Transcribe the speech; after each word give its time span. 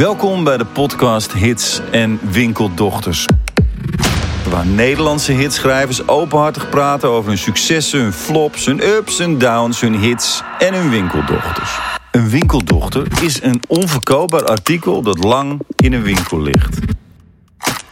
Welkom 0.00 0.44
bij 0.44 0.56
de 0.56 0.64
podcast 0.64 1.32
Hits 1.32 1.80
en 1.90 2.18
Winkeldochters. 2.30 3.26
Waar 4.50 4.66
Nederlandse 4.66 5.32
hitschrijvers 5.32 6.08
openhartig 6.08 6.68
praten 6.68 7.08
over 7.08 7.28
hun 7.28 7.38
successen, 7.38 8.00
hun 8.00 8.12
flops, 8.12 8.66
hun 8.66 8.86
ups 8.86 9.18
en 9.18 9.38
downs, 9.38 9.80
hun 9.80 9.94
hits 9.94 10.42
en 10.58 10.74
hun 10.74 10.90
winkeldochters. 10.90 11.78
Een 12.10 12.28
winkeldochter 12.28 13.06
is 13.22 13.42
een 13.42 13.62
onverkoopbaar 13.68 14.44
artikel 14.44 15.02
dat 15.02 15.24
lang 15.24 15.60
in 15.76 15.92
een 15.92 16.02
winkel 16.02 16.40
ligt. 16.40 16.78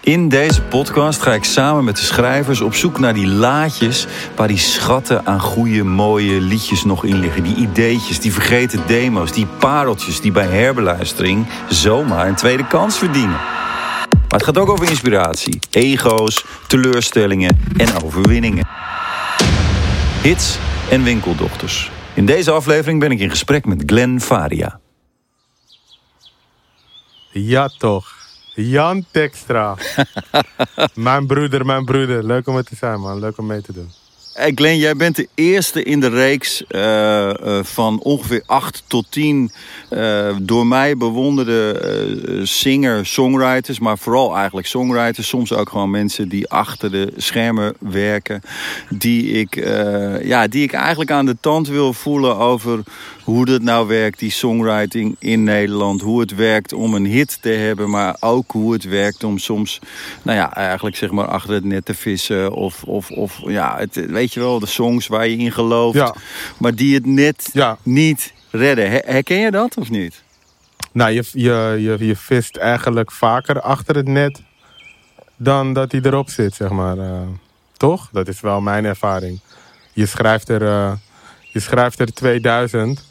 In 0.09 0.29
deze 0.29 0.63
podcast 0.63 1.23
ga 1.23 1.33
ik 1.33 1.45
samen 1.45 1.85
met 1.85 1.97
de 1.97 2.03
schrijvers 2.03 2.61
op 2.61 2.75
zoek 2.75 2.99
naar 2.99 3.15
die 3.15 3.27
laadjes 3.27 4.07
waar 4.37 4.49
die 4.49 4.59
schatten 4.59 5.27
aan 5.27 5.41
goede, 5.41 5.85
mooie 5.85 6.41
liedjes 6.41 6.85
nog 6.85 7.05
in 7.05 7.19
liggen. 7.19 7.43
Die 7.43 7.57
ideetjes, 7.57 8.21
die 8.21 8.33
vergeten 8.33 8.83
demo's, 8.87 9.33
die 9.33 9.47
pareltjes 9.47 10.21
die 10.21 10.33
bij 10.33 10.47
herbeluistering 10.47 11.47
zomaar 11.69 12.29
een 12.29 12.35
tweede 12.35 12.67
kans 12.67 12.99
verdienen. 12.99 13.37
Maar 14.11 14.27
het 14.29 14.45
gaat 14.45 14.59
ook 14.59 14.69
over 14.69 14.89
inspiratie, 14.89 15.59
ego's, 15.71 16.45
teleurstellingen 16.67 17.59
en 17.77 18.03
overwinningen. 18.05 18.69
Hits 20.23 20.59
en 20.91 21.03
winkeldochters. 21.03 21.91
In 22.15 22.27
deze 22.27 22.51
aflevering 22.51 23.01
ben 23.01 23.11
ik 23.11 23.21
in 23.21 23.31
gesprek 23.31 23.65
met 23.65 23.83
Glenn 23.87 24.21
Faria. 24.21 24.81
Ja 27.31 27.69
toch. 27.79 28.18
Jan 28.61 29.05
Tekstra. 29.11 29.77
mijn 30.95 31.27
broeder, 31.27 31.67
mijn 31.67 31.85
broeder. 31.85 32.25
Leuk 32.25 32.49
om 32.49 32.57
het 32.57 32.67
te 32.67 32.77
zijn 32.77 33.01
man. 33.01 33.19
Leuk 33.19 33.39
om 33.39 33.47
mee 33.47 33.61
te 33.61 33.73
doen. 33.73 33.91
Hey 34.39 34.53
Glenn, 34.55 34.79
jij 34.79 34.97
bent 34.97 35.17
de 35.17 35.29
eerste 35.35 35.83
in 35.83 36.01
de 36.01 36.09
reeks 36.09 36.63
uh, 36.69 36.81
uh, 36.81 37.63
van 37.63 38.01
ongeveer 38.01 38.43
8 38.47 38.83
tot 38.87 39.07
10 39.11 39.51
uh, 39.91 40.37
door 40.43 40.67
mij 40.67 40.97
bewonderde 40.97 42.41
singer-songwriters, 42.43 43.79
maar 43.79 43.99
vooral 43.99 44.37
eigenlijk 44.37 44.67
songwriters. 44.67 45.29
Soms 45.29 45.53
ook 45.53 45.69
gewoon 45.69 45.91
mensen 45.91 46.29
die 46.29 46.49
achter 46.49 46.91
de 46.91 47.13
schermen 47.17 47.75
werken. 47.79 48.41
Die 48.91 49.31
ik, 49.31 49.55
ja, 50.23 50.47
die 50.47 50.63
ik 50.63 50.73
eigenlijk 50.73 51.11
aan 51.11 51.27
de 51.27 51.37
tand 51.41 51.69
wil 51.69 51.93
voelen 51.93 52.37
over 52.37 52.83
hoe 53.29 53.45
dat 53.45 53.63
nou 53.63 53.87
werkt, 53.87 54.19
die 54.19 54.31
songwriting 54.31 55.17
in 55.19 55.45
Nederland. 55.45 56.01
Hoe 56.01 56.21
het 56.21 56.35
werkt 56.35 56.73
om 56.73 56.95
een 56.95 57.07
hit 57.07 57.39
te 57.43 57.49
hebben, 57.49 57.91
maar 57.91 58.17
ook 58.21 58.51
hoe 58.51 58.73
het 58.73 58.85
werkt 58.85 59.25
om 59.25 59.39
soms, 59.39 59.79
nou 60.23 60.39
ja, 60.39 60.55
eigenlijk 60.55 60.97
zeg 60.97 61.11
maar 61.11 61.27
achter 61.27 61.55
het 61.55 61.65
net 61.65 61.85
te 61.85 61.95
vissen. 61.95 62.53
Of, 62.53 62.83
of, 62.83 63.11
of 63.11 63.41
ja, 63.47 63.77
het, 63.79 64.07
weet 64.11 64.28
je 64.35 64.41
wel, 64.41 64.59
de 64.59 64.67
songs 64.67 65.07
waar 65.07 65.29
je 65.29 65.37
in 65.37 65.53
gelooft, 65.53 65.97
Ja. 65.97 66.15
maar 66.59 66.75
die 66.75 66.95
het 66.95 67.07
net 67.07 67.51
Ja. 67.53 67.79
niet 67.83 68.33
redden. 68.51 68.91
Her- 68.91 69.05
Herken 69.07 69.37
je 69.39 69.51
dat 69.51 69.77
of 69.77 69.91
niet? 69.91 70.23
Nou, 70.93 71.11
je, 71.11 71.25
je, 71.33 71.77
je, 71.79 72.07
je 72.07 72.17
vist 72.17 72.57
eigenlijk 72.57 73.13
vaker 73.13 73.61
achter 73.61 73.97
het 73.97 74.07
net 74.09 74.43
dan 75.37 75.73
dat 75.73 75.93
hij 75.93 76.01
erop 76.01 76.31
zit, 76.31 76.55
zeg 76.55 76.71
maar. 76.71 76.99
eh. 76.99 77.21
toch? 77.77 78.09
Dat 78.13 78.29
is 78.29 78.41
wel 78.41 78.61
mijn 78.61 78.85
ervaring. 78.85 79.41
Je 79.93 80.07
schrijft 80.07 80.49
er, 80.49 80.63
eh, 80.63 80.93
je 81.53 81.61
schrijft 81.61 81.99
er 82.01 82.13
2000 82.15 83.05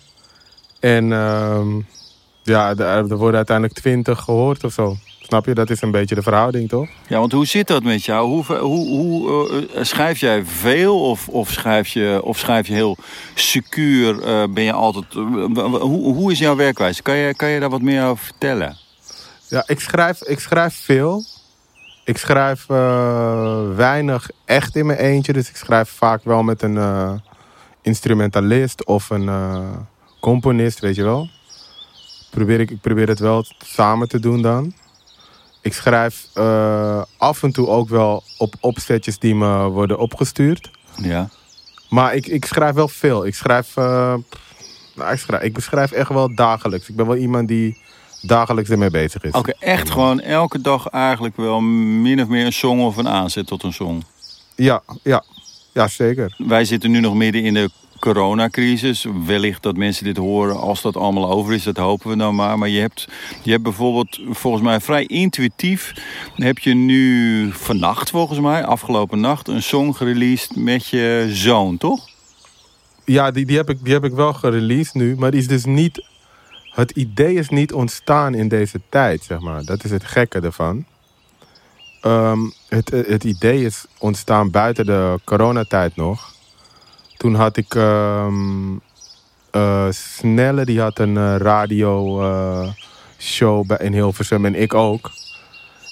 en 0.80 1.12
ehm, 1.12 1.68
ja, 2.44 2.70
er, 2.70 2.80
er 2.82 3.16
worden 3.18 3.36
uiteindelijk 3.36 3.80
20 3.80 4.20
gehoord 4.20 4.64
of 4.64 4.74
zo. 4.74 4.98
Snap 5.28 5.46
je? 5.46 5.54
Dat 5.54 5.70
is 5.70 5.82
een 5.82 5.92
beetje 5.92 6.16
de 6.16 6.22
verhouding, 6.22 6.70
toch? 6.70 6.88
Ja, 7.08 7.20
want 7.20 7.32
hoe 7.32 7.46
zit 7.46 7.68
dat 7.68 7.84
met 7.84 8.06
jou? 8.06 8.28
Hoe, 8.28 8.58
hoe, 8.58 8.88
hoe 8.88 9.68
eh, 9.74 9.84
schrijf 9.84 10.20
jij 10.20 10.46
veel 10.46 11.10
of, 11.10 11.28
of, 11.28 11.50
schrijf 11.50 11.88
je, 11.88 12.20
of 12.24 12.38
schrijf 12.38 12.68
je 12.68 12.74
heel 12.74 12.98
secuur? 13.34 14.24
Eh, 14.24 14.44
ben 14.50 14.64
je 14.64 14.72
altijd, 14.72 15.06
eh, 15.10 15.20
hoe, 15.82 16.14
hoe 16.14 16.32
is 16.32 16.40
jouw 16.40 16.56
werkwijze? 16.56 17.02
Kan 17.02 17.16
je, 17.16 17.36
kan 17.36 17.50
je 17.50 17.60
daar 17.60 17.70
wat 17.70 17.82
meer 17.82 18.06
over 18.06 18.26
vertellen? 18.26 18.78
Ja, 19.48 19.64
ik 19.66 19.80
schrijf, 19.80 20.22
ik 20.22 20.40
schrijf 20.40 20.76
veel. 20.76 21.24
Ik 22.04 22.18
schrijf 22.18 22.66
weinig 23.76 24.30
echt 24.46 24.76
in 24.76 24.86
mijn 24.86 25.00
eentje. 25.00 25.34
Dus 25.34 25.50
ik 25.50 25.56
schrijf 25.56 25.90
vaak 25.90 26.24
wel 26.24 26.44
met 26.44 26.62
een 26.62 26.80
instrumentalist 27.82 28.86
of 28.86 29.10
een 29.10 29.30
componist, 30.20 30.80
weet 30.80 30.96
je 30.96 31.04
wel. 31.04 31.30
Probeer 32.30 32.60
ik, 32.60 32.72
ik 32.72 32.82
probeer 32.82 33.08
het 33.08 33.20
wel 33.20 33.46
samen 33.58 34.08
te 34.08 34.20
doen 34.20 34.42
dan. 34.42 34.74
Ik 35.68 35.74
schrijf 35.74 36.28
eh, 36.34 37.02
af 37.18 37.44
en 37.44 37.52
toe 37.52 37.68
ook 37.68 37.90
wel 37.90 38.24
op 38.38 38.56
opzetjes 38.60 39.20
die 39.20 39.36
me 39.36 39.68
worden 39.68 40.00
opgestuurd. 40.00 40.70
Ja. 41.02 41.30
Maar 41.90 42.16
ik, 42.16 42.28
ik 42.28 42.46
schrijf 42.46 42.74
wel 42.74 42.88
veel. 42.88 43.26
Ik 43.26 43.36
schrijf, 43.36 43.78
eh, 43.78 44.14
nou, 44.96 45.12
ik 45.12 45.20
schrijf. 45.20 45.44
Ik 45.44 45.54
beschrijf 45.54 45.92
echt 45.92 46.10
wel 46.10 46.36
dagelijks. 46.36 46.90
Ik 46.90 46.96
ben 46.96 47.08
wel 47.08 47.16
iemand 47.16 47.48
die 47.48 47.78
dagelijks 48.22 48.70
ermee 48.70 48.90
bezig 48.90 49.24
is. 49.24 49.32
Oké, 49.32 49.52
echt 49.60 49.90
gewoon 49.90 50.20
elke 50.20 50.62
dag 50.62 50.88
eigenlijk 50.88 51.36
wel 51.36 51.62
min 51.62 52.22
of 52.22 52.28
meer 52.28 52.46
een 52.46 52.54
song 52.54 52.80
of 52.80 52.98
een 52.98 53.10
aanzet 53.10 53.48
tot 53.48 53.64
een 53.64 53.74
song. 53.74 54.04
Ja, 54.56 54.82
ja, 55.04 55.24
ja, 55.74 55.88
zeker. 55.88 56.36
Wij 56.38 56.66
zitten 56.66 56.92
nu 56.92 57.00
nog 57.00 57.14
midden 57.14 57.44
in 57.44 57.54
de 57.54 57.70
coronacrisis. 58.00 59.06
Wellicht 59.26 59.64
dat 59.64 59.78
mensen 59.78 60.04
dit 60.04 60.18
horen 60.18 60.60
als 60.60 60.82
dat 60.82 60.96
allemaal 60.98 61.32
over 61.32 61.54
is. 61.54 61.64
Dat 61.64 61.78
hopen 61.78 62.10
we 62.10 62.16
nou 62.16 62.34
maar. 62.34 62.58
Maar 62.58 62.70
je 62.70 62.80
hebt, 62.80 63.08
je 63.44 63.52
hebt 63.52 63.64
bijvoorbeeld 63.64 64.20
volgens 64.30 64.64
mij 64.64 64.82
vrij 64.82 65.06
intuïtief... 65.06 65.94
heb 66.36 66.60
je 66.60 66.74
nu 66.74 67.52
vannacht 67.52 68.10
volgens 68.10 68.40
mij, 68.40 68.66
afgelopen 68.66 69.20
nacht... 69.20 69.48
een 69.48 69.64
song 69.64 69.94
gereleased 69.94 70.56
met 70.56 70.88
je 70.88 71.28
zoon, 71.30 71.78
toch? 71.78 72.10
Ja, 73.06 73.32
die, 73.32 73.46
die, 73.46 73.58
heb 73.58 73.70
ik, 73.70 73.84
die 73.84 73.94
heb 73.94 74.04
ik 74.04 74.14
wel 74.14 74.34
gereleased 74.34 74.94
nu. 74.94 75.16
Maar 75.16 75.32
die 75.32 75.40
is 75.40 75.48
dus 75.48 75.66
niet. 75.66 76.06
Het 76.72 76.92
idee 76.92 77.34
is 77.34 77.50
niet 77.50 77.74
ontstaan 77.74 78.34
in 78.34 78.48
deze 78.48 78.82
tijd, 78.90 79.24
zeg 79.24 79.40
maar. 79.40 79.64
Dat 79.64 79.84
is 79.84 79.92
het 79.92 80.04
gekke 80.04 80.40
ervan. 80.40 80.86
Ehm, 82.02 82.40
het, 82.68 82.90
het 82.90 83.24
idee 83.24 83.66
is 83.66 83.86
ontstaan 83.98 84.52
buiten 84.52 84.86
de 84.86 85.20
coronatijd 85.24 85.96
nog. 85.96 86.36
Toen 87.18 87.36
had 87.36 87.58
ik. 87.58 87.76
ehm 87.76 88.76
eh, 89.58 89.88
Snelle, 89.90 90.66
die 90.66 90.82
had 90.82 91.00
een 91.00 91.18
eh, 91.18 91.36
radio 91.38 92.22
eh, 92.22 92.70
show 93.18 93.66
bij, 93.66 93.78
in 93.78 93.94
Hilversum 93.94 94.46
en 94.46 94.56
ik 94.56 94.74
ook. 94.74 95.12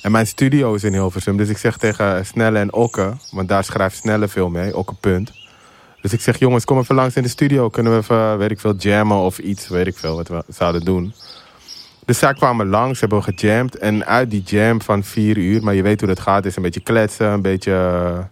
En 0.02 0.12
mijn 0.12 0.28
studio 0.28 0.74
is 0.74 0.84
in 0.84 0.94
Hilversum. 0.94 1.38
Dus 1.38 1.50
ik 1.50 1.58
zeg 1.58 1.78
tegen 1.78 2.26
Snelle 2.26 2.60
en 2.60 2.74
Okke, 2.74 3.14
want 3.32 3.48
daar 3.48 3.64
schrijft 3.64 3.98
Snelle 3.98 4.28
veel 4.28 4.50
mee, 4.50 4.78
Okke 4.78 4.94
Punt. 4.94 5.32
Dus 6.02 6.14
ik 6.14 6.22
zeg, 6.22 6.40
jongens, 6.40 6.66
kom 6.66 6.80
even 6.80 6.96
langs 6.96 7.16
in 7.16 7.24
de 7.24 7.30
studio. 7.30 7.70
Kunnen 7.70 7.92
we 7.92 7.98
even, 7.98 8.38
weet 8.38 8.52
ik 8.52 8.60
veel, 8.60 8.76
jammen 8.76 9.18
of 9.18 9.40
iets, 9.40 9.68
weet 9.68 9.88
ik 9.88 9.98
veel, 9.98 10.16
wat 10.16 10.28
we 10.28 10.44
zouden 10.48 10.82
doen. 10.86 11.14
Dus 12.06 12.20
zij 12.20 12.34
kwamen 12.34 12.68
langs, 12.68 13.00
hebben 13.00 13.18
we 13.18 13.34
gejamd. 13.34 13.78
En 13.78 14.06
uit 14.06 14.30
die 14.30 14.44
jam 14.46 14.82
van 14.82 15.04
vier 15.04 15.38
uur, 15.38 15.64
maar 15.64 15.74
je 15.74 15.82
weet 15.82 16.00
hoe 16.00 16.10
dat 16.10 16.20
gaat, 16.20 16.46
is 16.46 16.56
een 16.56 16.62
beetje 16.62 16.80
kletsen, 16.80 17.28
een 17.28 17.42
beetje, 17.42 18.28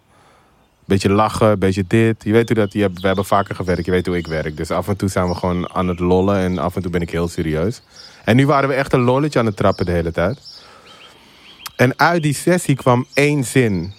beetje 0.94 1.09
lachen, 1.09 1.59
beetje 1.59 1.84
dit. 1.88 2.24
Je 2.24 2.31
weet 2.31 2.50
hoe 2.50 2.58
dat, 2.58 2.74
we 2.74 3.08
hebben 3.08 3.26
vaker 3.26 3.56
gewerkt, 3.56 3.86
je 3.86 3.92
weet 3.92 4.06
hoe 4.06 4.18
ik 4.18 4.28
werk. 4.28 4.58
Dus 4.58 4.72
af 4.72 4.88
en 4.88 4.98
toe 4.98 5.09
zijn 5.09 5.28
we 5.28 5.36
gewoon 5.36 5.74
aan 5.74 5.88
het 5.88 6.00
lollen 6.00 6.38
en 6.38 6.58
af 6.58 6.76
en 6.76 6.81
toe 6.81 6.92
ben 6.92 7.02
ik 7.02 7.09
heel 7.09 7.28
serieus. 7.28 7.81
En 8.24 8.36
nu 8.36 8.46
waren 8.46 8.70
we 8.70 8.76
echt 8.76 8.94
een 8.94 9.02
lolletje 9.02 9.40
aan 9.40 9.46
het 9.46 9.56
trappen 9.56 9.86
de 9.86 9.92
hele 9.92 10.12
tijd. 10.12 10.40
En 11.76 12.00
uit 12.00 12.24
die 12.24 12.34
sessie 12.34 12.76
kwam 12.76 13.06
één 13.14 13.44
zin. 13.44 13.94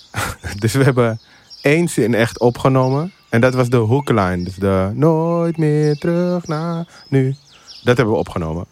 dus 0.62 0.72
we 0.72 0.84
hebben 0.84 1.20
één 1.62 1.88
zin 1.88 2.14
echt 2.14 2.38
opgenomen. 2.40 3.12
En 3.28 3.40
dat 3.40 3.54
was 3.54 3.68
de 3.68 3.76
hookline. 3.76 4.44
Dus 4.44 4.54
de 4.54 4.90
nooit 4.94 5.56
meer 5.56 5.98
terug 5.98 6.46
naar 6.46 6.86
nu. 7.08 7.34
Dat 7.82 7.96
hebben 7.96 8.14
we 8.14 8.20
opgenomen. 8.20 8.66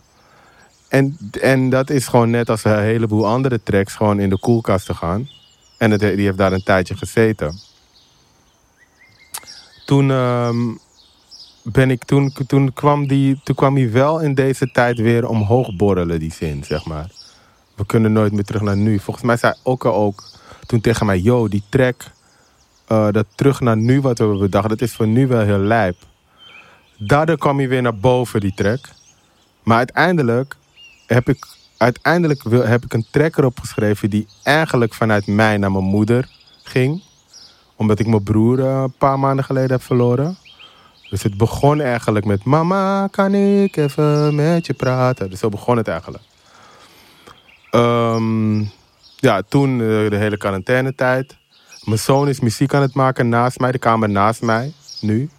En, 0.89 1.19
en 1.41 1.71
dat 1.71 1.91
is 1.91 2.07
gewoon 2.07 2.31
net 2.31 2.51
als 2.51 2.65
een 2.65 2.79
heleboel 2.79 3.27
andere 3.27 3.61
tracks 3.63 3.95
gewoon 3.95 4.21
in 4.21 4.29
de 4.29 4.39
koelkast 4.39 4.87
te 4.87 4.95
gaan. 4.95 5.29
En 5.77 5.99
die 5.99 6.09
heeft 6.09 6.39
daar 6.39 6.53
een 6.53 6.63
tijdje 6.63 6.97
gezeten. 6.97 7.59
Toen, 9.85 10.11
ehm, 10.11 10.75
ben 11.63 11.91
ik, 11.91 12.05
toen, 12.05 12.33
toen, 12.47 12.73
kwam 12.73 13.07
die, 13.07 13.41
toen 13.45 13.55
kwam 13.55 13.77
hij 13.77 13.91
wel 13.91 14.21
in 14.21 14.35
deze 14.35 14.71
tijd 14.71 14.99
weer 14.99 15.29
omhoog 15.29 15.77
borrelen, 15.77 16.19
die 16.19 16.33
zin, 16.33 16.65
zeg 16.65 16.85
maar. 16.85 17.11
We 17.75 17.87
kunnen 17.87 18.13
nooit 18.13 18.33
meer 18.33 18.45
terug 18.45 18.63
naar 18.63 18.77
nu. 18.77 18.99
Volgens 18.99 19.27
mij 19.27 19.37
zei 19.37 19.55
Okke 19.63 19.89
ook 19.93 20.25
toen 20.67 20.81
tegen 20.81 21.07
mij... 21.07 21.19
Yo, 21.19 21.49
die 21.49 21.63
track, 21.69 22.11
eh, 22.87 23.09
dat 23.11 23.27
terug 23.35 23.61
naar 23.61 23.77
nu 23.77 24.01
wat 24.01 24.19
we 24.19 24.37
bedacht... 24.39 24.69
dat 24.69 24.81
is 24.81 24.95
voor 24.95 25.07
nu 25.07 25.27
wel 25.27 25.41
heel 25.41 25.59
lijp. 25.59 25.97
Daardoor 26.99 27.39
kwam 27.39 27.59
hij 27.59 27.69
weer 27.69 27.83
naar 27.83 27.99
boven, 27.99 28.41
die 28.41 28.55
track. 28.55 28.89
Maar 29.63 29.77
uiteindelijk 29.77 30.57
heb 31.07 31.29
ik, 31.29 31.47
uiteindelijk 31.85 32.43
wil, 32.43 32.67
heb 32.67 32.85
ik 32.85 32.93
een 32.93 33.07
track 33.11 33.37
erop 33.37 33.61
geschreven... 33.61 34.11
die 34.11 34.27
eigenlijk 34.43 34.95
vanuit 34.95 35.27
mij 35.27 35.57
naar 35.57 35.73
mijn 35.73 35.85
moeder 35.85 36.29
ging. 36.63 37.03
Omdat 37.77 37.99
ik 37.99 38.07
mijn 38.07 38.23
broer 38.23 38.61
eh, 38.61 38.83
een 38.83 38.95
paar 38.99 39.19
maanden 39.19 39.45
geleden 39.45 39.71
heb 39.71 39.83
verloren. 39.83 40.37
Dus 41.11 41.23
het 41.23 41.37
begon 41.37 41.81
eigenlijk 41.81 42.25
met... 42.25 42.45
Mama, 42.45 43.09
kan 43.11 43.35
ik 43.35 43.77
even 43.77 44.35
met 44.35 44.67
je 44.67 44.75
praten? 44.75 45.31
Dus 45.31 45.39
zo 45.39 45.49
begon 45.49 45.77
het 45.77 45.89
eigenlijk. 45.89 46.25
Ehm, 47.71 48.61
ja, 49.17 49.43
toen 49.49 49.71
eh, 49.81 49.87
de 49.87 50.17
hele 50.17 50.37
quarantainetijd. 50.37 51.37
Mijn 51.85 51.99
zoon 51.99 52.29
is 52.29 52.41
muziek 52.41 52.75
aan 52.75 52.83
het 52.83 52.95
maken 52.95 53.29
naast 53.29 53.59
mij, 53.59 53.73
de 53.73 53.79
kamer 53.79 54.09
naast 54.09 54.43
mij, 54.43 54.73
nu. 55.01 55.31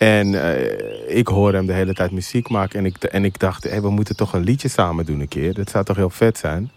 En 0.00 0.34
eh, 0.34 1.16
ik 1.16 1.28
hoor 1.28 1.52
hem 1.52 1.66
de 1.66 1.72
hele 1.72 1.94
tijd 1.94 2.10
muziek 2.10 2.48
maken. 2.48 2.78
En 2.78 2.84
ik, 2.84 3.04
en 3.04 3.24
ik 3.24 3.38
dacht, 3.38 3.64
hey, 3.64 3.82
we 3.82 3.90
moeten 3.90 4.16
toch 4.16 4.32
een 4.32 4.44
liedje 4.44 4.68
samen 4.68 5.06
doen 5.06 5.20
een 5.20 5.28
keer. 5.28 5.54
Dat 5.54 5.70
zou 5.70 5.84
toch 5.84 5.96
heel 5.96 6.10
vet 6.10 6.38
zijn. 6.38 6.70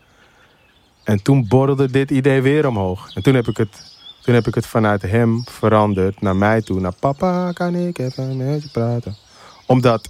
En 1.03 1.21
toen 1.21 1.47
borrelde 1.47 1.91
dit 1.91 2.11
idee 2.11 2.41
weer 2.41 2.67
omhoog. 2.67 3.15
En 3.15 3.23
toen 3.23 3.33
heb 3.33 3.47
ik 3.47 3.57
het, 3.57 3.97
toen 4.21 4.33
heb 4.33 4.47
ik 4.47 4.55
het 4.55 4.65
vanuit 4.65 5.01
hem 5.01 5.43
veranderd 5.45 6.21
naar 6.21 6.35
mij 6.35 6.61
toe. 6.61 6.79
Naar 6.79 6.95
papa, 6.99 7.51
kan 7.51 7.75
ik 7.75 7.97
even 7.97 8.37
met 8.37 8.63
je 8.63 8.69
praten? 8.69 9.15
Omdat 9.65 10.09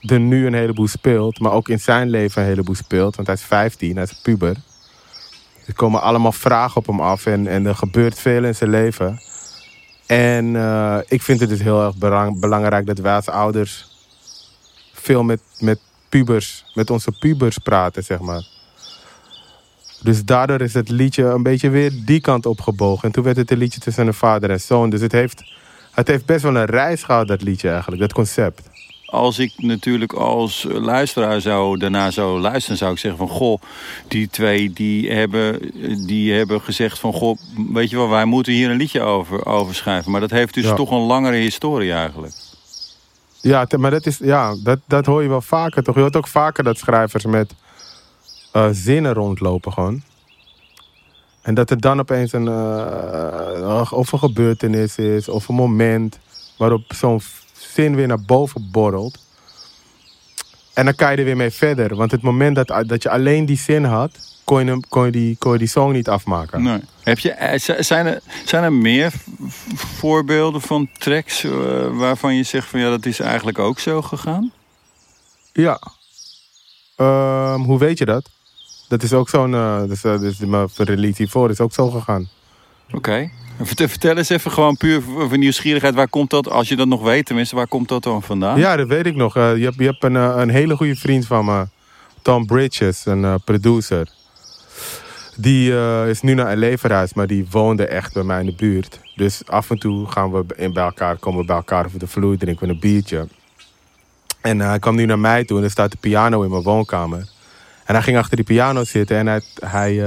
er 0.00 0.20
nu 0.20 0.46
een 0.46 0.54
heleboel 0.54 0.88
speelt. 0.88 1.40
Maar 1.40 1.52
ook 1.52 1.68
in 1.68 1.80
zijn 1.80 2.10
leven 2.10 2.42
een 2.42 2.48
heleboel 2.48 2.74
speelt. 2.74 3.16
Want 3.16 3.28
hij 3.28 3.36
is 3.36 3.42
15, 3.42 3.94
hij 3.94 4.04
is 4.04 4.20
puber. 4.22 4.56
Er 5.66 5.74
komen 5.74 6.02
allemaal 6.02 6.32
vragen 6.32 6.76
op 6.76 6.86
hem 6.86 7.00
af. 7.00 7.26
En, 7.26 7.46
en 7.46 7.66
er 7.66 7.74
gebeurt 7.74 8.18
veel 8.18 8.44
in 8.44 8.54
zijn 8.54 8.70
leven. 8.70 9.20
En 10.08 10.54
uh, 10.54 10.98
ik 11.06 11.22
vind 11.22 11.40
het 11.40 11.48
dus 11.48 11.62
heel 11.62 11.84
erg 11.84 11.96
belangrijk 12.38 12.86
dat 12.86 12.98
wij 12.98 13.14
als 13.14 13.28
ouders 13.28 13.86
veel 14.92 15.22
met, 15.22 15.40
met 15.58 15.80
pubers, 16.08 16.64
met 16.74 16.90
onze 16.90 17.12
pubers 17.18 17.58
praten, 17.58 18.04
zeg 18.04 18.20
maar. 18.20 18.46
Dus 20.02 20.24
daardoor 20.24 20.60
is 20.60 20.74
het 20.74 20.88
liedje 20.88 21.24
een 21.24 21.42
beetje 21.42 21.70
weer 21.70 21.92
die 22.04 22.20
kant 22.20 22.46
opgebogen. 22.46 23.04
En 23.04 23.12
toen 23.12 23.24
werd 23.24 23.36
het 23.36 23.50
een 23.50 23.58
liedje 23.58 23.80
tussen 23.80 24.06
een 24.06 24.14
vader 24.14 24.50
en 24.50 24.60
zoon. 24.60 24.90
Dus 24.90 25.00
het 25.00 25.12
heeft, 25.12 25.44
het 25.92 26.08
heeft 26.08 26.26
best 26.26 26.42
wel 26.42 26.56
een 26.56 26.64
reis 26.64 27.02
gehad, 27.02 27.28
dat 27.28 27.42
liedje 27.42 27.70
eigenlijk, 27.70 28.00
dat 28.00 28.12
concept 28.12 28.67
als 29.10 29.38
ik 29.38 29.52
natuurlijk 29.56 30.12
als 30.12 30.66
luisteraar 30.68 31.40
zou, 31.40 31.78
daarna 31.78 32.10
zou 32.10 32.40
luisteren, 32.40 32.78
zou 32.78 32.92
ik 32.92 32.98
zeggen 32.98 33.26
van 33.26 33.36
goh, 33.36 33.62
die 34.08 34.28
twee 34.28 34.72
die 34.72 35.12
hebben, 35.12 35.70
die 36.06 36.32
hebben 36.32 36.60
gezegd 36.60 36.98
van 36.98 37.12
goh, 37.12 37.38
weet 37.72 37.90
je 37.90 37.96
wel, 37.96 38.08
wij 38.08 38.24
moeten 38.24 38.52
hier 38.52 38.70
een 38.70 38.76
liedje 38.76 39.00
over, 39.00 39.46
over 39.46 39.74
schrijven. 39.74 40.10
Maar 40.10 40.20
dat 40.20 40.30
heeft 40.30 40.54
dus 40.54 40.72
toch 40.76 40.90
een 40.90 41.06
langere 41.06 41.36
historie 41.36 41.92
eigenlijk. 41.92 42.34
Ja, 43.40 43.66
maar 43.76 43.90
dat, 43.90 44.06
is, 44.06 44.18
ja 44.18 44.54
dat, 44.62 44.78
dat 44.86 45.06
hoor 45.06 45.22
je 45.22 45.28
wel 45.28 45.40
vaker 45.40 45.82
toch? 45.82 45.94
Je 45.94 46.00
hoort 46.00 46.16
ook 46.16 46.28
vaker 46.28 46.64
dat 46.64 46.78
schrijvers 46.78 47.24
met 47.24 47.54
uh, 48.52 48.68
zinnen 48.70 49.12
rondlopen 49.12 49.72
gewoon. 49.72 50.02
En 51.42 51.54
dat 51.54 51.70
er 51.70 51.80
dan 51.80 52.00
opeens 52.00 52.32
een, 52.32 52.46
uh, 52.46 53.92
of 53.92 54.12
een 54.12 54.18
gebeurtenis 54.18 54.96
is, 54.96 55.28
of 55.28 55.48
een 55.48 55.54
moment 55.54 56.18
waarop 56.56 56.82
zo'n 56.88 57.20
zin 57.82 57.96
weer 57.96 58.06
naar 58.06 58.20
boven 58.20 58.68
borrelt. 58.70 59.18
En 60.74 60.84
dan 60.84 60.94
kan 60.94 61.10
je 61.10 61.16
er 61.16 61.24
weer 61.24 61.36
mee 61.36 61.50
verder. 61.50 61.96
Want 61.96 62.10
het 62.10 62.22
moment 62.22 62.56
dat, 62.56 62.88
dat 62.88 63.02
je 63.02 63.10
alleen 63.10 63.46
die 63.46 63.58
zin 63.58 63.84
had, 63.84 64.10
kon 64.44 64.66
je, 64.66 64.80
kon 64.88 65.04
je, 65.04 65.10
die, 65.10 65.36
kon 65.36 65.52
je 65.52 65.58
die 65.58 65.68
song 65.68 65.92
niet 65.92 66.08
afmaken. 66.08 66.62
Nee. 66.62 66.80
Heb 67.02 67.18
je, 67.18 67.30
eh, 67.30 67.58
zijn, 67.80 68.06
er, 68.06 68.20
zijn 68.44 68.64
er 68.64 68.72
meer 68.72 69.12
voorbeelden 69.74 70.60
van 70.60 70.88
tracks 70.98 71.44
uh, 71.44 71.52
waarvan 71.90 72.34
je 72.34 72.42
zegt 72.42 72.68
van 72.68 72.80
ja, 72.80 72.90
dat 72.90 73.06
is 73.06 73.20
eigenlijk 73.20 73.58
ook 73.58 73.78
zo 73.78 74.02
gegaan? 74.02 74.52
Ja. 75.52 75.80
Um, 76.96 77.62
hoe 77.62 77.78
weet 77.78 77.98
je 77.98 78.04
dat? 78.04 78.30
Dat 78.88 79.02
is 79.02 79.12
ook 79.12 79.28
zo'n, 79.28 79.52
uh, 79.52 79.82
dus, 79.82 80.04
uh, 80.04 80.18
dus 80.18 80.38
mijn 80.38 80.68
release 80.74 81.16
hiervoor 81.16 81.50
is 81.50 81.60
ook 81.60 81.72
zo 81.72 81.90
gegaan. 81.90 82.28
Oké. 82.88 82.96
Okay. 82.96 83.30
Vertel 83.62 84.16
eens 84.16 84.28
even 84.28 84.50
gewoon 84.50 84.76
puur 84.76 85.02
voor 85.02 85.38
nieuwsgierigheid. 85.38 85.94
Waar 85.94 86.08
komt 86.08 86.30
dat, 86.30 86.48
als 86.50 86.68
je 86.68 86.76
dat 86.76 86.88
nog 86.88 87.02
weet 87.02 87.26
tenminste, 87.26 87.56
waar 87.56 87.66
komt 87.66 87.88
dat 87.88 88.02
dan 88.02 88.22
vandaan? 88.22 88.58
Ja, 88.58 88.76
dat 88.76 88.88
weet 88.88 89.06
ik 89.06 89.14
nog. 89.14 89.36
Uh, 89.36 89.56
je 89.56 89.64
hebt, 89.64 89.76
je 89.78 89.84
hebt 89.84 90.04
een, 90.04 90.14
uh, 90.14 90.34
een 90.36 90.48
hele 90.48 90.76
goede 90.76 90.96
vriend 90.96 91.26
van 91.26 91.44
me. 91.44 91.66
Tom 92.22 92.46
Bridges, 92.46 93.06
een 93.06 93.22
uh, 93.22 93.34
producer. 93.44 94.08
Die 95.36 95.72
is 96.08 96.20
nu 96.20 96.34
naar 96.34 96.56
LA 96.56 96.76
verhuisd, 96.76 97.14
maar 97.14 97.26
die 97.26 97.46
woonde 97.50 97.86
echt 97.86 98.12
bij 98.12 98.22
mij 98.22 98.40
in 98.40 98.46
de 98.46 98.54
buurt. 98.56 99.00
Dus 99.16 99.42
af 99.46 99.70
en 99.70 99.78
toe 99.78 100.06
gaan 100.06 100.32
we 100.32 100.44
in 100.56 100.72
bij 100.72 100.84
elkaar, 100.84 101.16
komen 101.16 101.40
we 101.40 101.46
bij 101.46 101.56
elkaar 101.56 101.84
over 101.84 101.98
de 101.98 102.06
vloer, 102.06 102.38
drinken 102.38 102.66
we 102.66 102.72
een 102.72 102.80
biertje. 102.80 103.28
En 104.40 104.58
hij 104.60 104.78
kwam 104.78 104.94
nu 104.94 105.04
naar 105.04 105.18
mij 105.18 105.44
toe 105.44 105.58
en 105.58 105.64
er 105.64 105.70
staat 105.70 105.90
de 105.90 105.96
piano 106.00 106.42
in 106.42 106.50
mijn 106.50 106.62
woonkamer. 106.62 107.28
En 107.84 107.94
hij 107.94 108.02
ging 108.02 108.16
achter 108.16 108.36
die 108.36 108.44
piano 108.44 108.84
zitten 108.84 109.16
en 109.16 109.26
hij, 109.26 109.42
hij 109.60 110.00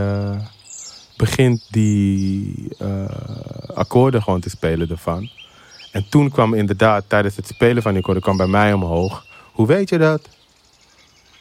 begint 1.22 1.68
die 1.70 2.68
uh, 2.82 2.88
akkoorden 3.74 4.22
gewoon 4.24 4.40
te 4.40 4.50
spelen 4.50 4.90
ervan. 4.90 5.30
En 5.92 6.06
toen 6.10 6.32
kwam 6.32 6.54
inderdaad, 6.54 7.04
tijdens 7.08 7.36
het 7.36 7.48
spelen 7.48 7.82
van 7.82 7.92
die 7.92 8.00
akkoorden, 8.00 8.24
kwam 8.24 8.38
bij 8.38 8.48
mij 8.48 8.74
omhoog. 8.74 9.26
Hoe 9.52 9.68
weet 9.68 9.90
je 9.90 9.98
dat? 9.98 10.30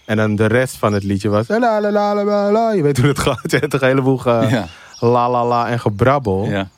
En 0.05 0.17
dan 0.17 0.37
de 0.37 0.47
rest 0.47 0.77
van 0.77 0.93
het 0.93 1.03
liedje 1.03 1.29
was... 1.29 1.49
La, 1.49 1.59
la, 1.59 1.91
la, 1.91 2.25
la, 2.25 2.51
la. 2.51 2.73
Je 2.73 2.83
weet 2.83 2.99
hoe 2.99 3.09
het 3.09 3.19
gaat. 3.29 3.51
Je 3.51 3.57
hebt 3.57 3.71
toch 3.71 3.81
een 3.81 3.89
heleboel 3.89 4.19
ge, 4.19 4.47
ja. 4.51 4.67
la 4.99 5.31
la 5.31 5.47
la 5.47 5.69
en 5.69 5.81
gebrabbel. 5.81 6.45
Ja. 6.45 6.69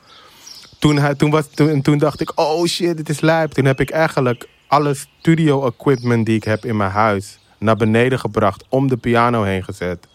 Toen, 0.78 0.99
hij, 0.99 1.14
toen, 1.14 1.31
was, 1.31 1.46
toen, 1.46 1.82
toen 1.82 1.99
dacht 1.99 2.20
ik, 2.20 2.32
oh 2.34 2.66
shit, 2.66 2.96
dit 2.96 3.08
is 3.08 3.20
lijp. 3.20 3.52
Toen 3.52 3.64
heb 3.64 3.81
ik 3.81 3.90
eigenlijk 3.90 4.49
alle 4.66 4.94
studio 4.94 5.66
equipment 5.66 6.26
die 6.26 6.37
ik 6.37 6.44
heb 6.44 6.64
in 6.64 6.76
mijn 6.76 6.90
huis... 6.90 7.38
naar 7.58 7.76
beneden 7.76 8.19
gebracht, 8.19 8.64
om 8.69 8.88
de 8.88 8.96
piano 8.96 9.43
heen 9.43 9.64
gezet. 9.64 10.06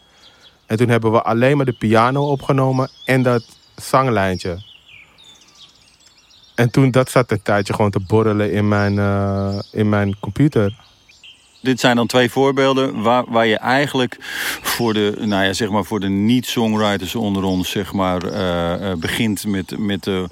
En 0.67 0.77
toen 0.77 0.89
hebben 0.89 1.11
we 1.11 1.21
alleen 1.21 1.57
maar 1.57 1.65
de 1.65 1.71
piano 1.71 2.31
opgenomen 2.31 2.89
en 3.05 3.21
dat 3.21 3.43
zanglijntje. 3.75 4.65
En 6.55 6.71
toen 6.71 6.91
dat 6.91 7.09
zat 7.09 7.31
een 7.31 7.41
tijdje 7.41 7.73
gewoon 7.73 7.91
te 7.91 7.99
borrelen 7.99 8.51
in 8.51 8.67
mijn, 8.67 8.93
uh, 8.93 9.59
in 9.71 9.89
mijn 9.89 10.19
computer. 10.19 10.75
Dit 11.61 11.79
zijn 11.79 11.95
dan 11.95 12.07
twee 12.07 12.29
voorbeelden 12.29 13.01
waar, 13.01 13.23
waar 13.27 13.45
je 13.45 13.57
eigenlijk 13.57 14.17
voor 14.61 14.93
de, 14.93 15.13
nou 15.19 15.43
ja, 15.43 15.53
zeg 15.53 15.69
maar 15.69 15.83
voor 15.83 15.99
de 15.99 16.09
niet-songwriters 16.09 17.15
onder 17.15 17.43
ons 17.43 17.69
zeg 17.69 17.93
maar, 17.93 18.25
uh, 18.25 18.93
begint 18.93 19.45
met, 19.45 19.77
met 19.77 20.03
de 20.03 20.27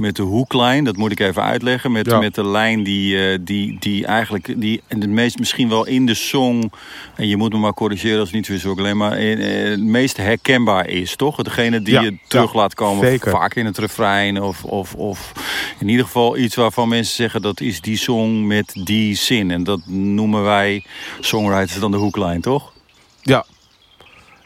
met 0.00 0.16
de 0.16 0.22
hoeklijn. 0.22 0.84
Dat 0.84 0.96
moet 0.96 1.12
ik 1.12 1.20
even 1.20 1.42
uitleggen. 1.42 1.92
Met, 1.92 2.18
met 2.20 2.34
de 2.34 2.46
lijn 2.46 2.82
die, 2.82 3.14
uh, 3.14 3.38
die, 3.40 3.76
die 3.78 4.06
eigenlijk 4.06 4.60
die, 4.60 4.82
het 4.88 5.08
meest 5.08 5.38
misschien 5.38 5.68
wel 5.68 5.86
in 5.86 6.06
de 6.06 6.14
song. 6.14 6.72
En 7.16 7.28
je 7.28 7.36
moet 7.36 7.52
me 7.52 7.58
maar 7.58 7.74
corrigeren 7.74 8.18
als 8.18 8.28
het 8.28 8.36
niet 8.36 8.46
zo 8.46 8.52
is 8.52 8.66
ook 8.66 8.78
alleen 8.78 8.96
maar 8.96 9.22
uh, 9.22 9.70
het 9.70 9.80
meest 9.80 10.16
herkenbaar 10.16 10.88
is, 10.88 11.16
toch? 11.16 11.36
Degene 11.36 11.82
die 11.82 12.00
je 12.00 12.18
terug 12.26 12.54
laat 12.54 12.74
komen. 12.74 13.06
Zeker. 13.06 13.30
Vaak 13.30 13.54
in 13.54 13.66
het 13.66 13.78
refrein. 13.78 14.42
Of, 14.42 14.64
of, 14.64 14.94
of 14.94 15.32
in 15.78 15.88
ieder 15.88 16.04
geval 16.04 16.36
iets 16.36 16.54
waarvan 16.54 16.88
mensen 16.88 17.14
zeggen 17.14 17.42
dat 17.42 17.60
is 17.60 17.80
die 17.80 17.96
song 17.96 18.46
met 18.46 18.80
die 18.84 19.14
zin. 19.14 19.50
En 19.50 19.64
dat 19.64 19.80
noemen 19.86 20.42
wij 20.42 20.84
songwriters 21.20 21.80
dan 21.80 21.90
de 21.90 21.96
hoeklijn, 21.96 22.40
toch? 22.40 22.72
Ja. 23.22 23.44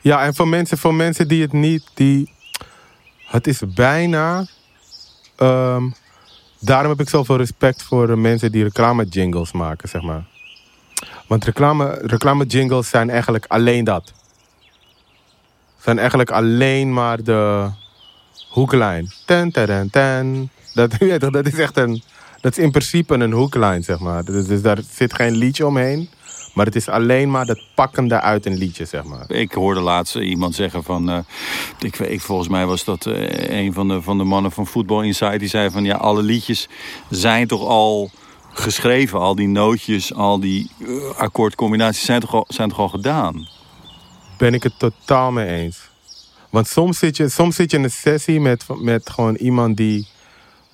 Ja, 0.00 0.24
en 0.24 0.34
voor 0.34 0.48
mensen, 0.48 0.78
voor 0.78 0.94
mensen 0.94 1.28
die 1.28 1.42
het 1.42 1.52
niet, 1.52 1.82
die. 1.94 2.32
Het 3.26 3.46
is 3.46 3.62
bijna 3.74 4.46
Um, 5.44 5.94
daarom 6.58 6.90
heb 6.90 7.00
ik 7.00 7.08
zoveel 7.08 7.36
respect 7.36 7.82
voor 7.82 8.18
mensen 8.18 8.52
die 8.52 8.62
reclame 8.62 9.04
jingles 9.04 9.52
maken, 9.52 9.88
zeg 9.88 10.02
maar. 10.02 10.24
Want 11.26 11.44
reclame, 11.44 11.98
reclame 12.02 12.44
jingles 12.46 12.88
zijn 12.88 13.10
eigenlijk 13.10 13.44
alleen 13.48 13.84
dat. 13.84 14.12
Zijn 15.78 15.98
eigenlijk 15.98 16.30
alleen 16.30 16.92
maar 16.92 17.22
de 17.22 17.68
hoeklijn. 18.48 19.12
Ten, 19.26 19.52
ten, 19.52 19.90
ten. 19.90 20.50
Dat, 20.74 20.92
dat 21.32 21.46
is 21.46 21.58
echt 21.58 21.76
een. 21.76 22.02
Dat 22.40 22.58
is 22.58 22.64
in 22.64 22.70
principe 22.70 23.14
een 23.14 23.32
hoeklijn, 23.32 23.84
zeg 23.84 23.98
maar. 23.98 24.24
Dus, 24.24 24.46
dus 24.46 24.62
daar 24.62 24.78
zit 24.90 25.14
geen 25.14 25.32
liedje 25.32 25.66
omheen. 25.66 26.08
Maar 26.54 26.66
het 26.66 26.74
is 26.74 26.88
alleen 26.88 27.30
maar 27.30 27.46
dat 27.46 27.60
pakkende 27.74 28.20
uit 28.20 28.46
een 28.46 28.56
liedje, 28.56 28.84
zeg 28.84 29.04
maar. 29.04 29.30
Ik 29.30 29.52
hoorde 29.52 29.80
laatst 29.80 30.14
iemand 30.14 30.54
zeggen 30.54 30.82
van... 30.82 31.10
Uh, 31.10 31.18
ik, 31.78 31.98
ik, 31.98 32.20
volgens 32.20 32.48
mij 32.48 32.66
was 32.66 32.84
dat 32.84 33.06
uh, 33.06 33.48
een 33.60 33.72
van 33.72 33.88
de, 33.88 34.02
van 34.02 34.18
de 34.18 34.24
mannen 34.24 34.52
van 34.52 34.66
Football 34.66 35.04
Insight. 35.04 35.38
Die 35.38 35.48
zei 35.48 35.70
van, 35.70 35.84
ja, 35.84 35.96
alle 35.96 36.22
liedjes 36.22 36.68
zijn 37.10 37.46
toch 37.46 37.68
al 37.68 38.10
geschreven. 38.52 39.20
Al 39.20 39.34
die 39.34 39.48
nootjes, 39.48 40.14
al 40.14 40.40
die 40.40 40.70
uh, 40.78 41.10
akkoordcombinaties 41.16 42.04
zijn 42.04 42.20
toch, 42.20 42.34
al, 42.34 42.44
zijn 42.48 42.68
toch 42.68 42.78
al 42.78 42.88
gedaan? 42.88 43.48
Ben 44.38 44.54
ik 44.54 44.62
het 44.62 44.78
totaal 44.78 45.32
mee 45.32 45.46
eens. 45.46 45.78
Want 46.50 46.68
soms 46.68 46.98
zit 46.98 47.16
je, 47.16 47.28
soms 47.28 47.56
zit 47.56 47.70
je 47.70 47.76
in 47.76 47.84
een 47.84 47.90
sessie 47.90 48.40
met, 48.40 48.64
met 48.78 49.10
gewoon 49.10 49.34
iemand 49.34 49.76
die 49.76 50.06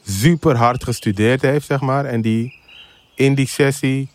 super 0.06 0.56
hard 0.56 0.84
gestudeerd 0.84 1.42
heeft, 1.42 1.66
zeg 1.66 1.80
maar. 1.80 2.04
En 2.04 2.20
die 2.20 2.54
in 3.14 3.34
die 3.34 3.48
sessie 3.48 4.08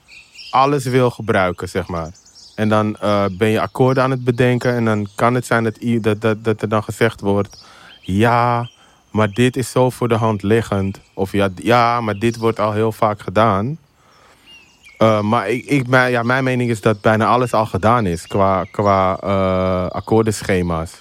alles 0.55 0.85
wil 0.85 1.09
gebruiken, 1.09 1.69
zeg 1.69 1.88
maar. 1.88 2.12
En 2.55 2.69
dan 2.69 2.97
uh, 3.03 3.25
ben 3.38 3.50
je 3.50 3.62
akkoorden 3.62 4.03
aan 4.03 4.12
het 4.12 4.24
bedenken. 4.24 4.74
En 4.74 4.85
dan 4.85 5.07
kan 5.15 5.33
het 5.33 5.45
zijn 5.45 5.63
dat, 6.01 6.21
dat, 6.21 6.43
dat, 6.43 6.62
er 6.62 6.69
dan 6.69 6.83
gezegd 6.83 7.21
wordt: 7.21 7.65
Ja, 8.01 8.69
maar 9.12 9.31
dit 9.31 9.57
is 9.57 9.71
zo 9.71 9.89
voor 9.89 10.07
de 10.07 10.15
hand 10.15 10.43
liggend. 10.43 11.00
Of 11.13 11.31
ja, 11.31 11.50
ja 11.55 12.01
maar 12.01 12.19
dit 12.19 12.38
wordt 12.38 12.59
al 12.59 12.71
heel 12.71 12.91
vaak 12.91 13.21
gedaan. 13.21 13.77
Uh, 15.00 15.21
maar 15.21 15.50
ik, 15.50 15.65
ik, 15.65 15.88
mijn, 15.88 16.12
ja, 16.12 16.24
mijn 16.24 16.43
mening 16.43 16.69
is 16.69 16.81
dat 16.81 17.01
bijna 17.01 17.25
alles 17.25 17.53
al 17.53 17.65
gedaan 17.65 18.05
is 18.05 18.27
qua, 18.27 18.63
qua 18.71 19.19
uh, 19.24 19.89
akkoordenschema's. 19.89 20.91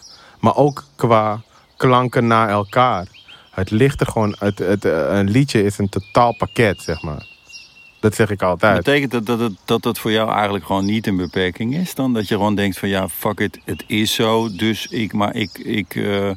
Maar 0.40 0.56
ook 0.56 0.84
qua 0.96 1.42
klanken 1.76 2.26
naar 2.26 2.48
elkaar. 2.48 3.06
Het 3.50 3.70
ligt 3.70 4.00
er 4.00 4.06
gewoon, 4.06 4.36
het, 4.38 4.58
het, 4.58 4.84
een 4.84 5.30
liedje 5.30 5.64
is 5.64 5.78
een 5.78 5.88
totaal 5.88 6.36
pakket, 6.36 6.80
zeg 6.82 7.02
maar. 7.02 7.33
Dat 8.04 8.14
zeg 8.14 8.30
ik 8.30 8.42
altijd. 8.42 8.76
Betekent 8.76 9.10
dat 9.10 9.26
dat, 9.26 9.38
het, 9.38 9.52
dat 9.64 9.82
dat 9.82 9.98
voor 9.98 10.10
jou 10.10 10.32
eigenlijk 10.32 10.64
gewoon 10.64 10.84
niet 10.84 11.06
een 11.06 11.16
beperking 11.16 11.76
is 11.76 11.94
dan? 11.94 12.12
Dat 12.12 12.28
je 12.28 12.34
gewoon 12.34 12.54
denkt 12.54 12.78
van 12.78 12.88
ja, 12.88 13.08
fuck 13.08 13.40
it, 13.40 13.58
het 13.64 13.84
is 13.86 14.14
zo. 14.14 14.48
Dus 14.56 14.86
ik, 14.86 15.12
maar 15.12 15.34
ik, 15.34 15.58
ik, 15.58 15.94
uh, 15.94 16.30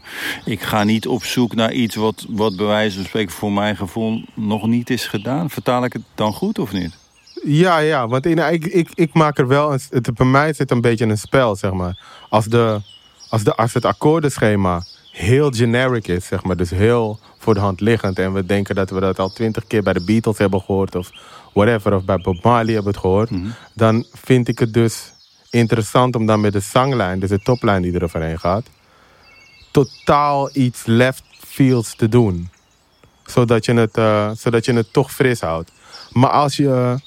ik 0.45 0.61
ga 0.61 0.83
niet 0.83 1.07
op 1.07 1.23
zoek 1.23 1.55
naar 1.55 1.71
iets 1.71 1.95
wat, 1.95 2.25
wat 2.29 2.55
bij 2.55 2.65
wijze 2.65 2.95
van 2.95 3.05
spreken 3.05 3.31
voor 3.31 3.51
mijn 3.51 3.75
gevoel 3.75 4.21
nog 4.33 4.67
niet 4.67 4.89
is 4.89 5.05
gedaan. 5.05 5.49
Vertaal 5.49 5.83
ik 5.83 5.93
het 5.93 6.01
dan 6.15 6.33
goed 6.33 6.59
of 6.59 6.71
niet? 6.71 6.97
Ja, 7.43 7.77
ja, 7.77 8.07
want 8.07 8.25
in, 8.25 8.37
ik, 8.37 8.65
ik, 8.65 8.89
ik 8.93 9.13
maak 9.13 9.37
er 9.37 9.47
wel, 9.47 9.73
een, 9.73 9.79
het, 9.89 10.13
bij 10.13 10.25
mij 10.25 10.53
zit 10.53 10.71
een 10.71 10.81
beetje 10.81 11.05
een 11.05 11.17
spel, 11.17 11.55
zeg 11.55 11.71
maar. 11.71 11.97
Als, 12.29 12.45
de, 12.45 12.81
als, 13.29 13.43
de, 13.43 13.55
als 13.55 13.73
het 13.73 13.85
akkoordenschema 13.85 14.83
heel 15.11 15.51
generic 15.51 16.07
is, 16.07 16.25
zeg 16.25 16.43
maar, 16.43 16.57
dus 16.57 16.69
heel 16.69 17.19
voor 17.37 17.53
de 17.53 17.59
hand 17.59 17.81
liggend. 17.81 18.19
En 18.19 18.33
we 18.33 18.45
denken 18.45 18.75
dat 18.75 18.89
we 18.89 18.99
dat 18.99 19.19
al 19.19 19.29
twintig 19.29 19.67
keer 19.67 19.83
bij 19.83 19.93
de 19.93 20.03
Beatles 20.03 20.37
hebben 20.37 20.61
gehoord 20.61 20.95
of 20.95 21.11
whatever, 21.57 21.93
of 21.93 22.05
bij 22.05 22.17
Bob 22.17 22.43
Marley 22.43 22.73
hebben 22.73 22.91
het 22.91 23.01
gehoord. 23.01 23.29
Mhm. 23.29 23.47
Dan 23.73 24.05
vind 24.13 24.47
ik 24.47 24.59
het 24.59 24.73
dus 24.73 25.13
interessant 25.49 26.15
om 26.15 26.25
dan 26.25 26.41
met 26.41 26.53
de 26.53 26.59
zanglijn, 26.59 27.19
dus 27.19 27.29
de 27.29 27.39
toplijn 27.39 27.81
die 27.81 27.93
er 27.93 28.03
overheen 28.03 28.39
gaat, 28.39 28.65
totaal 29.71 30.49
iets 30.53 30.85
left 30.85 31.23
fields 31.45 31.95
te 31.95 32.09
doen. 32.09 32.49
Zodat 33.25 33.65
je 33.65 33.73
het, 33.73 33.97
uh, 33.97 34.31
zodat 34.35 34.65
je 34.65 34.73
het 34.73 34.93
toch 34.93 35.11
fris 35.11 35.41
houdt. 35.41 35.71
Maar 36.11 36.29
als 36.29 36.55
je, 36.55 36.99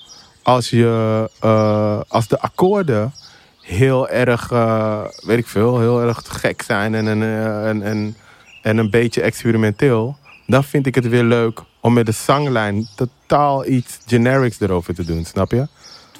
als 0.42 0.70
je, 0.70 1.28
uh, 1.44 2.00
als 2.08 2.28
de 2.28 2.40
akkoorden 2.40 3.12
heel 3.60 4.08
erg, 4.08 4.50
uh, 4.50 5.04
weet 5.24 5.38
ik 5.38 5.46
veel, 5.46 5.78
heel 5.78 6.02
erg 6.02 6.22
gek 6.24 6.62
zijn 6.62 6.94
en, 6.94 7.08
en, 7.08 7.22
en, 7.22 7.82
en, 7.82 8.16
en 8.62 8.78
een 8.78 8.90
beetje 8.90 9.22
experimenteel, 9.22 10.16
dan 10.46 10.64
vind 10.64 10.86
ik 10.86 10.94
het 10.94 11.08
weer 11.08 11.24
leuk 11.24 11.62
om 11.80 11.92
met 11.92 12.06
de 12.06 12.12
zanglijn 12.12 12.88
totaal 12.96 13.66
iets 13.66 13.98
generics 14.06 14.60
erover 14.60 14.94
te 14.94 15.04
doen, 15.04 15.24
snap 15.24 15.50
je? 15.50 15.66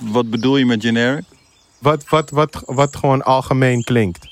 Wat 0.00 0.30
bedoel 0.30 0.56
je 0.56 0.66
met 0.66 0.82
generic? 0.82 1.24
Wat, 1.78 2.08
wat, 2.08 2.30
wat, 2.30 2.62
wat 2.66 2.96
gewoon 2.96 3.22
algemeen 3.22 3.84
klinkt. 3.84 4.28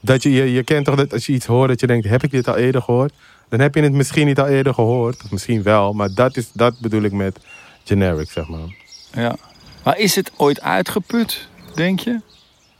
Dat 0.00 0.22
je, 0.22 0.30
je, 0.30 0.52
je 0.52 0.62
kent 0.62 0.84
toch 0.84 0.94
dat 0.94 1.12
als 1.12 1.26
je 1.26 1.32
iets 1.32 1.46
hoort 1.46 1.68
dat 1.68 1.80
je 1.80 1.86
denkt, 1.86 2.06
heb 2.06 2.22
ik 2.22 2.30
dit 2.30 2.48
al 2.48 2.56
eerder 2.56 2.82
gehoord? 2.82 3.12
Dan 3.48 3.60
heb 3.60 3.74
je 3.74 3.82
het 3.82 3.92
misschien 3.92 4.26
niet 4.26 4.38
al 4.38 4.46
eerder 4.46 4.74
gehoord. 4.74 5.24
Of 5.24 5.30
misschien 5.30 5.62
wel, 5.62 5.92
maar 5.92 6.14
dat, 6.14 6.36
is, 6.36 6.50
dat 6.52 6.80
bedoel 6.80 7.02
ik 7.02 7.12
met 7.12 7.38
generic, 7.84 8.30
zeg 8.30 8.48
maar. 8.48 8.74
Ja. 9.12 9.36
Maar 9.84 9.98
is 9.98 10.14
het 10.14 10.32
ooit 10.36 10.60
uitgeput, 10.60 11.48
denk 11.74 12.00
je? 12.00 12.20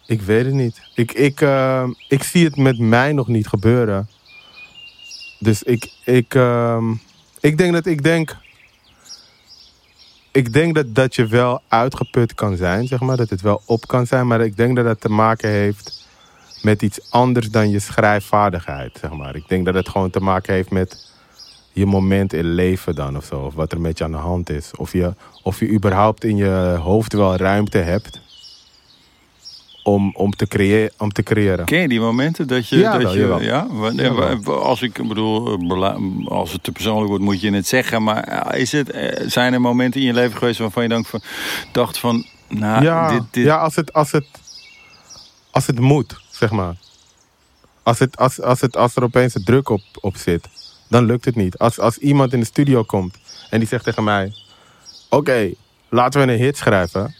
Ik 0.06 0.22
weet 0.22 0.44
het 0.44 0.54
niet. 0.54 0.80
Ik, 0.94 1.12
ik, 1.12 1.40
uh, 1.40 1.88
ik 2.08 2.22
zie 2.22 2.44
het 2.44 2.56
met 2.56 2.78
mij 2.78 3.12
nog 3.12 3.28
niet 3.28 3.46
gebeuren. 3.46 4.08
Dus 5.40 5.62
ik, 5.62 5.92
ik, 6.04 6.34
uh, 6.34 6.82
ik 7.40 7.58
denk 7.58 7.72
dat 7.72 7.86
ik 7.86 8.02
denk. 8.02 8.36
Ik 10.32 10.52
denk 10.52 10.74
dat, 10.74 10.94
dat 10.94 11.14
je 11.14 11.26
wel 11.26 11.62
uitgeput 11.68 12.34
kan 12.34 12.56
zijn, 12.56 12.86
zeg 12.86 13.00
maar. 13.00 13.16
Dat 13.16 13.30
het 13.30 13.40
wel 13.40 13.62
op 13.66 13.86
kan 13.86 14.06
zijn. 14.06 14.26
Maar 14.26 14.40
ik 14.40 14.56
denk 14.56 14.76
dat 14.76 14.84
dat 14.84 15.00
te 15.00 15.08
maken 15.08 15.50
heeft 15.50 16.08
met 16.62 16.82
iets 16.82 17.10
anders 17.10 17.50
dan 17.50 17.70
je 17.70 17.78
schrijfvaardigheid, 17.78 18.98
zeg 19.00 19.10
maar. 19.10 19.36
Ik 19.36 19.48
denk 19.48 19.64
dat 19.64 19.74
het 19.74 19.88
gewoon 19.88 20.10
te 20.10 20.20
maken 20.20 20.54
heeft 20.54 20.70
met 20.70 21.10
je 21.72 21.86
moment 21.86 22.32
in 22.32 22.54
leven 22.54 22.94
dan 22.94 23.16
of 23.16 23.24
zo. 23.24 23.40
Of 23.40 23.54
wat 23.54 23.72
er 23.72 23.80
met 23.80 23.98
je 23.98 24.04
aan 24.04 24.10
de 24.10 24.16
hand 24.16 24.50
is. 24.50 24.70
Of 24.76 24.92
je, 24.92 25.14
of 25.42 25.58
je 25.58 25.70
überhaupt 25.70 26.24
in 26.24 26.36
je 26.36 26.78
hoofd 26.82 27.12
wel 27.12 27.36
ruimte 27.36 27.78
hebt 27.78 28.20
om, 29.82 30.10
om, 30.14 30.30
te, 30.30 30.46
creëren, 30.46 30.92
om 30.98 31.12
te 31.12 31.22
creëren. 31.22 31.64
Ken 31.64 31.80
je 31.80 31.88
die 31.88 32.00
momenten 32.00 32.46
dat 32.46 32.68
je... 32.68 32.78
Ja, 32.78 32.98
dat 32.98 33.12
je, 33.12 33.36
ja? 33.40 33.66
Als 34.44 34.82
ik 34.82 35.08
bedoel, 35.08 35.58
als 36.28 36.52
het 36.52 36.62
te 36.62 36.72
persoonlijk 36.72 37.08
wordt, 37.08 37.24
moet 37.24 37.40
je 37.40 37.52
het 37.52 37.66
zeggen. 37.66 38.02
Maar 38.02 38.56
is 38.56 38.72
het, 38.72 38.90
eh, 38.90 39.28
zijn 39.28 39.52
er 39.52 39.60
momenten 39.60 40.00
in 40.00 40.06
je 40.06 40.12
leven 40.12 40.38
geweest 40.38 40.58
waarvan 40.58 40.82
je 40.82 40.88
dan 40.88 41.04
dacht 41.72 41.98
van... 41.98 42.26
Nou, 42.48 42.84
ja, 42.84 43.10
dit, 43.10 43.22
dit... 43.30 43.44
ja 43.44 43.56
als, 43.56 43.76
het, 43.76 43.92
als, 43.92 44.12
het, 44.12 44.26
als 45.50 45.66
het 45.66 45.80
moet, 45.80 46.20
zeg 46.30 46.50
maar. 46.50 46.74
Als, 47.82 47.98
het, 47.98 48.16
als, 48.16 48.40
als, 48.40 48.60
het, 48.60 48.76
als 48.76 48.96
er 48.96 49.02
opeens 49.02 49.34
een 49.34 49.44
druk 49.44 49.68
op, 49.68 49.82
op 50.00 50.16
zit, 50.16 50.48
dan 50.88 51.04
lukt 51.04 51.24
het 51.24 51.36
niet. 51.36 51.58
Als, 51.58 51.78
als 51.78 51.98
iemand 51.98 52.32
in 52.32 52.40
de 52.40 52.46
studio 52.46 52.82
komt 52.82 53.16
en 53.50 53.58
die 53.58 53.68
zegt 53.68 53.84
tegen 53.84 54.04
mij... 54.04 54.32
Oké, 55.08 55.50
laten 55.88 56.26
we 56.26 56.32
een 56.32 56.38
hit 56.38 56.56
schrijven 56.56 57.14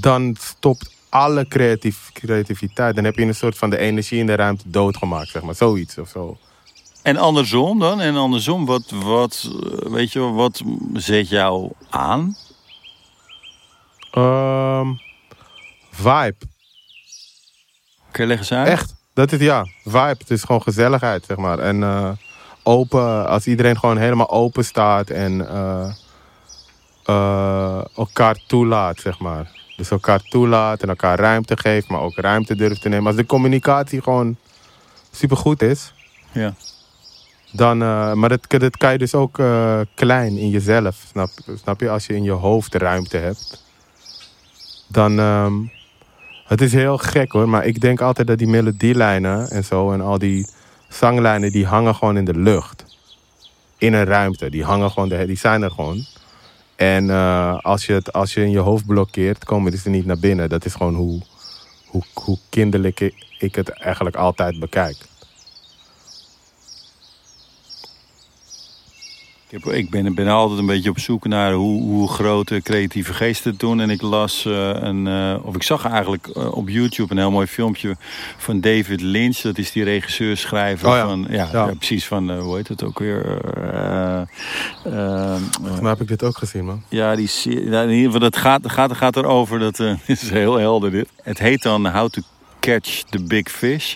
dan 0.00 0.36
stopt 0.40 0.92
alle 1.08 1.48
creatief, 1.48 2.10
creativiteit. 2.12 2.94
Dan 2.94 3.04
heb 3.04 3.16
je 3.16 3.22
een 3.22 3.34
soort 3.34 3.58
van 3.58 3.70
de 3.70 3.78
energie 3.78 4.18
in 4.18 4.26
de 4.26 4.34
ruimte 4.34 4.70
doodgemaakt, 4.70 5.28
zeg 5.28 5.42
maar. 5.42 5.54
Zoiets 5.54 5.98
of 5.98 6.08
zo. 6.08 6.38
En 7.02 7.16
andersom 7.16 7.78
dan? 7.78 8.00
En 8.00 8.16
andersom, 8.16 8.66
wat, 8.66 8.90
wat, 8.90 9.50
weet 9.78 10.12
je, 10.12 10.20
wat 10.20 10.62
zet 10.92 11.28
jou 11.28 11.70
aan? 11.90 12.36
Um, 14.18 15.00
vibe. 15.90 16.36
Kun 18.10 18.22
je 18.22 18.26
leggen 18.26 18.56
uit? 18.56 18.68
Echt, 18.68 18.94
dat 19.14 19.32
is 19.32 19.40
ja, 19.40 19.66
vibe. 19.84 20.16
Het 20.18 20.30
is 20.30 20.42
gewoon 20.42 20.62
gezelligheid, 20.62 21.24
zeg 21.24 21.36
maar. 21.36 21.58
En 21.58 21.80
uh, 21.80 22.10
open, 22.62 23.28
als 23.28 23.46
iedereen 23.46 23.78
gewoon 23.78 23.98
helemaal 23.98 24.30
open 24.30 24.64
staat 24.64 25.10
en 25.10 25.32
uh, 25.32 25.92
uh, 27.06 27.84
elkaar 27.96 28.38
toelaat, 28.46 29.00
zeg 29.00 29.18
maar. 29.18 29.50
Dus 29.76 29.90
elkaar 29.90 30.20
toelaat 30.20 30.82
en 30.82 30.88
elkaar 30.88 31.18
ruimte 31.18 31.56
geeft, 31.56 31.88
maar 31.88 32.00
ook 32.00 32.16
ruimte 32.16 32.56
durft 32.56 32.80
te 32.80 32.88
nemen. 32.88 33.06
Als 33.06 33.16
de 33.16 33.26
communicatie 33.26 34.02
gewoon 34.02 34.36
supergoed 35.10 35.62
is. 35.62 35.92
Ja. 36.32 36.54
Dan, 37.52 37.82
uh, 37.82 38.12
maar 38.12 38.28
dat, 38.28 38.40
dat 38.48 38.76
kan 38.76 38.92
je 38.92 38.98
dus 38.98 39.14
ook 39.14 39.38
uh, 39.38 39.80
klein 39.94 40.36
in 40.36 40.48
jezelf. 40.48 41.04
Snap, 41.10 41.30
snap 41.54 41.80
je? 41.80 41.90
Als 41.90 42.06
je 42.06 42.14
in 42.14 42.22
je 42.22 42.30
hoofd 42.30 42.74
ruimte 42.74 43.16
hebt. 43.16 43.64
Dan. 44.88 45.18
Um, 45.18 45.72
het 46.44 46.60
is 46.60 46.72
heel 46.72 46.98
gek 46.98 47.32
hoor, 47.32 47.48
maar 47.48 47.64
ik 47.64 47.80
denk 47.80 48.00
altijd 48.00 48.26
dat 48.26 48.38
die 48.38 48.46
melodielijnen 48.46 49.50
en 49.50 49.64
zo 49.64 49.92
en 49.92 50.00
al 50.00 50.18
die 50.18 50.48
zanglijnen, 50.88 51.52
die 51.52 51.66
hangen 51.66 51.94
gewoon 51.94 52.16
in 52.16 52.24
de 52.24 52.38
lucht. 52.38 52.84
In 53.78 53.92
een 53.92 54.04
ruimte. 54.04 54.50
Die 54.50 54.64
hangen 54.64 54.90
gewoon, 54.90 55.08
die 55.08 55.36
zijn 55.36 55.62
er 55.62 55.70
gewoon. 55.70 56.06
En 56.76 57.04
uh, 57.04 57.58
als, 57.58 57.86
je 57.86 57.92
het, 57.92 58.12
als 58.12 58.34
je 58.34 58.40
in 58.40 58.50
je 58.50 58.58
hoofd 58.58 58.86
blokkeert, 58.86 59.44
komen 59.44 59.78
ze 59.78 59.90
niet 59.90 60.06
naar 60.06 60.18
binnen. 60.18 60.48
Dat 60.48 60.64
is 60.64 60.74
gewoon 60.74 60.94
hoe, 60.94 61.20
hoe, 61.86 62.02
hoe 62.14 62.38
kinderlijk 62.48 63.12
ik 63.38 63.54
het 63.54 63.68
eigenlijk 63.68 64.16
altijd 64.16 64.58
bekijk. 64.58 64.96
Ik 69.62 69.90
ben, 69.90 70.14
ben 70.14 70.28
altijd 70.28 70.58
een 70.58 70.66
beetje 70.66 70.90
op 70.90 70.98
zoek 70.98 71.26
naar 71.26 71.52
hoe, 71.52 71.82
hoe 71.82 72.08
grote 72.08 72.60
creatieve 72.62 73.14
geesten 73.14 73.50
het 73.50 73.60
doen. 73.60 73.80
En 73.80 73.90
ik 73.90 74.02
las 74.02 74.44
uh, 74.44 74.68
een, 74.68 75.06
uh, 75.06 75.34
of 75.42 75.54
ik 75.54 75.62
zag 75.62 75.84
eigenlijk 75.86 76.26
uh, 76.36 76.52
op 76.52 76.68
YouTube 76.68 77.12
een 77.12 77.18
heel 77.18 77.30
mooi 77.30 77.46
filmpje 77.46 77.96
van 78.36 78.60
David 78.60 79.00
Lynch. 79.00 79.36
Dat 79.36 79.58
is 79.58 79.72
die 79.72 79.84
regisseur, 79.84 80.36
schrijver 80.36 80.88
oh, 80.88 80.94
ja. 80.94 81.06
van, 81.06 81.26
ja, 81.28 81.48
ja. 81.52 81.66
ja 81.66 81.74
precies 81.74 82.06
van, 82.06 82.38
hoe 82.38 82.56
heet 82.56 82.68
het 82.68 82.82
ook 82.82 82.98
weer? 82.98 83.38
Volgens 84.82 85.80
mij 85.80 85.90
heb 85.90 86.00
ik 86.00 86.08
dit 86.08 86.22
ook 86.22 86.36
gezien, 86.36 86.64
man. 86.64 86.82
Ja, 86.88 87.16
die, 87.16 87.30
in 87.44 87.90
ieder 87.90 88.04
geval, 88.04 88.20
dat 88.20 88.36
gaat, 88.36 88.70
gaat, 88.70 88.96
gaat 88.96 89.16
erover. 89.16 89.58
Dat 89.58 89.78
is 90.06 90.30
heel 90.30 90.58
helder 90.58 90.90
dit. 90.90 91.08
Het 91.22 91.38
heet 91.38 91.62
dan 91.62 91.86
How 91.88 92.08
to 92.08 92.22
catch 92.64 93.02
the 93.02 93.22
big 93.22 93.48
fish. 93.48 93.94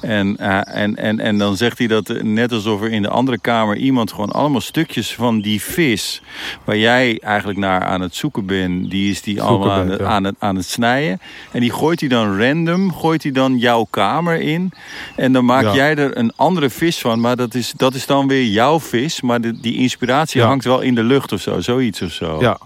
En, 0.00 0.36
uh, 0.40 0.76
en, 0.76 0.96
en, 0.96 1.20
en 1.20 1.38
dan 1.38 1.56
zegt 1.56 1.78
hij 1.78 1.86
dat 1.86 2.22
net 2.22 2.52
alsof 2.52 2.82
er 2.82 2.90
in 2.90 3.02
de 3.02 3.08
andere 3.08 3.38
kamer 3.38 3.76
iemand 3.76 4.10
gewoon 4.10 4.30
allemaal 4.30 4.60
stukjes 4.60 5.14
van 5.14 5.40
die 5.40 5.62
vis, 5.62 6.22
waar 6.64 6.76
jij 6.76 7.18
eigenlijk 7.20 7.58
naar 7.58 7.84
aan 7.84 8.00
het 8.00 8.14
zoeken 8.14 8.46
bent, 8.46 8.90
die 8.90 9.10
is 9.10 9.22
die 9.22 9.34
zoeken 9.34 9.54
allemaal 9.54 9.70
aan, 9.70 9.86
bent, 9.86 10.00
ja. 10.00 10.06
aan, 10.06 10.24
het, 10.24 10.34
aan 10.38 10.56
het 10.56 10.64
snijden. 10.64 11.20
En 11.52 11.60
die 11.60 11.72
gooit 11.72 12.00
hij 12.00 12.08
dan 12.08 12.40
random, 12.40 12.92
gooit 12.92 13.22
hij 13.22 13.32
dan 13.32 13.58
jouw 13.58 13.86
kamer 13.90 14.40
in. 14.40 14.72
En 15.16 15.32
dan 15.32 15.44
maak 15.44 15.62
ja. 15.62 15.74
jij 15.74 15.96
er 15.96 16.16
een 16.16 16.32
andere 16.36 16.70
vis 16.70 16.98
van, 16.98 17.20
maar 17.20 17.36
dat 17.36 17.54
is, 17.54 17.72
dat 17.76 17.94
is 17.94 18.06
dan 18.06 18.28
weer 18.28 18.46
jouw 18.46 18.80
vis. 18.80 19.20
Maar 19.20 19.40
de, 19.40 19.60
die 19.60 19.76
inspiratie 19.76 20.40
ja. 20.40 20.46
hangt 20.46 20.64
wel 20.64 20.80
in 20.80 20.94
de 20.94 21.02
lucht 21.02 21.32
of 21.32 21.40
zo, 21.40 21.60
zoiets 21.60 22.02
of 22.02 22.12
zo. 22.12 22.40
Ja, 22.40 22.58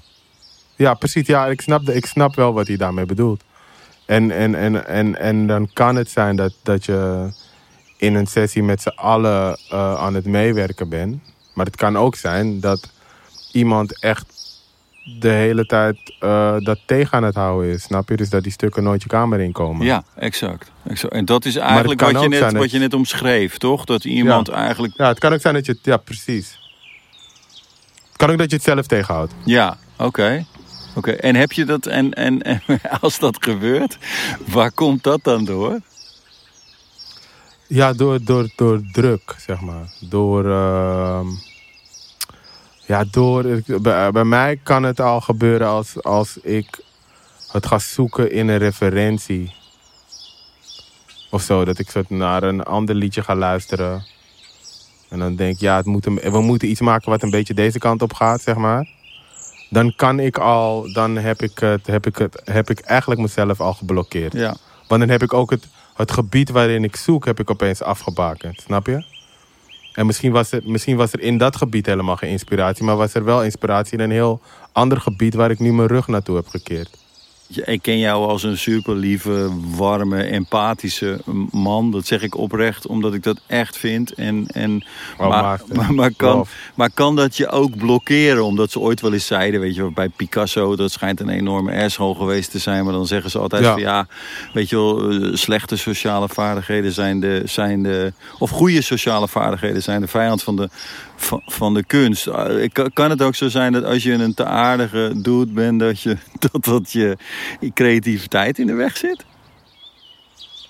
ja 0.76 0.94
precies. 0.94 1.26
Ja, 1.26 1.46
ik 1.46 1.60
snap, 1.60 1.88
ik 1.88 2.06
snap 2.06 2.34
wel 2.34 2.52
wat 2.52 2.66
hij 2.66 2.76
daarmee 2.76 3.06
bedoelt. 3.06 3.42
En, 4.06 4.30
en, 4.30 4.54
en, 4.54 4.86
en, 4.86 5.18
en 5.18 5.46
dan 5.46 5.70
kan 5.72 5.96
het 5.96 6.10
zijn 6.10 6.36
dat, 6.36 6.52
dat 6.62 6.84
je 6.84 7.28
in 7.96 8.14
een 8.14 8.26
sessie 8.26 8.62
met 8.62 8.82
z'n 8.82 8.88
allen 8.88 9.58
uh, 9.72 9.94
aan 9.94 10.14
het 10.14 10.24
meewerken 10.24 10.88
bent. 10.88 11.20
Maar 11.54 11.66
het 11.66 11.76
kan 11.76 11.96
ook 11.96 12.16
zijn 12.16 12.60
dat 12.60 12.90
iemand 13.52 14.00
echt 14.00 14.40
de 15.20 15.28
hele 15.28 15.66
tijd 15.66 16.14
uh, 16.20 16.56
dat 16.58 16.78
tegen 16.86 17.16
aan 17.16 17.24
het 17.24 17.34
houden 17.34 17.70
is. 17.70 17.82
Snap 17.82 18.08
je? 18.08 18.16
Dus 18.16 18.30
dat 18.30 18.42
die 18.42 18.52
stukken 18.52 18.82
nooit 18.82 19.02
je 19.02 19.08
kamer 19.08 19.40
inkomen. 19.40 19.86
Ja, 19.86 20.04
exact. 20.16 20.70
exact. 20.88 21.14
En 21.14 21.24
dat 21.24 21.44
is 21.44 21.56
eigenlijk 21.56 22.00
wat 22.00 22.22
je, 22.22 22.28
net, 22.28 22.52
wat 22.52 22.70
je 22.70 22.78
net 22.78 22.94
omschreef, 22.94 23.58
toch? 23.58 23.84
Dat 23.84 24.04
iemand 24.04 24.46
ja. 24.46 24.52
eigenlijk... 24.52 24.94
Ja, 24.96 25.08
het 25.08 25.18
kan 25.18 25.32
ook 25.32 25.40
zijn 25.40 25.54
dat 25.54 25.66
je... 25.66 25.78
Ja, 25.82 25.96
precies. 25.96 26.58
Het 28.08 28.16
kan 28.16 28.30
ook 28.30 28.38
dat 28.38 28.50
je 28.50 28.56
het 28.56 28.64
zelf 28.64 28.86
tegenhoudt. 28.86 29.32
Ja, 29.44 29.76
oké. 29.96 30.04
Okay. 30.04 30.46
Oké, 30.94 31.10
en 31.10 31.34
heb 31.34 31.52
je 31.52 31.64
dat, 31.64 31.86
en, 31.86 32.12
en, 32.12 32.42
en 32.42 32.62
als 33.00 33.18
dat 33.18 33.36
gebeurt, 33.44 33.98
waar 34.46 34.72
komt 34.72 35.02
dat 35.02 35.24
dan 35.24 35.44
door? 35.44 35.80
Ja, 37.66 37.92
door, 37.92 38.24
door, 38.24 38.48
door 38.56 38.80
druk, 38.92 39.34
zeg 39.38 39.60
maar. 39.60 39.92
Door, 40.00 40.44
uh, 40.44 41.20
Ja, 42.86 43.04
door. 43.10 43.62
Bij, 43.82 44.24
mij 44.24 44.60
kan 44.62 44.82
het 44.82 45.00
al 45.00 45.20
gebeuren 45.20 45.66
als, 45.66 46.02
als 46.02 46.36
ik 46.36 46.80
het 47.52 47.66
ga 47.66 47.78
zoeken 47.78 48.32
in 48.32 48.48
een 48.48 48.58
referentie. 48.58 49.54
Of 51.30 51.42
zo, 51.42 51.64
dat 51.64 51.78
ik 51.78 51.90
soort 51.90 52.10
naar 52.10 52.42
een 52.42 52.62
ander 52.62 52.94
liedje 52.94 53.22
ga 53.22 53.34
luisteren. 53.34 54.04
En 55.08 55.18
dan 55.18 55.36
denk 55.36 55.54
ik, 55.54 55.60
ja, 55.60 55.76
het 55.76 55.86
moet 55.86 56.04
we 56.04 56.40
moeten 56.40 56.70
iets 56.70 56.80
maken 56.80 57.10
wat 57.10 57.22
een 57.22 57.30
beetje 57.30 57.54
deze 57.54 57.78
kant 57.78 58.02
op 58.02 58.12
gaat, 58.12 58.40
zeg 58.40 58.56
maar. 58.56 58.88
Dan 59.72 59.92
kan 59.96 60.20
ik 60.20 60.38
al, 60.38 60.92
dan 60.92 61.16
heb 61.16 61.42
ik, 61.42 61.58
het, 61.58 61.86
heb 61.86 62.06
ik, 62.06 62.16
het, 62.16 62.40
heb 62.44 62.70
ik 62.70 62.80
eigenlijk 62.80 63.20
mezelf 63.20 63.60
al 63.60 63.74
geblokkeerd. 63.74 64.32
Ja. 64.32 64.56
Want 64.88 65.00
dan 65.00 65.10
heb 65.10 65.22
ik 65.22 65.32
ook 65.32 65.50
het, 65.50 65.66
het 65.94 66.12
gebied 66.12 66.50
waarin 66.50 66.84
ik 66.84 66.96
zoek, 66.96 67.24
heb 67.24 67.40
ik 67.40 67.50
opeens 67.50 67.82
afgebakend. 67.82 68.60
Snap 68.60 68.86
je? 68.86 69.04
En 69.92 70.06
misschien 70.06 70.32
was, 70.32 70.52
er, 70.52 70.60
misschien 70.64 70.96
was 70.96 71.12
er 71.12 71.20
in 71.20 71.38
dat 71.38 71.56
gebied 71.56 71.86
helemaal 71.86 72.16
geen 72.16 72.30
inspiratie. 72.30 72.84
Maar 72.84 72.96
was 72.96 73.14
er 73.14 73.24
wel 73.24 73.44
inspiratie 73.44 73.98
in 73.98 74.04
een 74.04 74.10
heel 74.10 74.40
ander 74.72 75.00
gebied 75.00 75.34
waar 75.34 75.50
ik 75.50 75.58
nu 75.58 75.72
mijn 75.72 75.88
rug 75.88 76.06
naartoe 76.06 76.36
heb 76.36 76.48
gekeerd. 76.48 77.01
Ik 77.56 77.82
ken 77.82 77.98
jou 77.98 78.28
als 78.28 78.42
een 78.42 78.58
super 78.58 78.94
lieve, 78.94 79.50
warme, 79.76 80.22
empathische 80.22 81.20
man. 81.50 81.90
Dat 81.90 82.06
zeg 82.06 82.22
ik 82.22 82.36
oprecht, 82.36 82.86
omdat 82.86 83.14
ik 83.14 83.22
dat 83.22 83.40
echt 83.46 83.76
vind. 83.76 84.14
En, 84.14 84.46
en, 84.46 84.84
maar, 85.18 85.30
maar, 85.72 85.94
maar 85.94 86.12
kan, 86.16 86.46
maar 86.74 86.90
kan 86.94 87.16
dat 87.16 87.36
je 87.36 87.48
ook 87.48 87.76
blokkeren? 87.76 88.44
Omdat 88.44 88.70
ze 88.70 88.80
ooit 88.80 89.00
wel 89.00 89.12
eens 89.12 89.26
zeiden, 89.26 89.60
weet 89.60 89.74
je 89.74 89.80
wel, 89.80 89.90
bij 89.90 90.08
Picasso, 90.08 90.76
dat 90.76 90.92
schijnt 90.92 91.20
een 91.20 91.28
enorme 91.28 91.82
asshole 91.84 92.14
geweest 92.14 92.50
te 92.50 92.58
zijn. 92.58 92.84
Maar 92.84 92.92
dan 92.92 93.06
zeggen 93.06 93.30
ze 93.30 93.38
altijd 93.38 93.62
Ja. 93.62 93.72
van 93.72 93.80
ja, 93.80 94.06
weet 94.52 94.68
je 94.68 94.76
wel, 94.76 95.10
eh, 95.10 95.34
slechte 95.34 95.76
sociale 95.76 96.28
vaardigheden 96.28 96.92
zijn 96.92 97.20
de, 97.20 97.42
zijn 97.44 97.82
de, 97.82 98.12
of 98.38 98.50
goede 98.50 98.82
sociale 98.82 99.28
vaardigheden 99.28 99.82
zijn 99.82 100.00
de 100.00 100.08
vijand 100.08 100.42
van 100.42 100.56
de, 100.56 100.68
van, 101.46 101.74
de 101.74 101.84
kunst. 101.84 102.26
Eh, 102.26 102.68
Kan, 102.92 103.10
het 103.10 103.22
ook 103.22 103.34
zo 103.34 103.48
zijn 103.48 103.72
dat 103.72 103.84
als 103.84 104.02
je 104.02 104.12
een 104.12 104.34
te 104.34 104.44
aardige 104.44 105.12
dude 105.16 105.52
bent, 105.52 105.80
dat, 105.80 106.00
je, 106.00 106.16
dat, 106.50 106.64
dat 106.64 106.92
je 106.92 107.16
creativiteit 107.74 108.58
in 108.58 108.66
de 108.66 108.74
weg 108.74 108.96
zit? 108.96 109.24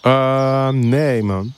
Ehm, 0.03 0.89
nee, 0.89 1.23
man. 1.23 1.53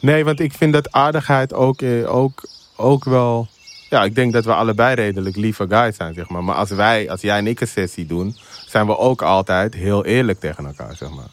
Nee, 0.00 0.24
want 0.24 0.40
ik 0.40 0.52
vind 0.52 0.72
dat 0.72 0.92
aardigheid 0.92 1.52
ook, 1.52 1.82
eh, 1.82 2.14
ook, 2.14 2.48
ook 2.76 3.04
wel... 3.04 3.48
Ja, 3.88 4.04
ik 4.04 4.14
denk 4.14 4.32
dat 4.32 4.44
we 4.44 4.54
allebei 4.54 4.94
redelijk 4.94 5.36
lieve 5.36 5.66
guys 5.68 5.96
zijn, 5.96 6.14
zeg 6.14 6.28
maar. 6.28 6.44
Maar 6.44 6.54
als 6.54 6.70
wij, 6.70 7.10
als 7.10 7.20
jij 7.20 7.38
en 7.38 7.46
ik 7.46 7.60
een 7.60 7.68
sessie 7.68 8.06
doen... 8.06 8.36
zijn 8.66 8.86
we 8.86 8.98
ook 8.98 9.22
altijd 9.22 9.74
heel 9.74 10.04
eerlijk 10.04 10.40
tegen 10.40 10.66
elkaar, 10.66 10.96
zeg 10.96 11.10
maar. 11.10 11.28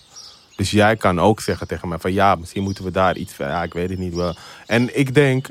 Dus 0.55 0.71
jij 0.71 0.95
kan 0.95 1.19
ook 1.19 1.41
zeggen 1.41 1.67
tegen 1.67 1.87
mij 1.87 1.99
van... 1.99 2.13
ja, 2.13 2.35
misschien 2.35 2.63
moeten 2.63 2.83
we 2.83 2.91
daar 2.91 3.15
iets... 3.17 3.37
Ja, 3.37 3.63
ik 3.63 3.73
weet 3.73 3.89
het 3.89 3.99
niet 3.99 4.15
wel. 4.15 4.35
En 4.65 4.99
ik 4.99 5.13
denk 5.13 5.47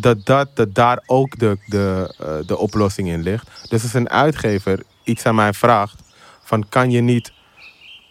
dat, 0.00 0.26
dat, 0.26 0.48
dat 0.56 0.74
daar 0.74 1.02
ook 1.06 1.38
de, 1.38 1.58
de, 1.66 2.14
eh, 2.18 2.46
de 2.46 2.56
oplossing 2.56 3.08
in 3.08 3.22
ligt. 3.22 3.50
Dus 3.68 3.82
als 3.82 3.94
een 3.94 4.10
uitgever 4.10 4.82
iets 5.04 5.26
aan 5.26 5.34
mij 5.34 5.52
vraagt... 5.52 5.96
van 6.44 6.68
kan 6.68 6.90
je 6.90 7.00
niet 7.00 7.32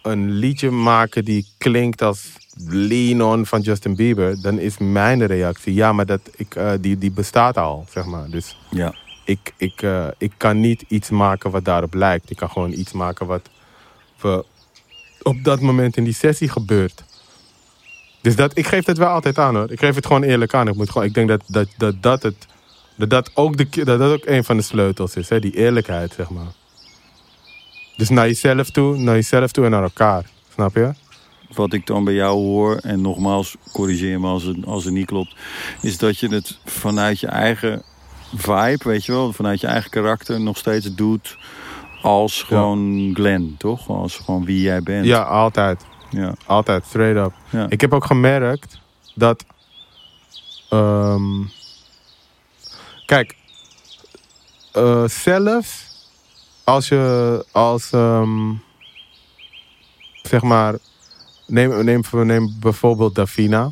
een 0.02 0.30
liedje 0.30 0.70
maken 0.70 1.24
die 1.24 1.46
klinkt 1.58 2.02
als 2.02 2.32
Lean 2.66 3.22
On 3.22 3.46
van 3.46 3.60
Justin 3.60 3.96
Bieber, 3.96 4.40
dan 4.42 4.58
is 4.58 4.78
mijn 4.78 5.26
reactie 5.26 5.74
ja, 5.74 5.92
maar 5.92 6.06
dat, 6.06 6.20
ik, 6.36 6.54
eh, 6.54 6.72
die, 6.80 6.98
die 6.98 7.10
bestaat 7.10 7.56
al, 7.56 7.86
zeg 7.90 8.04
maar. 8.04 8.30
Dus 8.30 8.56
Ja. 8.70 8.94
ik, 9.24 9.52
ik, 9.56 9.82
eh, 9.82 10.06
ik 10.18 10.32
kan 10.36 10.60
niet 10.60 10.84
iets 10.88 11.10
maken 11.10 11.50
wat 11.50 11.64
daarop 11.64 11.94
lijkt. 11.94 12.30
Ik 12.30 12.36
kan 12.36 12.50
gewoon 12.50 12.72
iets 12.72 12.92
maken 12.92 13.26
wat 13.26 13.48
we 14.20 14.44
op 15.22 15.44
dat 15.44 15.60
moment 15.60 15.96
in 15.96 16.04
die 16.04 16.14
sessie 16.14 16.48
gebeurt. 16.48 17.04
Dus 18.28 18.36
dat, 18.36 18.58
ik 18.58 18.66
geef 18.66 18.86
het 18.86 18.98
wel 18.98 19.08
altijd 19.08 19.38
aan 19.38 19.56
hoor. 19.56 19.70
Ik 19.70 19.78
geef 19.78 19.94
het 19.94 20.06
gewoon 20.06 20.22
eerlijk 20.22 20.54
aan. 20.54 20.68
Ik, 20.68 20.74
moet 20.74 20.90
gewoon, 20.90 21.06
ik 21.06 21.14
denk 21.14 21.28
dat 21.28 21.42
dat, 21.46 21.68
dat, 21.76 22.02
dat, 22.02 22.22
het, 22.22 22.46
dat, 22.96 23.10
dat, 23.10 23.30
ook 23.34 23.56
de, 23.56 23.84
dat 23.84 23.98
dat 23.98 24.12
ook 24.12 24.26
een 24.26 24.44
van 24.44 24.56
de 24.56 24.62
sleutels 24.62 25.16
is. 25.16 25.28
Hè? 25.28 25.40
Die 25.40 25.56
eerlijkheid, 25.56 26.12
zeg 26.12 26.30
maar. 26.30 26.52
Dus 27.96 28.08
naar 28.08 28.26
jezelf 28.26 28.70
toe, 28.70 28.96
naar 28.96 29.14
jezelf 29.14 29.50
toe 29.50 29.64
en 29.64 29.70
naar 29.70 29.82
elkaar. 29.82 30.24
Snap 30.52 30.74
je? 30.74 30.92
Wat 31.54 31.72
ik 31.72 31.86
dan 31.86 32.04
bij 32.04 32.14
jou 32.14 32.38
hoor, 32.38 32.76
en 32.76 33.00
nogmaals, 33.00 33.56
corrigeer 33.72 34.20
me 34.20 34.26
als 34.26 34.42
het, 34.42 34.66
als 34.66 34.84
het 34.84 34.94
niet 34.94 35.06
klopt, 35.06 35.34
is 35.80 35.98
dat 35.98 36.18
je 36.18 36.28
het 36.28 36.58
vanuit 36.64 37.20
je 37.20 37.26
eigen 37.26 37.82
vibe, 38.36 38.80
weet 38.84 39.04
je 39.04 39.12
wel, 39.12 39.32
vanuit 39.32 39.60
je 39.60 39.66
eigen 39.66 39.90
karakter 39.90 40.40
nog 40.40 40.56
steeds 40.56 40.94
doet 40.94 41.36
als 42.02 42.42
gewoon 42.42 43.10
Glenn, 43.14 43.54
toch? 43.58 43.88
Als 43.88 44.16
gewoon 44.16 44.44
wie 44.44 44.60
jij 44.60 44.82
bent. 44.82 45.06
Ja, 45.06 45.22
altijd. 45.22 45.84
Ja. 46.10 46.34
Altijd, 46.46 46.84
straight 46.86 47.26
up. 47.26 47.32
Ja. 47.50 47.66
Ik 47.68 47.80
heb 47.80 47.92
ook 47.92 48.04
gemerkt 48.04 48.78
dat. 49.14 49.44
ehm, 50.70 51.42
kijk, 53.06 53.36
eh, 54.72 55.04
zelfs 55.08 55.86
als 56.64 56.88
je 56.88 57.44
als. 57.52 57.90
ehm, 57.90 58.52
zeg 60.22 60.42
maar. 60.42 60.74
Neem, 61.46 61.84
neem, 61.84 62.02
neem 62.12 62.56
bijvoorbeeld 62.60 63.14
Davina. 63.14 63.70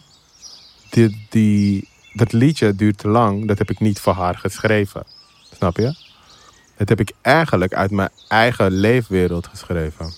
Die, 0.91 1.27
die, 1.31 1.89
dat 2.13 2.33
liedje 2.33 2.75
duurt 2.75 2.99
te 2.99 3.09
lang. 3.09 3.47
Dat 3.49 3.59
heb 3.59 3.71
ik 3.71 3.81
niet 3.81 4.01
voor 4.01 4.13
haar 4.13 4.35
geschreven. 4.39 5.05
Snap 5.57 5.77
je? 5.77 5.97
Dat 6.77 6.89
heb 6.89 7.01
ik 7.01 7.13
eigenlijk 7.23 7.75
uit 7.75 7.91
mijn 7.91 8.11
eigen 8.29 8.71
leefwereld 8.71 9.47
geschreven. 9.47 10.13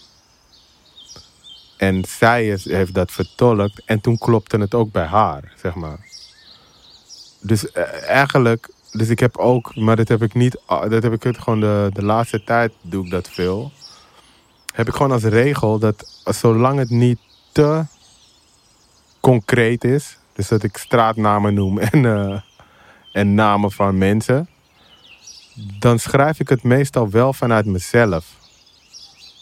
En 1.78 2.04
zij 2.04 2.58
heeft 2.62 2.94
dat 2.94 3.12
vertolkt. 3.12 3.82
En 3.84 4.00
toen 4.00 4.18
klopte 4.18 4.58
het 4.58 4.74
ook 4.74 4.92
bij 4.92 5.04
haar, 5.04 5.52
zeg 5.56 5.74
maar. 5.74 6.06
Dus 7.40 7.70
eh, 7.70 8.08
eigenlijk, 8.08 8.70
dus 8.92 9.08
ik 9.08 9.18
heb 9.18 9.36
ook, 9.36 9.76
maar 9.76 9.96
dat 9.96 10.08
heb 10.08 10.22
ik 10.22 10.34
niet, 10.34 10.60
ah, 10.66 10.90
dat 10.90 11.02
heb 11.02 11.12
ik 11.12 11.22
het 11.22 11.38
gewoon 11.38 11.60
de, 11.60 11.90
de 11.92 12.04
laatste 12.04 12.44
tijd 12.44 12.72
doe 12.80 13.04
ik 13.04 13.10
dat 13.10 13.28
veel. 13.28 13.72
Heb 14.74 14.88
ik 14.88 14.94
gewoon 14.94 15.12
als 15.12 15.22
regel 15.22 15.78
dat 15.78 16.22
zolang 16.24 16.78
het 16.78 16.90
niet 16.90 17.18
te 17.52 17.84
concreet 19.20 19.84
is, 19.84 20.18
dus 20.32 20.48
dat 20.48 20.62
ik 20.62 20.76
straatnamen 20.76 21.54
noem 21.54 21.78
en, 21.90 22.04
eh, 22.04 22.40
en 23.12 23.34
namen 23.34 23.72
van 23.72 23.98
mensen, 23.98 24.48
dan 25.78 25.98
schrijf 25.98 26.40
ik 26.40 26.48
het 26.48 26.62
meestal 26.62 27.10
wel 27.10 27.32
vanuit 27.32 27.66
mezelf. 27.66 28.37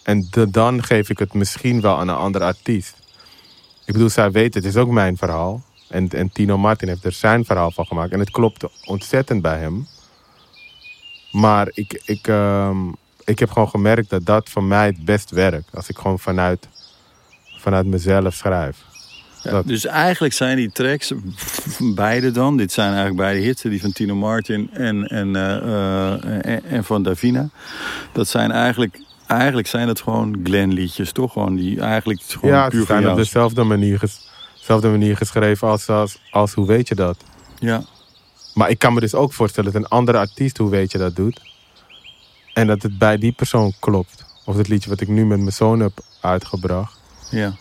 En 0.07 0.27
de- 0.31 0.51
dan 0.51 0.83
geef 0.83 1.11
ik 1.11 1.19
het 1.19 1.35
misschien 1.35 1.81
wel 1.81 1.99
aan 1.99 2.09
een 2.09 2.14
andere 2.16 2.45
artiest. 2.45 2.95
Ik 3.85 3.92
bedoel, 3.92 4.09
zij 4.11 4.31
weet, 4.31 4.55
het 4.55 4.64
is 4.64 4.77
ook 4.77 4.90
mijn 4.90 5.16
verhaal. 5.16 5.62
En, 5.88 6.09
en 6.09 6.31
Tino 6.33 6.59
Martin 6.59 6.88
heeft 6.88 7.05
er 7.05 7.12
zijn 7.12 7.45
verhaal 7.45 7.71
van 7.71 7.87
gemaakt. 7.87 8.12
En 8.12 8.19
het 8.19 8.31
klopt 8.31 8.64
ontzettend 8.85 9.42
bij 9.42 9.59
hem. 9.59 9.87
Maar 11.33 11.69
ik, 11.73 12.03
ik, 12.05 12.29
ehm, 12.29 12.88
ik 13.25 13.38
heb 13.38 13.51
gewoon 13.51 13.69
gemerkt 13.69 14.11
dat 14.11 14.27
dat 14.27 14.49
voor 14.49 14.64
mij 14.64 14.87
het 14.87 15.05
best 15.05 15.31
werkt. 15.31 15.69
Als 15.75 15.88
ik 15.88 15.97
gewoon 15.99 16.19
vanuit, 16.19 16.69
vanuit 17.59 17.87
mezelf 17.87 18.35
schrijf. 18.35 18.77
Ja, 19.42 19.51
Dat- 19.51 19.66
Dus 19.66 19.85
eigenlijk 19.87 20.35
zijn 20.35 20.57
die 20.57 20.73
tracks, 20.73 21.12
beide 21.95 22.31
dan, 22.31 22.57
dit 22.57 22.73
zijn 22.73 22.87
eigenlijk 22.88 23.16
beide 23.16 23.40
hits, 23.40 23.62
die 23.62 23.81
van 23.81 23.92
Tino 23.92 24.14
Martin 24.14 24.71
en, 24.73 25.07
en, 25.07 25.37
eh, 25.37 25.57
eh, 25.57 26.12
en, 26.55 26.64
en 26.64 26.85
van 26.85 27.03
Davina. 27.03 27.49
Dat 28.12 28.29
zijn 28.29 28.51
eigenlijk, 28.51 29.01
eigenlijk 29.27 29.69
zijn 29.69 29.89
het 29.89 30.01
gewoon 30.01 30.41
Glenn 30.45 30.73
liedjes, 30.73 31.12
toch? 31.12 31.33
Gewoon 31.33 31.55
die 31.57 31.81
eigenlijk 31.81 32.21
gewoon 32.23 32.51
ja, 32.55 32.69
puur 32.69 32.87
van 32.87 32.97
zijn 32.97 33.11
op 33.11 33.17
dezelfde 33.17 33.62
manier, 33.62 33.99
ges- 33.99 34.29
dezelfde 34.59 34.89
manier 34.89 35.17
geschreven 35.17 35.69
als, 35.69 35.89
als, 35.89 36.19
als 36.31 36.53
hoe 36.55 36.67
weet 36.67 36.89
je 36.89 36.95
dat. 36.95 37.17
Ja, 37.59 37.83
Maar 38.55 38.71
ik 38.71 38.79
kan 38.79 38.95
me 38.95 39.01
dus 39.01 39.15
ook 39.15 39.33
voorstellen 39.33 39.73
dat 39.73 39.83
een 39.83 39.89
andere 39.89 40.19
artiest, 40.19 40.57
hoe 40.59 40.71
weet 40.71 40.93
je 40.93 40.99
dat 40.99 41.17
doet. 41.17 41.41
En 42.55 42.67
dat 42.67 42.83
het 42.83 42.99
bij 42.99 43.19
die 43.19 43.33
persoon 43.33 43.73
klopt. 43.81 44.25
Of 44.45 44.57
het 44.57 44.69
liedje 44.69 44.91
wat 44.91 45.01
ik 45.01 45.09
nu 45.09 45.27
met 45.27 45.39
mijn 45.39 45.53
zoon 45.53 45.81
heb 45.81 45.93
uitgebracht. 46.21 47.01
ja, 47.31 47.55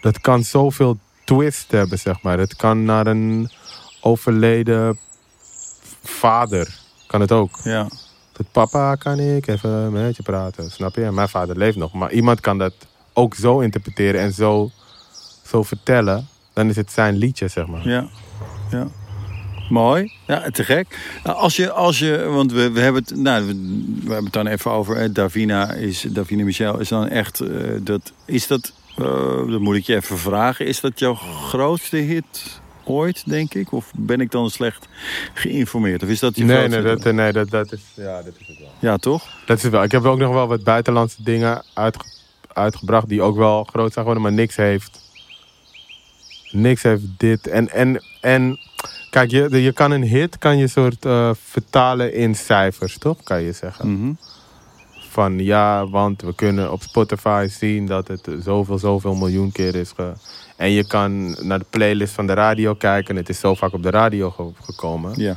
Dat 0.00 0.20
kan 0.20 0.44
zoveel 0.44 0.98
twist 1.24 1.70
hebben, 1.70 1.98
zeg 1.98 2.22
maar. 2.22 2.38
Het 2.38 2.56
kan 2.56 2.84
naar 2.84 3.06
een 3.06 3.50
overleden 4.00 4.98
vader. 6.02 6.78
Kan 7.06 7.20
het 7.20 7.32
ook. 7.32 7.58
ja. 7.64 7.88
Dat 8.42 8.52
papa, 8.52 8.94
kan 8.94 9.18
ik 9.18 9.46
even 9.46 9.92
met 9.92 10.16
je 10.16 10.22
praten. 10.22 10.70
Snap 10.70 10.94
je? 10.94 11.10
Mijn 11.10 11.28
vader 11.28 11.56
leeft 11.56 11.76
nog. 11.76 11.92
Maar 11.92 12.12
iemand 12.12 12.40
kan 12.40 12.58
dat 12.58 12.72
ook 13.12 13.34
zo 13.34 13.60
interpreteren 13.60 14.20
en 14.20 14.32
zo, 14.32 14.70
zo 15.46 15.62
vertellen. 15.62 16.28
Dan 16.52 16.68
is 16.68 16.76
het 16.76 16.92
zijn 16.92 17.16
liedje, 17.16 17.48
zeg 17.48 17.66
maar. 17.66 17.88
Ja, 17.88 18.08
ja. 18.70 18.86
Mooi. 19.68 20.12
Ja, 20.26 20.50
te 20.50 20.64
gek. 20.64 20.98
Nou, 21.24 21.36
Als 21.36 21.56
je, 21.56 21.70
als 21.70 21.98
je 21.98 22.24
want 22.24 22.52
we, 22.52 22.70
we 22.70 22.80
hebben 22.80 23.02
het, 23.02 23.16
nou, 23.16 23.46
we, 23.46 23.52
hebben 24.04 24.24
het 24.24 24.32
dan 24.32 24.46
even 24.46 24.70
over. 24.70 25.12
Davina 25.12 25.72
is, 25.72 26.00
Davina 26.00 26.44
Michel 26.44 26.78
is 26.78 26.88
dan 26.88 27.08
echt, 27.08 27.40
eh, 27.40 27.48
dat, 27.80 28.12
is 28.24 28.46
dat, 28.46 28.72
eh, 28.96 29.46
dat 29.48 29.60
moet 29.60 29.76
ik 29.76 29.84
je 29.84 29.94
even 29.94 30.18
vragen. 30.18 30.66
Is 30.66 30.80
dat 30.80 30.98
jouw 30.98 31.14
grootste 31.14 31.96
hit 31.96 32.60
ooit, 32.84 33.22
denk 33.26 33.54
ik? 33.54 33.72
Of 33.72 33.90
ben 33.96 34.20
ik 34.20 34.30
dan 34.30 34.50
slecht 34.50 34.88
geïnformeerd? 35.34 36.02
Of 36.02 36.08
is 36.08 36.18
dat 36.20 36.36
je 36.36 36.44
Nee, 36.44 36.68
nee, 36.68 36.82
dat, 36.82 37.12
nee 37.12 37.32
dat, 37.32 37.50
dat, 37.50 37.72
is, 37.72 37.80
ja, 37.94 38.22
dat 38.22 38.32
is 38.38 38.46
het 38.46 38.58
wel. 38.58 38.68
Ja, 38.78 38.96
toch? 38.96 39.26
Dat 39.46 39.56
is 39.56 39.62
het 39.62 39.72
wel. 39.72 39.82
Ik 39.82 39.92
heb 39.92 40.04
ook 40.04 40.18
nog 40.18 40.32
wel 40.32 40.46
wat 40.46 40.64
buitenlandse 40.64 41.22
dingen 41.22 41.62
uitge- 41.74 42.04
uitgebracht 42.52 43.08
die 43.08 43.22
ook 43.22 43.36
wel 43.36 43.64
groot 43.64 43.92
zijn 43.92 44.04
geworden, 44.06 44.22
maar 44.22 44.32
niks 44.32 44.56
heeft. 44.56 45.00
Niks 46.50 46.82
heeft 46.82 47.02
dit. 47.16 47.46
En, 47.46 47.70
en, 47.70 48.02
en 48.20 48.58
kijk, 49.10 49.30
je, 49.30 49.62
je 49.62 49.72
kan 49.72 49.90
een 49.90 50.02
hit 50.02 50.38
kan 50.38 50.58
je 50.58 50.68
soort 50.68 51.04
eh, 51.04 51.30
vertalen 51.48 52.14
in 52.14 52.34
cijfers, 52.34 52.98
toch? 52.98 53.22
Kan 53.22 53.42
je 53.42 53.52
zeggen. 53.52 53.92
Mhm. 53.92 54.12
Van 55.10 55.38
ja, 55.38 55.88
want 55.88 56.22
we 56.22 56.34
kunnen 56.34 56.72
op 56.72 56.82
Spotify 56.82 57.46
zien 57.50 57.86
dat 57.86 58.08
het 58.08 58.28
zoveel, 58.40 58.78
zoveel 58.78 59.14
miljoen 59.14 59.52
keer 59.52 59.74
is. 59.74 59.92
En 60.56 60.70
je 60.70 60.86
kan 60.86 61.36
naar 61.46 61.58
de 61.58 61.66
playlist 61.70 62.12
van 62.14 62.26
de 62.26 62.32
radio 62.32 62.74
kijken. 62.74 63.16
Het 63.16 63.28
is 63.28 63.38
zo 63.38 63.54
vaak 63.54 63.72
op 63.72 63.82
de 63.82 63.90
radio 63.90 64.30
ge- 64.30 64.52
gekomen. 64.62 65.20
Ja. 65.20 65.36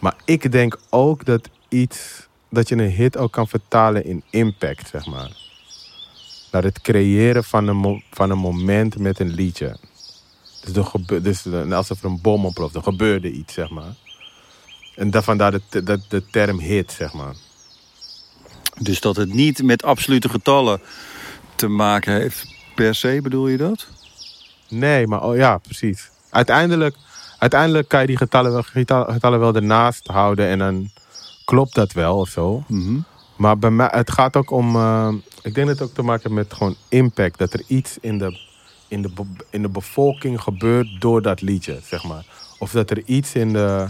Maar 0.00 0.14
ik 0.24 0.52
denk 0.52 0.78
ook 0.90 1.24
dat 1.24 1.48
iets, 1.68 2.26
dat 2.50 2.68
je 2.68 2.74
een 2.76 2.90
hit 2.90 3.16
ook 3.16 3.32
kan 3.32 3.48
vertalen 3.48 4.04
in 4.04 4.22
impact, 4.30 4.88
zeg 4.88 5.06
maar. 5.06 5.30
Naar 6.52 6.62
het 6.62 6.80
creëren 6.80 7.44
van 7.44 7.66
een, 7.68 7.76
mo- 7.76 8.00
van 8.10 8.30
een 8.30 8.38
moment 8.38 8.98
met 8.98 9.18
een 9.20 9.30
liedje. 9.34 9.76
Dus, 10.64 10.76
er 10.76 10.84
gebe- 10.84 11.20
dus 11.20 11.46
eh, 11.46 11.72
alsof 11.72 11.98
er 12.02 12.08
een 12.10 12.20
bom 12.20 12.44
ontploft, 12.44 12.74
er 12.74 12.82
gebeurde 12.82 13.30
iets, 13.32 13.54
zeg 13.54 13.70
maar. 13.70 13.94
En 14.96 15.10
dat 15.10 15.24
vandaar 15.24 15.50
de, 15.52 15.82
de, 15.82 16.00
de 16.08 16.22
term 16.30 16.58
hit, 16.58 16.92
zeg 16.92 17.12
maar. 17.12 17.34
Dus 18.78 19.00
dat 19.00 19.16
het 19.16 19.32
niet 19.32 19.62
met 19.62 19.82
absolute 19.82 20.28
getallen 20.28 20.80
te 21.54 21.68
maken 21.68 22.12
heeft 22.12 22.46
per 22.74 22.94
se, 22.94 23.18
bedoel 23.22 23.48
je 23.48 23.56
dat? 23.56 23.86
Nee, 24.78 25.06
maar 25.06 25.22
oh, 25.22 25.36
ja, 25.36 25.58
precies. 25.58 26.10
Uiteindelijk, 26.30 26.96
uiteindelijk 27.38 27.88
kan 27.88 28.00
je 28.00 28.06
die 28.06 28.16
getallen 28.16 28.52
wel, 28.52 28.62
getallen, 28.62 29.40
wel 29.40 29.54
ernaast 29.54 30.06
houden 30.06 30.46
en 30.46 30.58
dan 30.58 30.90
klopt 31.44 31.74
dat 31.74 31.92
wel 31.92 32.18
of 32.18 32.28
zo. 32.28 32.62
Mhm. 32.68 32.98
Maar 33.36 33.58
bij 33.58 33.70
mij, 33.70 33.88
het 33.90 34.10
gaat 34.10 34.36
ook 34.36 34.50
om. 34.50 34.76
eh, 34.76 35.08
ik 35.42 35.54
denk 35.54 35.66
dat 35.66 35.78
het 35.78 35.88
ook 35.88 35.94
te 35.94 36.02
maken 36.02 36.22
heeft 36.22 36.34
met 36.34 36.52
gewoon 36.58 36.76
impact. 36.88 37.38
Dat 37.38 37.52
er 37.52 37.62
iets 37.66 37.98
in 38.00 38.18
de, 38.18 38.38
in, 38.88 39.02
de, 39.02 39.10
in 39.50 39.62
de 39.62 39.68
bevolking 39.68 40.40
gebeurt 40.40 41.00
door 41.00 41.22
dat 41.22 41.40
liedje, 41.40 41.78
zeg 41.84 42.04
maar. 42.04 42.24
Of 42.58 42.70
dat 42.70 42.90
er 42.90 43.02
iets 43.04 43.34
in 43.34 43.52
de. 43.52 43.88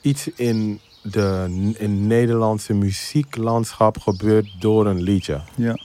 Iets 0.00 0.28
in 0.34 0.80
de 1.02 1.44
in 1.78 2.06
Nederlandse 2.06 2.74
muzieklandschap 2.74 3.98
gebeurt 3.98 4.48
door 4.58 4.86
een 4.86 5.02
liedje. 5.02 5.40
Ja. 5.54 5.78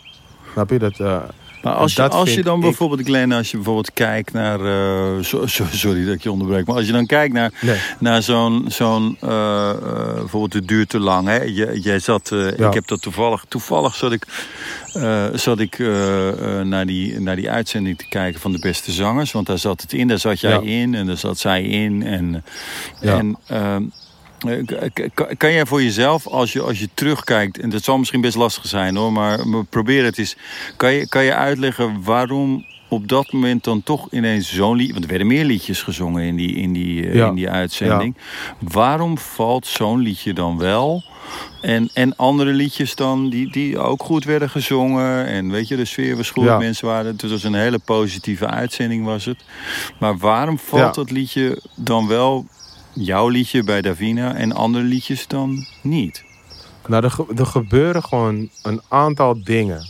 Snap 0.54 0.70
je 0.70 0.80
dat? 0.80 1.00
eh, 1.00 1.22
Maar 1.64 1.74
als 1.74 1.94
je, 1.96 2.10
als 2.10 2.34
je 2.34 2.44
dan 2.44 2.56
ik- 2.56 2.62
bijvoorbeeld, 2.62 3.02
Glenn, 3.02 3.32
als 3.32 3.50
je 3.52 3.56
bijvoorbeeld 3.56 3.94
kijkt 3.94 4.34
naar... 4.34 4.60
eh, 4.60 5.24
so- 5.24 5.46
so- 5.48 5.66
sorry 5.72 6.06
dat 6.06 6.14
ik 6.16 6.24
je 6.24 6.32
onderbreek, 6.32 6.66
maar 6.66 6.76
als 6.76 6.86
je 6.86 6.92
dan 6.92 7.06
kijkt 7.06 7.34
naar, 7.34 7.52
nee. 7.62 7.78
naar 8.00 8.22
zo'n... 8.24 8.66
zo'n 8.68 9.18
eh, 9.22 9.70
eh, 9.70 10.14
bijvoorbeeld 10.16 10.54
het 10.54 10.68
duurt 10.68 10.90
te 10.90 11.00
lang, 11.00 11.28
hè? 11.28 11.42
Je, 11.42 11.80
jij 11.82 12.00
zat... 12.00 12.30
Ja. 12.58 12.68
Ik 12.68 12.74
heb 12.74 12.88
dat 12.88 13.02
toevallig... 13.02 13.46
Toevallig 13.48 13.96
zat 13.96 14.12
ik, 14.12 14.26
zat 15.34 15.60
ik 15.60 15.78
naar, 16.64 16.86
die, 16.86 17.20
naar 17.20 17.36
die 17.36 17.50
uitzending 17.50 17.98
te 17.98 18.08
kijken 18.10 18.40
van 18.42 18.52
de 18.52 18.60
beste 18.60 18.92
zangers. 18.92 19.32
Want 19.32 19.48
daar 19.48 19.58
zat 19.58 19.82
het 19.82 19.94
in, 19.94 20.08
daar 20.08 20.20
zat 20.20 20.40
jij 20.40 20.52
Ja. 20.52 20.62
in 20.62 20.96
en 20.96 21.06
daar 21.08 21.18
zat 21.18 21.38
zij 21.38 21.64
in. 21.64 22.04
En, 22.04 22.44
Ja. 23.02 23.18
en 23.18 23.38
ehm, 23.48 23.62
eh, 23.66 23.76
Kan 25.38 25.52
jij 25.52 25.66
voor 25.66 25.84
jezelf, 25.84 26.28
als 26.28 26.54
je, 26.54 26.62
als 26.62 26.80
je 26.80 26.90
terugkijkt, 26.94 27.60
en 27.60 27.70
dat 27.70 27.84
zal 27.84 27.98
misschien 27.98 28.22
best 28.22 28.36
lastig 28.36 28.66
zijn 28.68 28.96
hoor, 28.96 29.12
maar, 29.12 29.40
probeer 29.70 30.04
het 30.04 30.18
eens. 30.18 30.36
Kan 30.78 30.94
je, 30.94 31.08
kan 31.08 31.24
je 31.24 31.34
uitleggen 31.34 32.04
waarom 32.04 32.66
op 32.88 33.08
dat 33.08 33.32
moment 33.32 33.64
dan 33.64 33.84
toch 33.84 34.08
ineens 34.12 34.54
zo'n 34.54 34.76
lied, 34.76 34.92
want 34.92 35.04
er 35.04 35.10
werden 35.10 35.28
meer 35.28 35.46
liedjes 35.46 35.82
gezongen 35.82 36.24
in 36.24 36.36
die, 36.36 36.56
in 36.56 36.74
die, 36.74 37.08
eh, 37.08 37.14
Ja. 37.16 37.28
in 37.28 37.36
die 37.36 37.50
uitzending. 37.50 38.16
Waarom 38.60 39.18
valt 39.18 39.68
zo'n 39.68 40.00
liedje 40.00 40.34
dan 40.34 40.58
wel? 40.58 41.04
En, 41.62 41.90
en 41.94 42.16
andere 42.16 42.52
liedjes 42.52 42.96
dan, 42.96 43.30
die, 43.30 43.52
die 43.52 43.80
ook 43.80 44.04
goed 44.04 44.24
werden 44.24 44.50
gezongen. 44.50 45.26
En 45.26 45.52
weet 45.52 45.68
je, 45.68 45.76
de 45.76 45.86
sfeer 45.86 46.16
was 46.18 46.30
goed, 46.30 46.44
Ja. 46.44 46.58
mensen 46.58 46.88
waren... 46.88 47.12
Het 47.12 47.30
was 47.30 47.44
een 47.44 47.54
hele 47.54 47.80
positieve 47.80 48.48
uitzending 48.48 49.06
was 49.06 49.26
het. 49.26 49.38
Maar 50.00 50.18
waarom 50.18 50.60
valt 50.60 50.96
dat 50.96 51.12
liedje 51.12 51.62
dan 51.76 52.08
wel 52.08 52.46
jouw 52.94 53.28
liedje 53.28 53.64
bij 53.64 53.82
Davina 53.82 54.36
en 54.36 54.52
andere 54.52 54.84
liedjes 54.84 55.28
dan 55.28 55.66
niet? 55.82 56.24
Nou, 56.88 57.04
er, 57.04 57.40
er 57.40 57.46
gebeuren 57.46 58.04
gewoon 58.04 58.50
een 58.64 58.82
aantal 58.88 59.44
dingen. 59.44 59.90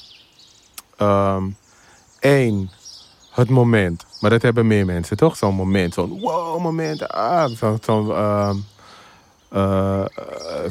Eén, 2.19 2.69
het 3.31 3.49
moment. 3.49 4.05
Maar 4.19 4.29
dat 4.29 4.41
hebben 4.41 4.67
meer 4.67 4.85
mensen, 4.85 5.17
toch? 5.17 5.37
Zo'n 5.37 5.55
moment. 5.55 5.93
Zo'n 5.93 6.19
wow 6.19 6.59
moment. 6.59 7.07
Ah, 7.07 7.49
zo'n... 7.49 7.77
zo'n 7.81 8.11
ehm, 8.11 8.55
eh, 9.53 10.03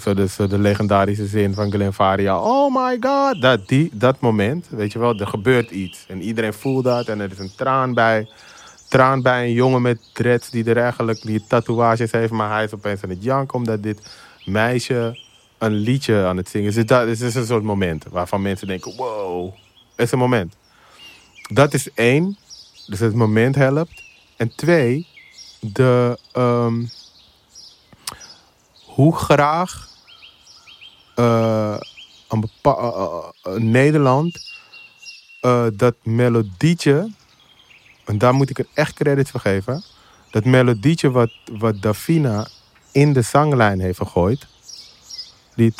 zo 0.00 0.14
de, 0.14 0.28
zo 0.28 0.46
de 0.46 0.58
legendarische 0.58 1.26
zin 1.26 1.54
van 1.54 1.70
Glenn 1.70 1.92
Faria. 1.92 2.40
Oh 2.40 2.74
my 2.74 2.96
god. 3.00 3.42
Dat, 3.42 3.68
die, 3.68 3.90
dat 3.92 4.20
moment, 4.20 4.66
weet 4.70 4.92
je 4.92 4.98
wel, 4.98 5.18
er 5.18 5.26
gebeurt 5.26 5.70
iets. 5.70 6.04
En 6.08 6.22
iedereen 6.22 6.52
voelt 6.52 6.84
dat 6.84 7.06
en 7.06 7.20
er 7.20 7.30
is 7.30 7.38
een 7.38 7.54
traan 7.56 7.94
bij. 7.94 8.28
Traan 8.92 9.22
bij 9.22 9.44
een 9.44 9.52
jongen 9.52 9.82
met 9.82 9.98
dreads 10.12 10.50
die 10.50 10.64
er 10.64 10.76
eigenlijk 10.76 11.22
die 11.22 11.46
tatoeages 11.46 12.12
heeft. 12.12 12.32
Maar 12.32 12.50
hij 12.50 12.64
is 12.64 12.74
opeens 12.74 13.02
aan 13.02 13.10
het 13.10 13.22
janken 13.22 13.58
omdat 13.58 13.82
dit 13.82 14.00
meisje 14.44 15.18
een 15.58 15.72
liedje 15.72 16.24
aan 16.24 16.36
het 16.36 16.48
zingen 16.48 16.68
is. 16.68 16.74
Dus 16.74 16.86
dat 16.86 17.06
is 17.06 17.18
dus 17.18 17.34
een 17.34 17.46
soort 17.46 17.62
moment 17.62 18.04
waarvan 18.10 18.42
mensen 18.42 18.66
denken, 18.66 18.96
wow. 18.96 19.52
Het 19.94 20.06
is 20.06 20.12
een 20.12 20.18
moment. 20.18 20.56
Dat 21.52 21.74
is 21.74 21.92
één. 21.94 22.36
Dus 22.86 22.98
het 22.98 23.14
moment 23.14 23.54
helpt. 23.54 24.02
En 24.36 24.56
twee, 24.56 25.06
de, 25.60 26.18
ehm, 26.32 26.84
hoe 28.84 29.16
graag 29.16 29.88
eh, 31.14 31.76
een 32.28 32.48
eh, 32.62 32.72
eh, 33.42 33.52
Nederland 33.52 34.50
dat 35.72 35.94
melodietje, 36.02 37.10
en 38.04 38.18
daar 38.18 38.34
moet 38.34 38.50
ik 38.50 38.58
er 38.58 38.66
echt 38.74 38.94
credit 38.94 39.30
voor 39.30 39.40
geven, 39.40 39.84
dat 40.30 40.44
melodietje 40.44 41.10
wat, 41.10 41.30
wat 41.58 41.82
Davina 41.82 42.46
in 42.92 43.12
de 43.12 43.22
zanglijn 43.22 43.80
heeft 43.80 43.98
gegooid. 43.98 44.46
Die. 45.54 45.72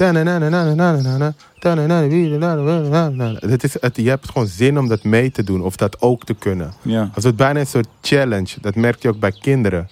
Het 3.51 3.65
is, 3.65 3.81
het, 3.81 3.97
je 3.97 4.09
hebt 4.09 4.29
gewoon 4.31 4.47
zin 4.47 4.79
om 4.79 4.89
dat 4.89 5.05
mee 5.05 5.31
te 5.31 5.43
doen 5.43 5.63
of 5.63 5.77
dat 5.77 6.01
ook 6.01 6.25
te 6.25 6.35
kunnen. 6.35 6.73
Ja. 6.83 7.11
Het 7.15 7.23
wordt 7.23 7.39
bijna 7.39 7.61
een 7.61 7.67
soort 7.67 7.89
challenge. 8.01 8.55
Dat 8.61 8.75
merk 8.75 9.03
je 9.03 9.09
ook 9.09 9.19
bij 9.19 9.33
kinderen. 9.33 9.89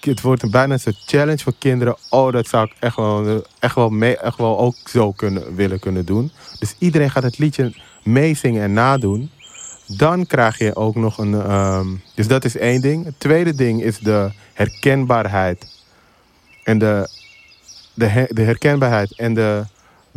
Het 0.00 0.20
wordt 0.20 0.50
bijna 0.50 0.72
een 0.72 0.80
soort 0.80 1.02
challenge 1.06 1.38
voor 1.42 1.54
kinderen. 1.58 1.96
Oh, 2.10 2.32
dat 2.32 2.46
zou 2.46 2.66
ik 2.66 2.76
echt 2.80 2.96
wel, 2.96 3.44
echt 3.58 3.74
wel, 3.74 3.90
mee, 3.90 4.16
echt 4.16 4.38
wel 4.38 4.58
ook 4.58 4.76
zo 4.84 5.12
kunnen, 5.12 5.54
willen 5.54 5.78
kunnen 5.78 6.04
doen. 6.04 6.30
Dus 6.58 6.74
iedereen 6.78 7.10
gaat 7.10 7.22
het 7.22 7.38
liedje 7.38 7.72
meezingen 8.02 8.62
en 8.62 8.72
nadoen. 8.72 9.30
Dan 9.86 10.26
krijg 10.26 10.58
je 10.58 10.76
ook 10.76 10.94
nog 10.94 11.18
een... 11.18 11.34
ehm, 11.34 11.86
dus 12.14 12.28
dat 12.28 12.44
is 12.44 12.56
één 12.56 12.80
ding. 12.80 13.04
Het 13.04 13.14
tweede 13.20 13.54
ding 13.54 13.82
is 13.82 13.98
de 13.98 14.30
herkenbaarheid. 14.52 15.66
En 16.62 16.78
de, 16.78 17.08
de, 17.94 18.26
de 18.30 18.42
herkenbaarheid 18.42 19.18
en 19.18 19.34
de 19.34 19.64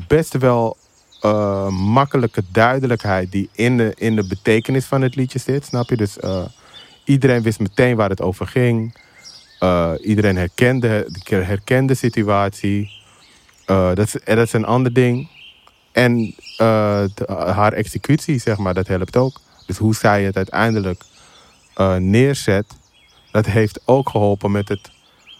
best 0.07 0.37
wel 0.37 0.77
eh, 1.21 1.67
makkelijke 1.67 2.43
duidelijkheid 2.51 3.31
die 3.31 3.49
in 3.55 3.77
de, 3.77 3.93
in 3.95 4.15
de 4.15 4.27
betekenis 4.27 4.85
van 4.85 5.01
het 5.01 5.15
liedje 5.15 5.39
zit. 5.39 5.65
Snap 5.65 5.89
je? 5.89 5.97
Dus 5.97 6.19
eh, 6.19 6.45
iedereen 7.03 7.41
wist 7.41 7.59
meteen 7.59 7.95
waar 7.95 8.09
het 8.09 8.21
over 8.21 8.47
ging. 8.47 8.95
Eh, 9.59 9.91
iedereen 10.01 10.35
herkende, 10.37 11.07
herkende 11.23 11.93
de 11.93 11.99
situatie. 11.99 12.91
Dat, 13.65 13.99
is, 13.99 14.15
dat 14.23 14.37
is 14.37 14.53
een 14.53 14.65
ander 14.65 14.93
ding. 14.93 15.29
En 15.91 16.33
de- 16.57 17.11
haar 17.27 17.73
executie, 17.73 18.39
zeg 18.39 18.57
maar, 18.57 18.73
dat 18.73 18.87
helpt 18.87 19.15
ook. 19.15 19.39
Dus 19.67 19.77
hoe 19.77 19.95
zij 19.95 20.23
het 20.23 20.35
uiteindelijk 20.35 21.03
eh, 21.73 21.95
neerzet, 21.95 22.65
dat 23.31 23.45
heeft 23.45 23.79
ook 23.85 24.09
geholpen 24.09 24.51
met 24.51 24.69
het 24.69 24.91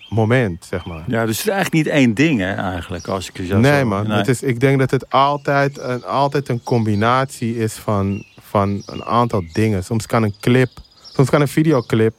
moment, 0.09 0.65
zeg 0.65 0.85
maar. 0.85 1.03
ja, 1.07 1.25
dus 1.25 1.37
het 1.37 1.47
is 1.47 1.53
eigenlijk 1.53 1.85
niet 1.85 1.93
één 1.93 2.13
ding 2.13 2.39
hè, 2.39 2.53
eigenlijk. 2.53 3.07
Als 3.07 3.29
ik 3.29 3.37
het 3.37 3.47
zo 3.47 3.57
nee, 3.57 3.83
man. 3.83 4.07
nee. 4.07 4.17
Het 4.17 4.27
is, 4.27 4.41
ik 4.41 4.59
denk 4.59 4.79
dat 4.79 4.91
het 4.91 5.09
altijd 5.09 5.79
een, 5.79 6.03
altijd 6.03 6.49
een 6.49 6.63
combinatie 6.63 7.57
is 7.57 7.73
van, 7.73 8.23
van 8.39 8.83
een 8.85 9.03
aantal 9.03 9.43
dingen. 9.53 9.83
Soms 9.83 10.05
kan 10.05 10.23
een 10.23 10.35
clip, 10.39 10.71
soms 11.13 11.29
kan 11.29 11.41
een 11.41 11.47
videoclip 11.47 12.13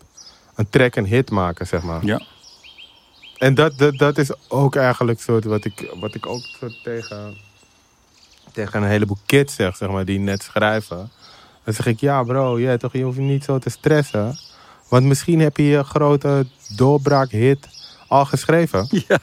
een 0.59 0.69
track 0.71 0.97
een 0.97 1.07
hit 1.07 1.31
maken, 1.31 1.67
zeg 1.67 1.83
maar. 1.83 2.05
Ja. 2.05 2.23
En 3.37 3.55
dat, 3.55 3.79
dat, 3.79 3.99
dat 3.99 4.19
is 4.19 4.31
ook 4.49 4.77
eigenlijk 4.77 5.21
soort 5.21 5.45
wat 5.45 5.65
ik, 5.65 5.95
wat 6.01 6.15
ik 6.15 6.27
ook 6.27 6.41
soort 6.41 6.83
tegen, 6.83 7.37
tegen 8.53 8.83
een 8.83 8.89
heleboel 8.89 9.19
kids 9.27 9.55
zeg, 9.55 9.77
zeg 9.77 9.89
maar, 9.89 10.05
die 10.05 10.19
net 10.19 10.43
schrijven. 10.43 11.11
Dan 11.69 11.77
zeg 11.77 11.87
ik, 11.87 12.01
ja 12.01 12.23
bro, 12.23 12.59
ja, 12.59 12.77
toch, 12.77 12.93
je 12.93 13.03
hoeft 13.03 13.19
niet 13.19 13.45
zo 13.45 13.59
te 13.59 13.71
stressen. 13.71 14.39
Want 14.89 15.05
misschien 15.05 15.41
heb 15.41 15.57
je 15.57 15.63
je 15.63 15.85
grote 15.85 16.47
doorbraakhit 16.77 17.69
al 18.07 18.25
geschreven. 18.25 18.89
Ja. 19.09 19.19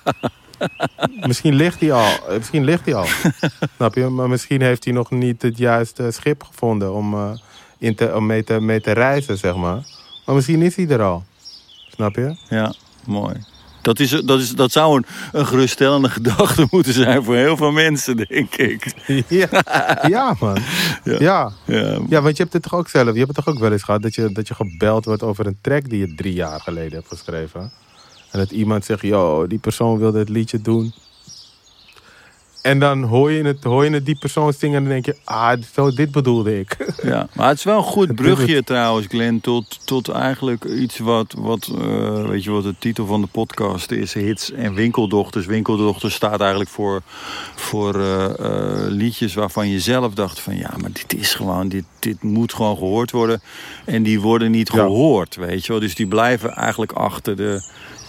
Misschien 1.27 1.53
ligt 1.53 1.79
hij 1.79 1.91
al. 1.91 2.05
eh, 2.29 2.37
Misschien 2.37 2.63
ligt 2.63 2.85
hij 2.85 2.95
al. 2.95 3.05
Snap 3.75 3.95
je? 3.95 4.07
Maar 4.07 4.29
misschien 4.29 4.61
heeft 4.61 4.83
hij 4.83 4.93
nog 4.93 5.11
niet 5.11 5.41
het 5.41 5.57
juiste 5.57 6.11
schip 6.11 6.43
gevonden 6.43 6.93
om, 6.93 7.13
eh, 7.13 7.31
in 7.77 7.95
te, 7.95 8.15
om 8.15 8.25
mee, 8.25 8.43
te, 8.43 8.59
mee 8.61 8.81
te 8.81 8.91
reizen, 8.91 9.37
zeg 9.37 9.55
maar. 9.55 9.83
Maar 10.25 10.35
misschien 10.35 10.61
is 10.61 10.75
hij 10.75 10.87
er 10.87 11.01
al. 11.01 11.23
Snap 11.89 12.15
je? 12.15 12.35
Ja, 12.49 12.73
mooi. 13.05 13.33
Dat, 13.85 13.99
is, 13.99 14.09
dat, 14.09 14.39
is, 14.39 14.51
dat 14.51 14.71
zou 14.71 14.95
een, 14.95 15.05
een 15.31 15.45
geruststellende 15.45 16.09
gedachte 16.17 16.67
moeten 16.69 16.93
zijn 16.93 17.23
voor 17.23 17.35
heel 17.35 17.57
veel 17.57 17.71
mensen, 17.71 18.17
denk 18.17 18.55
ik. 18.55 18.93
Ja, 19.27 19.47
ja 20.07 20.35
man. 20.39 20.57
Ja. 21.03 21.15
Ja. 21.19 21.51
Ja, 21.65 21.99
ja, 22.09 22.21
want 22.21 22.37
je 22.37 22.43
hebt 22.43 22.53
het 22.53 22.63
toch 22.63 22.73
ook 22.73 22.89
zelf. 22.89 23.11
Je 23.11 23.17
hebt 23.17 23.35
het 23.35 23.45
toch 23.45 23.53
ook 23.53 23.59
wel 23.59 23.71
eens 23.71 23.83
gehad 23.83 24.01
dat 24.01 24.15
je, 24.15 24.31
dat 24.31 24.47
je 24.47 24.53
gebeld 24.53 25.05
wordt 25.05 25.23
over 25.23 25.45
een 25.45 25.57
track 25.61 25.89
die 25.89 26.07
je 26.07 26.15
drie 26.15 26.33
jaar 26.33 26.61
geleden 26.61 26.93
hebt 26.93 27.07
geschreven. 27.07 27.71
En 28.31 28.39
dat 28.39 28.51
iemand 28.51 28.85
zegt, 28.85 29.01
yo, 29.01 29.47
die 29.47 29.59
persoon 29.59 29.97
wilde 29.97 30.19
het 30.19 30.29
liedje 30.29 30.61
doen. 30.61 30.93
En 32.65 32.79
dan 32.79 33.03
hoor 33.03 33.31
je 33.31 33.43
het, 33.43 33.63
hoor 33.63 33.85
je 33.85 33.91
het 33.91 34.05
die 34.05 34.17
persoon 34.17 34.53
zingen 34.53 34.77
en 34.77 34.83
dan 34.83 34.91
denk 34.91 35.05
je, 35.05 35.15
ah, 35.23 35.61
zo, 35.73 35.91
dit 35.91 36.11
bedoelde 36.11 36.59
ik. 36.59 36.77
ja, 37.03 37.27
maar 37.33 37.47
het 37.47 37.57
is 37.57 37.63
wel 37.63 37.77
een 37.77 37.83
goed 37.83 38.15
brugje 38.15 38.63
trouwens, 38.63 39.07
Glenn, 39.07 39.41
tot, 39.41 39.79
tot 39.87 40.09
eigenlijk 40.09 40.63
iets 40.63 40.97
wat, 40.99 41.33
wat 41.37 41.71
eh, 41.81 42.27
weet 42.27 42.43
je 42.43 42.51
wat 42.51 42.63
de 42.63 42.75
titel 42.79 43.05
van 43.05 43.21
de 43.21 43.27
podcast 43.27 43.91
is, 43.91 44.13
hits 44.13 44.51
en 44.51 44.73
winkeldochters. 44.73 45.45
Winkeldochters 45.45 46.13
staat 46.13 46.39
eigenlijk 46.39 46.69
voor, 46.69 47.01
voor 47.55 47.95
eh, 47.95 48.25
eh, 48.25 48.87
liedjes 48.87 49.33
waarvan 49.33 49.69
je 49.69 49.79
zelf 49.79 50.13
dacht 50.13 50.39
van, 50.39 50.57
ja, 50.57 50.73
maar 50.81 50.91
dit 50.91 51.15
is 51.15 51.33
gewoon, 51.33 51.67
dit, 51.67 51.85
dit 51.99 52.23
moet 52.23 52.53
gewoon 52.53 52.77
gehoord 52.77 53.11
worden. 53.11 53.41
En 53.85 54.03
die 54.03 54.21
worden 54.21 54.51
niet 54.51 54.71
Ja. 54.73 54.79
gehoord, 54.79 55.35
weet 55.35 55.65
je 55.65 55.71
wel. 55.71 55.81
Dus 55.81 55.95
die 55.95 56.07
blijven 56.07 56.53
eigenlijk 56.53 56.91
achter 56.91 57.35
de 57.35 57.61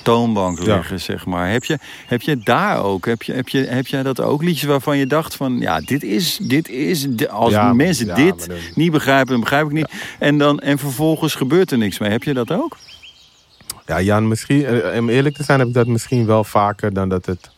toonbank 0.06 0.62
Ja. 0.62 0.76
liggen, 0.76 1.00
zeg 1.00 1.26
maar. 1.26 1.50
Heb 1.50 1.64
je, 1.64 1.78
heb 2.06 2.22
je 2.22 2.36
daar 2.38 2.82
ook, 2.84 3.06
heb, 3.06 3.22
je, 3.22 3.32
heb, 3.32 3.48
je, 3.48 3.58
heb 3.58 3.86
jij 3.86 4.02
dat 4.02 4.20
ook, 4.20 4.42
liedjes 4.42 4.64
waarvan 4.68 4.98
je 4.98 5.06
dacht 5.06 5.34
van, 5.34 5.58
ja, 5.60 5.80
dit 5.80 6.02
is, 6.02 6.38
dit 6.42 6.68
is, 6.68 7.06
als 7.28 7.52
Ja, 7.52 7.72
mensen 7.72 8.14
dit 8.14 8.46
dan- 8.46 8.56
niet 8.74 8.90
begrijpen, 8.92 9.30
dan 9.30 9.40
begrijp 9.40 9.66
ik 9.66 9.72
niet. 9.72 9.88
En, 10.18 10.38
dan, 10.38 10.58
en 10.58 10.78
vervolgens 10.78 11.34
gebeurt 11.34 11.70
er 11.70 11.78
niks 11.78 11.98
mee. 11.98 12.10
Heb 12.10 12.22
je 12.22 12.34
dat 12.34 12.52
ook? 12.52 12.76
Ja, 13.86 14.00
Jan, 14.00 14.28
misschien, 14.28 14.64
eh, 14.64 14.98
om 14.98 15.08
eerlijk 15.08 15.36
te 15.36 15.42
zijn 15.42 15.58
heb 15.58 15.68
ik 15.68 15.74
dat 15.74 15.86
misschien 15.86 16.26
wel 16.26 16.44
vaker 16.44 16.92
dan 16.92 17.08
dat 17.08 17.26
het 17.26 17.50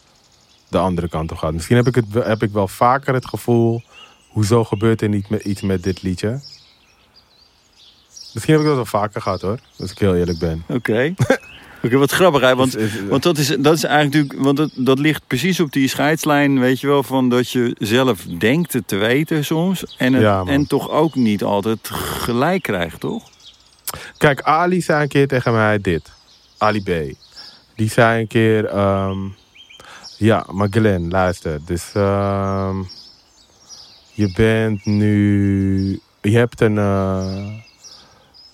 de 0.69 0.79
andere 0.79 1.09
kant 1.09 1.33
op 1.33 1.37
gaat. 1.39 1.53
Misschien 1.53 1.77
heb 1.77 1.87
ik, 1.87 1.95
het, 1.95 2.05
heb 2.25 2.43
ik 2.43 2.51
wel 2.53 2.69
vaker 2.69 3.15
het 3.15 3.27
gevoel, 3.27 3.83
hoezo 4.29 4.65
gebeurt 4.65 5.03
er 5.03 5.09
niet 5.09 5.29
met, 5.29 5.45
iets 5.45 5.61
met 5.61 5.83
dit 5.83 6.03
liedje? 6.03 6.41
Misschien 8.33 8.55
heb 8.55 8.63
ik 8.63 8.69
dat 8.69 8.77
wel 8.77 8.87
vaker 9.01 9.23
gehad 9.23 9.41
hoor, 9.41 9.59
als 9.79 9.91
ik 9.91 9.99
heel 9.99 10.15
eerlijk 10.17 10.39
ben. 10.39 10.65
Oké. 10.69 11.15
Oké, 11.83 11.97
wat 11.97 12.11
grappig, 12.11 12.41
hè? 12.41 12.57
Want, 12.57 12.77
want 13.09 13.23
dat, 13.23 13.39
is, 13.39 13.47
dat 13.47 13.75
is 13.75 13.85
eigenlijk 13.85 14.15
natuurlijk, 14.15 14.45
want 14.45 14.57
dat, 14.57 14.71
dat 14.87 14.99
ligt 14.99 15.23
precies 15.27 15.61
op 15.61 15.73
die 15.73 15.89
scheidslijn, 15.89 16.59
weet 16.61 16.81
je 16.81 16.87
wel, 16.87 17.03
van 17.03 17.29
dat 17.29 17.51
je 17.51 17.77
zelf 17.79 18.23
denkt 18.23 18.73
het 18.73 18.89
te 18.89 18.97
weten 18.97 19.45
soms. 19.45 19.95
En, 19.99 20.13
het, 20.13 20.23
Ja, 20.23 20.43
en 20.47 20.67
toch 20.67 20.91
ook 20.91 21.15
niet 21.15 21.43
altijd 21.43 21.89
gelijk 21.93 22.63
krijgt, 22.63 23.01
toch? 23.01 23.29
Kijk, 24.19 24.43
Ali 24.43 24.81
zei 24.81 25.03
een 25.03 25.09
keer 25.09 25.29
tegen 25.29 25.53
mij 25.53 25.81
dit. 25.81 26.11
Ali 26.59 26.83
B. 26.83 27.17
Die 27.77 27.91
zei 27.91 28.21
een 28.21 28.27
keer... 28.27 28.65
ehm, 28.67 29.19
ja, 30.17 30.47
maar 30.51 30.69
Glenn, 30.71 31.11
luister. 31.11 31.61
Dus 31.65 31.91
ehm, 31.95 32.77
je 34.13 34.33
bent 34.37 34.85
nu... 34.85 36.01
Je 36.21 36.37
hebt 36.37 36.61
een... 36.61 36.79
eh, 36.79 37.47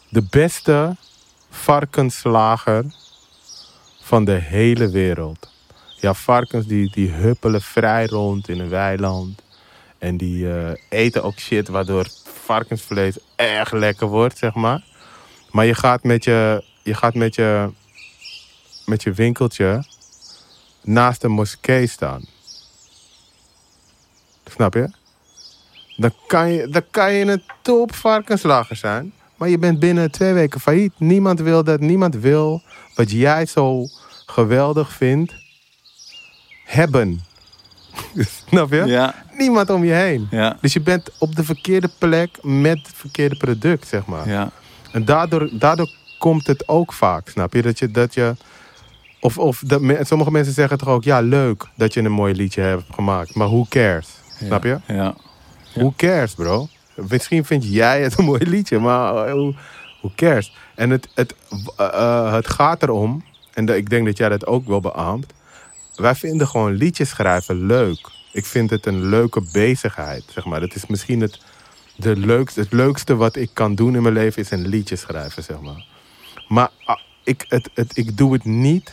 de 0.09 0.27
beste 0.31 0.97
varkenslager 1.51 2.85
van 4.05 4.25
de 4.25 4.33
hele 4.33 4.91
wereld. 4.91 5.51
Ja, 6.01 6.15
varkens 6.15 6.67
die, 6.67 6.91
die 6.91 7.11
huppelen 7.11 7.63
vrij 7.63 8.07
rond 8.07 8.49
in 8.49 8.61
een 8.61 8.69
weiland. 8.69 9.43
En 9.99 10.17
die 10.17 10.53
eh, 10.53 10.73
eten 10.89 11.23
ook 11.23 11.39
shit 11.39 11.69
waardoor 11.69 12.07
varkensvlees 12.25 13.19
erg 13.37 13.73
lekker 13.73 14.07
wordt, 14.07 14.39
zeg 14.39 14.55
maar. 14.55 14.85
Maar 15.51 15.65
je 15.65 15.75
gaat 15.75 16.03
met 16.03 16.25
je, 16.25 16.65
je, 16.83 16.95
gaat 16.95 17.15
met 17.15 17.35
je, 17.35 17.71
met 18.87 19.03
je 19.03 19.13
winkeltje 19.13 19.85
naast 20.83 21.25
een 21.25 21.31
moskee 21.31 21.87
staan. 21.87 22.25
Snap 24.45 24.75
je? 24.75 24.91
Dan 25.97 26.13
kan 26.27 26.51
je, 26.51 26.69
dan 26.69 26.85
kan 26.91 27.13
je 27.13 27.25
een 27.25 27.43
top 27.63 27.95
varkenslager 27.95 28.77
zijn. 28.77 29.13
Maar 29.37 29.49
je 29.49 29.59
bent 29.59 29.79
binnen 29.79 30.11
twee 30.11 30.33
weken 30.33 30.61
failliet. 30.61 30.93
Niemand 30.97 31.41
wil 31.41 31.65
dat. 31.65 31.81
Niemand 31.81 32.15
wil 32.17 32.63
wat 32.95 33.11
jij 33.11 33.47
zo 33.47 33.87
geweldig 34.27 34.93
vindt 34.93 35.35
hebben. 36.65 37.21
Snap 38.49 38.71
je? 38.71 38.85
Ja, 38.85 39.15
Niemand 39.39 39.71
om 39.71 39.85
je 39.85 39.93
heen. 39.93 40.27
ja, 40.31 40.57
Dus 40.61 40.73
je 40.73 40.81
bent 40.81 41.11
op 41.19 41.37
de 41.37 41.45
verkeerde 41.45 41.91
plek 41.99 42.39
met 42.43 42.79
het 42.79 42.93
verkeerde 42.95 43.37
product, 43.37 43.89
zeg 43.89 44.07
maar. 44.07 44.29
ja. 44.29 44.51
En 44.93 45.05
daardoor, 45.05 45.49
daardoor 45.59 45.89
komt 46.19 46.47
het 46.47 46.69
ook 46.69 46.93
vaak, 46.93 47.29
snap 47.29 47.53
je? 47.53 47.63
Dat 47.63 47.79
je, 47.79 47.91
dat 47.91 48.15
je 48.15 48.35
of, 49.21 49.39
of 49.39 49.63
dat 49.67 49.81
sommige 50.01 50.31
mensen 50.31 50.53
zeggen 50.53 50.79
toch 50.79 50.89
ook, 50.89 51.05
ja, 51.05 51.21
leuk 51.21 51.67
dat 51.77 51.95
je 51.95 52.01
een 52.01 52.13
mooi 52.13 52.35
liedje 52.35 52.61
hebt 52.61 52.85
gemaakt. 52.95 53.35
Maar 53.35 53.47
who 53.49 53.65
cares? 53.69 54.09
Snap 54.45 54.65
je? 54.65 54.79
Ja. 54.87 55.15
Who 55.75 55.93
cares, 55.97 56.35
bro? 56.35 56.69
Misschien 56.95 57.45
vind 57.45 57.65
jij 57.65 58.03
het 58.03 58.19
een 58.19 58.25
mooi 58.25 58.49
liedje, 58.49 58.79
maar 58.79 59.13
who, 59.13 59.55
who 60.01 60.11
cares? 60.17 60.57
En 60.75 60.91
het, 60.91 61.09
het, 61.15 61.35
uh, 61.81 61.87
uh, 61.95 62.33
het 62.33 62.49
gaat 62.49 62.83
erom, 62.83 63.25
en 63.53 63.69
ik 63.69 63.91
denk 63.91 64.07
dat 64.07 64.17
jij 64.17 64.29
dat 64.29 64.47
ook 64.47 64.67
wel 64.67 64.81
beaamt. 64.81 65.33
Wij 65.95 66.15
vinden 66.15 66.49
gewoon 66.49 66.73
liedjes 66.73 67.09
schrijven 67.09 67.67
leuk. 67.67 68.11
Ik 68.33 68.45
vind 68.45 68.71
het 68.71 68.87
een 68.87 69.05
leuke 69.05 69.43
bezigheid, 69.53 70.25
zeg 70.29 70.45
maar. 70.45 70.61
Dat 70.61 70.75
is 70.75 70.87
misschien 70.87 71.21
het, 71.21 71.41
de 71.97 72.17
leukste, 72.17 72.61
het 72.61 72.73
leukste 72.73 73.17
wat 73.17 73.37
ik 73.37 73.51
kan 73.53 73.75
doen 73.75 73.97
in 73.97 74.03
mijn 74.03 74.15
leven, 74.15 74.43
is 74.43 74.51
een 74.51 74.69
liedje 74.69 74.97
schrijven, 74.97 75.43
zeg 75.43 75.61
maar. 75.61 75.87
Maar 76.49 76.71
ah, 76.85 77.01
ik, 77.25 77.45
het, 77.49 77.71
het, 77.75 77.97
ik 77.97 78.17
doe 78.17 78.33
het 78.33 78.45
niet 78.45 78.93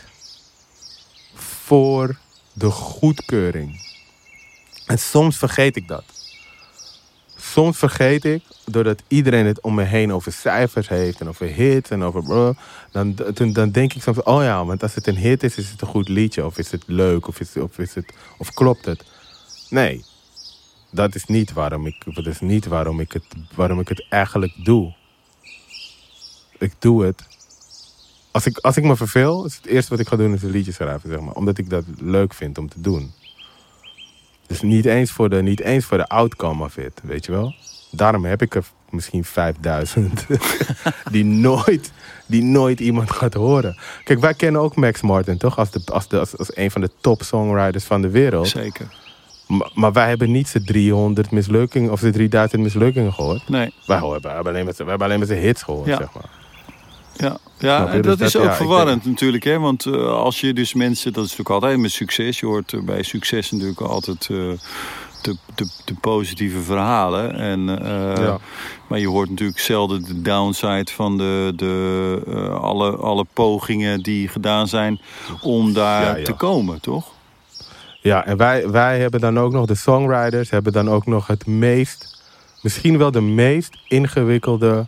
voor 1.34 2.18
de 2.52 2.70
goedkeuring. 2.70 3.90
En 4.86 4.98
soms 4.98 5.36
vergeet 5.36 5.76
ik 5.76 5.88
dat. 5.88 6.04
Soms 7.42 7.78
vergeet 7.78 8.24
ik, 8.24 8.42
doordat 8.64 9.02
iedereen 9.08 9.46
het 9.46 9.60
om 9.60 9.74
me 9.74 9.82
heen 9.82 10.12
over 10.12 10.32
cijfers 10.32 10.88
heeft 10.88 11.20
en 11.20 11.28
over 11.28 11.46
hits 11.46 11.90
en 11.90 12.02
over 12.02 12.54
dan, 12.90 13.14
dan, 13.34 13.52
dan 13.52 13.70
denk 13.70 13.92
ik 13.92 14.02
soms, 14.02 14.22
oh 14.22 14.42
ja, 14.42 14.64
want 14.64 14.82
als 14.82 14.94
het 14.94 15.06
een 15.06 15.16
hit 15.16 15.42
is, 15.42 15.56
is 15.56 15.70
het 15.70 15.80
een 15.80 15.86
goed 15.86 16.08
liedje, 16.08 16.46
of 16.46 16.58
is 16.58 16.70
het 16.70 16.82
leuk, 16.86 17.28
of, 17.28 17.40
is, 17.40 17.56
of, 17.56 17.78
is 17.78 17.94
het, 17.94 18.12
of 18.38 18.52
klopt 18.52 18.84
het? 18.84 19.04
Nee, 19.68 20.04
dat 20.90 21.14
is 21.14 21.24
niet 21.24 21.52
waarom 21.52 21.86
ik, 21.86 22.14
dat 22.14 22.26
is 22.26 22.40
niet 22.40 22.66
waarom 22.66 23.00
ik, 23.00 23.12
het, 23.12 23.24
waarom 23.54 23.80
ik 23.80 23.88
het 23.88 24.06
eigenlijk 24.08 24.52
doe. 24.64 24.94
Ik 26.58 26.72
doe 26.78 27.04
het. 27.04 27.22
Als 28.30 28.46
ik, 28.46 28.58
als 28.58 28.76
ik 28.76 28.84
me 28.84 28.96
verveel, 28.96 29.44
is 29.44 29.56
het 29.56 29.66
eerste 29.66 29.90
wat 29.90 30.00
ik 30.00 30.08
ga 30.08 30.16
doen 30.16 30.34
is 30.34 30.42
een 30.42 30.50
liedje 30.50 30.72
schrijven, 30.72 31.10
zeg 31.10 31.20
maar. 31.20 31.34
Omdat 31.34 31.58
ik 31.58 31.70
dat 31.70 31.84
leuk 31.98 32.34
vind 32.34 32.58
om 32.58 32.68
te 32.68 32.80
doen. 32.80 33.12
Dus 34.46 34.62
niet 34.62 34.84
eens 34.84 35.10
voor 35.10 35.28
de, 35.30 35.42
niet 35.42 35.60
eens 35.60 35.84
voor 35.84 35.96
de 35.98 36.08
outcome 36.08 36.64
of 36.64 36.76
it, 36.76 37.00
weet 37.02 37.24
je 37.26 37.32
wel. 37.32 37.54
Daarom 37.90 38.24
heb 38.24 38.42
ik 38.42 38.54
er 38.54 38.64
misschien 38.90 39.24
5000 39.24 40.26
die, 41.10 41.24
nooit, 41.24 41.92
die 42.26 42.42
nooit 42.42 42.80
iemand 42.80 43.10
gaat 43.10 43.34
horen. 43.34 43.76
Kijk, 44.04 44.20
wij 44.20 44.34
kennen 44.34 44.60
ook 44.60 44.76
Max 44.76 45.00
Martin, 45.00 45.38
toch? 45.38 45.58
Als, 45.58 45.70
de, 45.70 45.82
als, 45.92 46.08
de, 46.08 46.18
als, 46.18 46.36
als 46.38 46.56
een 46.56 46.70
van 46.70 46.80
de 46.80 46.90
top 47.00 47.22
songwriters 47.22 47.84
van 47.84 48.02
de 48.02 48.10
wereld. 48.10 48.48
Zeker. 48.48 48.86
Maar, 49.46 49.70
maar 49.74 49.92
wij 49.92 50.08
hebben 50.08 50.30
niet 50.30 50.48
z'n 50.48 50.64
300 50.64 51.30
mislukkingen 51.30 51.92
of 51.92 52.00
z'n 52.00 52.10
3000 52.10 52.62
mislukkingen 52.62 53.12
gehoord. 53.12 53.48
Nee. 53.48 53.74
Wij, 53.86 53.98
horen, 53.98 54.22
wij, 54.22 54.32
hebben 54.32 54.52
alleen 55.02 55.18
met 55.18 55.28
zijn 55.28 55.40
hits 55.40 55.62
gehoord, 55.62 55.86
Ja. 55.86 55.96
zeg 55.96 56.14
maar. 56.14 56.30
Ja, 57.16 57.36
ja 57.58 57.86
en 57.86 58.02
Dus 58.02 58.06
dat 58.16 58.20
is 58.26 58.32
dat- 58.32 58.42
ook 58.42 58.48
ja, 58.48 58.54
verwarrend 58.54 59.04
natuurlijk. 59.04 59.44
Hè? 59.44 59.58
Want 59.58 59.86
eh, 59.86 60.06
als 60.06 60.40
je 60.40 60.52
dus 60.52 60.74
mensen, 60.74 61.12
dat 61.12 61.24
is 61.24 61.30
natuurlijk 61.30 61.62
altijd 61.64 61.78
met 61.80 61.90
succes. 61.92 62.40
Je 62.40 62.46
hoort 62.46 62.72
eh, 62.72 62.80
bij 62.80 63.02
succes 63.02 63.50
natuurlijk 63.50 63.80
altijd 63.80 64.28
eh, 64.30 64.36
de, 65.22 65.36
de, 65.54 65.68
de 65.84 65.94
positieve 66.00 66.60
verhalen. 66.60 67.34
En, 67.34 67.60
Ja. 68.20 68.38
Maar 68.88 68.98
je 69.00 69.08
hoort 69.08 69.30
natuurlijk 69.30 69.58
zelden 69.58 70.04
de 70.04 70.22
downside 70.22 70.90
van 70.92 71.18
de, 71.18 71.52
de, 71.56 72.22
alle, 72.60 72.96
alle 72.96 73.26
pogingen 73.32 74.02
die 74.02 74.28
gedaan 74.28 74.68
zijn 74.68 75.00
om 75.40 75.72
daar 75.72 76.18
ja. 76.18 76.24
te 76.24 76.32
komen, 76.32 76.80
toch? 76.80 77.06
Ja, 78.00 78.24
en 78.26 78.36
wij, 78.36 78.68
wij 78.70 78.98
hebben 79.00 79.20
dan 79.20 79.38
ook 79.38 79.52
nog, 79.52 79.66
de 79.66 79.74
songwriters 79.74 80.50
hebben 80.50 80.72
dan 80.72 80.90
ook 80.90 81.06
nog 81.06 81.26
het 81.26 81.46
meest, 81.46 82.22
misschien 82.62 82.98
wel 82.98 83.10
de 83.10 83.20
meest 83.20 83.76
ingewikkelde, 83.88 84.86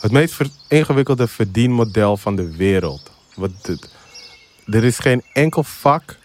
het 0.00 0.12
meest 0.12 0.34
ver- 0.34 0.50
ingewikkelde 0.68 1.28
verdienmodel 1.28 2.16
van 2.16 2.36
de 2.36 2.56
wereld. 2.56 3.10
Wat 3.34 3.50
er 4.66 4.84
is 4.84 4.98
geen 4.98 5.22
enkel 5.32 5.62
vak 5.64 6.16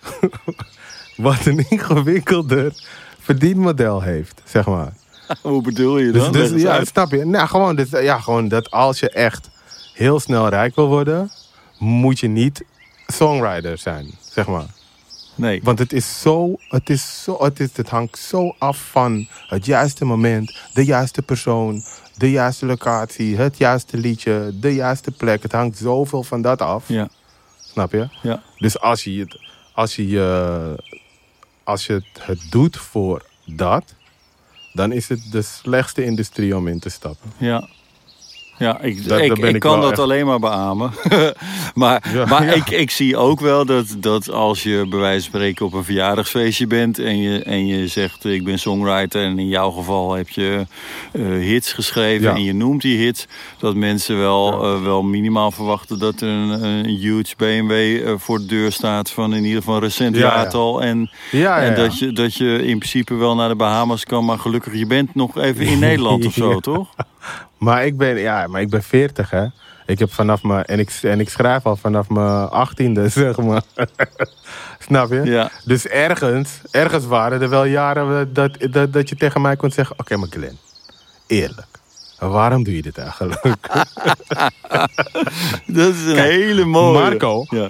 wat 1.17 1.45
een 1.45 1.65
ingewikkelder 1.69 2.73
verdienmodel 3.19 4.01
heeft, 4.01 4.41
zeg 4.43 4.65
maar. 4.65 4.93
Hoe 5.41 5.61
bedoel 5.61 5.97
je 5.97 6.11
Dus, 6.11 6.23
dan? 6.23 6.31
dus 6.31 6.51
eens 6.51 6.61
ja, 6.61 6.71
uit. 6.71 6.87
snap 6.87 7.11
je? 7.11 7.25
Nou, 7.25 7.47
gewoon, 7.47 7.75
dus, 7.75 7.89
ja, 7.89 8.19
gewoon 8.19 8.47
dat 8.47 8.71
als 8.71 8.99
je 8.99 9.09
echt 9.09 9.49
heel 9.93 10.19
snel 10.19 10.47
rijk 10.49 10.75
wil 10.75 10.87
worden, 10.87 11.31
moet 11.77 12.19
je 12.19 12.27
niet 12.27 12.63
songwriter 13.07 13.77
zijn, 13.77 14.11
zeg 14.31 14.47
maar. 14.47 14.65
Nee. 15.35 15.59
Want 15.63 15.79
het 15.79 15.93
is 15.93 16.21
zo, 16.21 16.55
het 16.69 16.89
is 16.89 17.23
zo, 17.23 17.43
het, 17.43 17.59
is, 17.59 17.69
het 17.73 17.89
hangt 17.89 18.17
zo 18.17 18.55
af 18.57 18.87
van 18.91 19.27
het 19.47 19.65
juiste 19.65 20.05
moment, 20.05 20.57
de 20.73 20.85
juiste 20.85 21.21
persoon, 21.21 21.83
de 22.17 22.31
juiste 22.31 22.65
locatie, 22.65 23.37
het 23.37 23.57
juiste 23.57 23.97
liedje, 23.97 24.51
de 24.59 24.73
juiste 24.73 25.11
plek. 25.11 25.43
Het 25.43 25.51
hangt 25.51 25.77
zoveel 25.77 26.23
van 26.23 26.41
dat 26.41 26.61
af. 26.61 26.87
Ja. 26.87 27.07
Snap 27.71 27.91
je? 27.91 28.07
Ja. 28.21 28.41
Dus 28.57 28.79
als 28.79 29.03
je 29.03 29.19
het, 29.19 29.39
als 29.73 29.95
je, 29.95 30.07
je- 30.07 31.01
als 31.63 31.85
je 31.85 31.93
het, 31.93 32.05
het 32.19 32.47
doet 32.49 32.77
voor 32.77 33.25
dat, 33.45 33.93
dan 34.73 34.91
is 34.91 35.09
het 35.09 35.21
de 35.31 35.41
slechtste 35.41 36.03
industrie 36.03 36.55
om 36.57 36.67
in 36.67 36.79
te 36.79 36.89
stappen. 36.89 37.31
Ja. 37.37 37.67
Ja, 38.57 38.81
ik, 38.81 39.07
Daar- 39.07 39.21
ik, 39.21 39.27
daar 39.27 39.39
ben 39.39 39.49
ik 39.49 39.55
ik 39.55 39.61
kan 39.61 39.81
dat 39.81 39.89
echt- 39.91 39.99
alleen 39.99 40.25
maar 40.25 40.39
beamen. 40.39 40.91
maar 41.75 42.03
Ja, 42.13 42.25
maar 42.25 42.45
ja. 42.45 42.51
Ik, 42.51 42.69
ik 42.69 42.91
zie 42.91 43.17
ook 43.17 43.39
wel 43.39 43.65
dat, 43.65 43.95
dat 43.97 44.29
als 44.29 44.63
je 44.63 44.85
bij 44.89 44.99
wijze 44.99 45.29
van 45.29 45.39
spreken 45.39 45.65
op 45.65 45.73
een 45.73 45.83
verjaardagsfeestje 45.83 46.67
bent... 46.67 46.99
en 46.99 47.17
je, 47.21 47.43
en 47.43 47.67
je 47.67 47.87
zegt 47.87 48.25
ik 48.25 48.43
ben 48.43 48.59
songwriter 48.59 49.23
en 49.23 49.39
in 49.39 49.47
jouw 49.47 49.71
geval 49.71 50.13
heb 50.13 50.29
je 50.29 50.65
eh, 51.11 51.21
hits 51.25 51.73
geschreven... 51.73 52.23
Ja. 52.29 52.35
en 52.35 52.43
je 52.43 52.53
noemt 52.53 52.81
die 52.81 52.97
hits, 52.97 53.27
dat 53.59 53.75
mensen 53.75 54.19
wel, 54.19 54.63
eh, 54.63 54.81
wel 54.83 55.03
minimaal 55.03 55.51
verwachten... 55.51 55.99
dat 55.99 56.21
er 56.21 56.27
een, 56.29 56.63
een 56.63 56.85
huge 56.85 57.33
BMW 57.37 57.71
eh, 57.71 58.13
voor 58.17 58.37
de 58.39 58.45
deur 58.45 58.71
staat 58.71 59.11
van 59.11 59.33
in 59.33 59.43
ieder 59.43 59.59
geval 59.59 59.75
een 59.75 59.81
recent 59.81 60.15
Ja, 60.15 60.21
ja. 60.27 60.35
jaartal... 60.35 60.81
en 60.81 61.09
en 61.31 61.75
dat 61.75 61.97
je, 61.99 62.11
dat 62.11 62.35
je 62.35 62.65
in 62.65 62.77
principe 62.77 63.13
wel 63.15 63.35
naar 63.35 63.49
de 63.49 63.55
Bahamas 63.55 64.03
kan, 64.03 64.25
maar 64.25 64.39
gelukkig 64.39 64.73
je 64.77 64.87
bent 64.87 65.15
nog 65.15 65.37
even 65.37 65.65
in 65.65 65.79
Nederland 65.89 66.25
of 66.25 66.33
zo, 66.33 66.49
Ja. 66.49 66.59
toch? 66.59 66.87
Maar 67.57 67.85
ik 67.85 67.97
ben, 67.97 68.17
ja, 68.17 68.47
maar 68.47 68.61
ik 68.61 68.69
ben 68.69 68.83
40, 68.83 69.29
hè. 69.29 69.45
Ik 69.85 69.99
heb 69.99 70.13
vanaf 70.13 70.43
mijn, 70.43 70.65
en 70.65 70.79
ik, 70.79 70.99
en 71.01 71.19
ik 71.19 71.29
schrijf 71.29 71.65
al 71.65 71.75
vanaf 71.75 72.09
mijn 72.09 72.49
achttiende, 72.49 73.09
zeg 73.19 73.37
maar. 73.37 73.61
Snap 74.79 75.11
je? 75.11 75.21
Ja. 75.23 75.51
Dus 75.63 75.87
ergens, 75.87 76.61
ergens 76.71 77.05
waren 77.05 77.41
er 77.41 77.49
wel 77.49 77.65
jaren 77.65 78.33
dat, 78.33 78.57
dat, 78.71 78.93
dat 78.93 79.09
je 79.09 79.15
tegen 79.15 79.41
mij 79.41 79.55
kon 79.55 79.71
zeggen... 79.71 79.99
Oké, 79.99 80.17
maar 80.17 80.29
Glenn, 80.29 80.57
eerlijk. 81.27 81.67
Waarom 82.19 82.63
doe 82.63 82.75
je 82.75 82.81
dit 82.81 82.97
eigenlijk? 82.97 83.43
Dat 85.65 85.93
is 85.93 86.05
een 86.05 86.17
hele 86.17 86.65
mooie. 86.65 86.99
Marco. 86.99 87.45
Ja. 87.49 87.69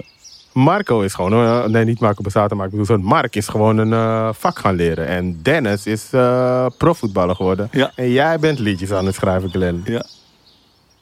Marco 0.56 1.00
is 1.00 1.14
gewoon, 1.14 1.32
eh, 1.32 1.64
nee 1.64 1.84
niet 1.84 2.00
Marco 2.00 2.22
Bassato, 2.22 2.56
maar 2.56 2.64
ik 2.64 2.70
bedoel 2.70 2.86
zo'n 2.86 3.02
Mark 3.04 3.36
is 3.36 3.48
gewoon 3.48 3.78
een 3.78 3.92
eh, 3.92 4.28
vak 4.32 4.58
gaan 4.58 4.74
leren. 4.74 5.06
En 5.06 5.38
Dennis 5.42 5.86
is 5.86 6.08
eh 6.12 6.66
profvoetballer 6.78 7.34
geworden. 7.34 7.68
Ja. 7.72 7.90
En 7.94 8.10
jij 8.10 8.38
bent 8.38 8.58
liedjes 8.58 8.92
aan 8.92 9.06
het 9.06 9.14
schrijven, 9.14 9.50
Glenn. 9.50 9.82
Ja, 9.84 10.04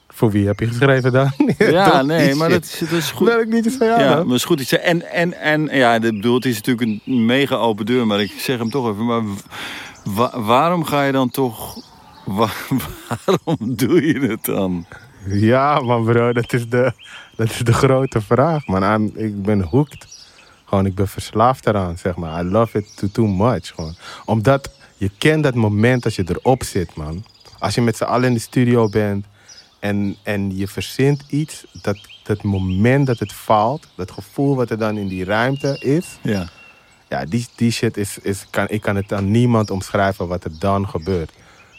Voor 0.07 0.31
wie 0.31 0.47
heb 0.47 0.59
je 0.59 0.67
geschreven 0.67 1.11
dan? 1.11 1.31
ja 1.57 2.01
nee, 2.01 2.35
maar 2.35 2.49
dat 2.49 2.63
is, 2.63 2.79
dat 2.79 2.91
is 2.91 3.11
goed. 3.11 3.27
Welk 3.27 3.45
liedjes 3.47 3.75
van 3.75 3.87
jou 3.87 3.99
Ja, 4.01 4.15
dan? 4.15 4.27
maar 4.27 4.35
is 4.35 4.43
goed. 4.45 4.59
iets. 4.59 4.71
En, 4.77 5.11
en, 5.11 5.33
en 5.41 5.69
ja, 5.71 5.93
ik 5.95 6.01
bedoel, 6.01 6.35
het 6.35 6.45
is 6.45 6.61
natuurlijk 6.61 7.01
een 7.05 7.25
mega 7.25 7.55
open 7.55 7.85
deur, 7.85 8.07
maar 8.07 8.21
ik 8.21 8.31
zeg 8.37 8.57
hem 8.57 8.69
toch 8.69 8.89
even. 8.91 9.05
Maar 9.05 9.21
wa- 10.03 10.39
waarom 10.41 10.83
ga 10.85 11.03
je 11.03 11.11
dan 11.11 11.29
toch. 11.29 11.75
wa- 12.25 12.49
waarom 13.25 13.75
doe 13.75 14.07
je 14.07 14.19
het 14.19 14.45
dan? 14.45 14.85
Ja, 15.27 15.79
man 15.79 16.03
bro, 16.05 16.33
dat 16.33 16.53
is 16.53 16.69
de, 16.69 16.91
dat 17.35 17.49
is 17.49 17.57
de 17.57 17.73
grote 17.73 18.21
vraag, 18.21 18.67
man. 18.67 18.83
I'm- 18.83 19.11
ik 19.15 19.41
ben 19.43 19.61
hooked. 19.61 20.07
Gewoon, 20.65 20.85
ik 20.85 20.95
ben 20.95 21.07
verslaafd 21.07 21.67
eraan, 21.67 21.97
zeg 21.97 22.15
maar. 22.15 22.45
I 22.45 22.47
love 22.49 22.77
it 22.77 22.97
too, 22.97 23.09
too 23.11 23.27
much, 23.27 23.67
gewoon. 23.75 23.95
Omdat 24.25 24.69
je 24.97 25.11
kent 25.17 25.43
dat 25.43 25.55
moment 25.55 26.05
als 26.05 26.15
je 26.15 26.23
erop 26.27 26.63
zit, 26.63 26.95
man. 26.95 27.23
Als 27.59 27.75
je 27.75 27.81
met 27.81 27.97
z'n 27.97 28.03
allen 28.03 28.27
in 28.27 28.33
de 28.33 28.39
studio 28.39 28.89
bent 28.89 29.25
en, 29.79 30.15
en 30.23 30.57
je 30.57 30.67
verzint 30.67 31.23
iets, 31.27 31.65
dat, 31.81 31.97
dat 32.23 32.43
moment 32.43 33.07
dat 33.07 33.19
het 33.19 33.33
valt, 33.33 33.87
dat 33.95 34.11
gevoel 34.11 34.55
wat 34.55 34.69
er 34.69 34.77
dan 34.77 34.97
in 34.97 35.07
die 35.07 35.23
ruimte 35.25 35.77
is, 35.79 36.17
Ja, 36.21 36.47
ja, 37.09 37.25
die, 37.25 37.47
die 37.55 37.71
shit 37.71 37.97
is, 37.97 38.17
is 38.21 38.45
kan, 38.49 38.65
ik 38.69 38.81
kan 38.81 38.95
het 38.95 39.13
aan 39.13 39.31
niemand 39.31 39.69
omschrijven 39.71 40.27
wat 40.27 40.43
er 40.43 40.51
dan 40.59 40.87
gebeurt. 40.89 41.31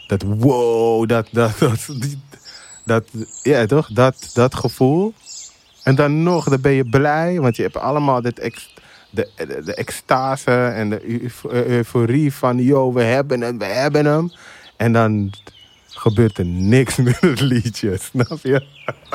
Dat 0.07 0.21
wow, 0.23 1.07
dat, 1.09 1.27
dat, 1.31 1.57
dat, 1.59 1.87
die- 1.99 2.19
dat 2.87 3.03
ja 3.43 3.65
toch, 3.65 3.87
dat, 3.87 4.29
dat 4.33 4.55
gevoel. 4.55 5.13
En 5.83 5.95
dan 5.95 6.23
nog, 6.23 6.49
dan 6.49 6.61
ben 6.61 6.71
je 6.71 6.89
blij, 6.89 7.39
want 7.39 7.55
je 7.55 7.61
hebt 7.61 7.77
allemaal 7.77 8.21
dit 8.21 8.35
de, 9.09 9.29
de, 9.35 9.61
de 9.63 9.73
extase 9.73 10.51
en 10.51 10.89
de 10.89 11.21
eufo- 11.21 11.49
euforie 11.49 12.33
van, 12.33 12.57
yo, 12.57 12.93
we 12.93 13.03
hebben 13.03 13.41
hem, 13.41 13.57
we 13.57 13.65
hebben 13.65 14.05
hem. 14.05 14.31
En 14.75 14.91
dan 14.93 15.31
gebeurt 15.89 16.37
er 16.37 16.45
niks 16.45 16.95
met 17.07 17.19
het 17.19 17.39
liedje, 17.39 17.97
snap 17.97 18.39
je? 18.43 18.63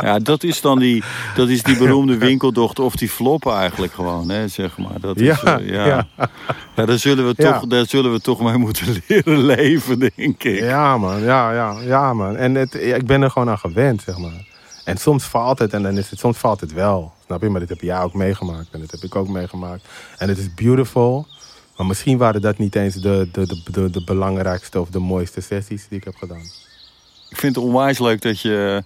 ja 0.02 0.18
dat, 0.18 0.42
is 0.42 0.60
dan 0.60 0.78
die, 0.78 1.02
dat 1.34 1.48
is 1.48 1.62
die 1.62 1.76
beroemde 1.76 2.16
winkeldochter 2.18 2.84
of 2.84 2.96
die 2.96 3.08
flop 3.08 3.46
eigenlijk 3.46 3.92
gewoon, 3.92 4.28
hè, 4.30 4.48
zeg 4.48 4.78
maar. 4.78 5.00
Dat 5.00 5.16
is, 5.20 5.40
Ja, 5.40 5.58
eh, 5.58 5.68
ja. 5.68 5.86
ja. 5.86 6.06
Ja, 6.76 6.86
daar, 6.86 6.98
zullen 6.98 7.26
we 7.26 7.34
Ja. 7.36 7.52
toch, 7.52 7.68
daar 7.68 7.86
zullen 7.86 8.12
we 8.12 8.20
toch 8.20 8.40
mee 8.40 8.56
moeten 8.56 8.86
leren 9.08 9.44
leven, 9.44 9.98
denk 9.98 10.42
ik. 10.44 10.58
Ja, 10.60 10.98
man. 10.98 11.20
Ja, 11.20 11.52
ja, 11.52 11.80
ja, 11.80 12.12
man. 12.14 12.36
En 12.36 12.54
het, 12.54 12.74
ik 12.74 13.06
ben 13.06 13.22
er 13.22 13.30
gewoon 13.30 13.48
aan 13.50 13.58
gewend, 13.58 14.02
zeg 14.02 14.18
maar. 14.18 14.46
En 14.84 14.96
soms 14.96 15.24
valt 15.24 15.58
het 15.58 15.72
en 15.72 15.82
dan 15.82 15.98
is 15.98 16.10
het, 16.10 16.18
soms 16.18 16.38
valt 16.38 16.60
het 16.60 16.72
wel. 16.72 17.12
Snap 17.26 17.42
je? 17.42 17.48
Maar 17.48 17.60
dit 17.60 17.68
heb 17.68 17.80
jij 17.80 18.00
ook 18.00 18.14
meegemaakt 18.14 18.68
en 18.70 18.80
dit 18.80 18.90
heb 18.90 19.02
ik 19.02 19.16
ook 19.16 19.28
meegemaakt. 19.28 19.88
En 20.18 20.28
het 20.28 20.38
is 20.38 20.54
beautiful. 20.54 21.26
Maar 21.76 21.86
misschien 21.86 22.18
waren 22.18 22.40
dat 22.40 22.58
niet 22.58 22.76
eens 22.76 22.94
de, 22.94 23.28
de, 23.32 23.46
de, 23.46 23.62
de, 23.70 23.90
de 23.90 24.04
belangrijkste 24.04 24.80
of 24.80 24.88
de 24.88 24.98
mooiste 24.98 25.40
sessies 25.40 25.86
die 25.88 25.98
ik 25.98 26.04
heb 26.04 26.14
gedaan. 26.16 26.42
Ik 27.32 27.38
vind 27.38 27.54
het 27.56 27.64
onwijs 27.64 27.98
leuk 27.98 28.22
dat 28.22 28.40
je, 28.40 28.84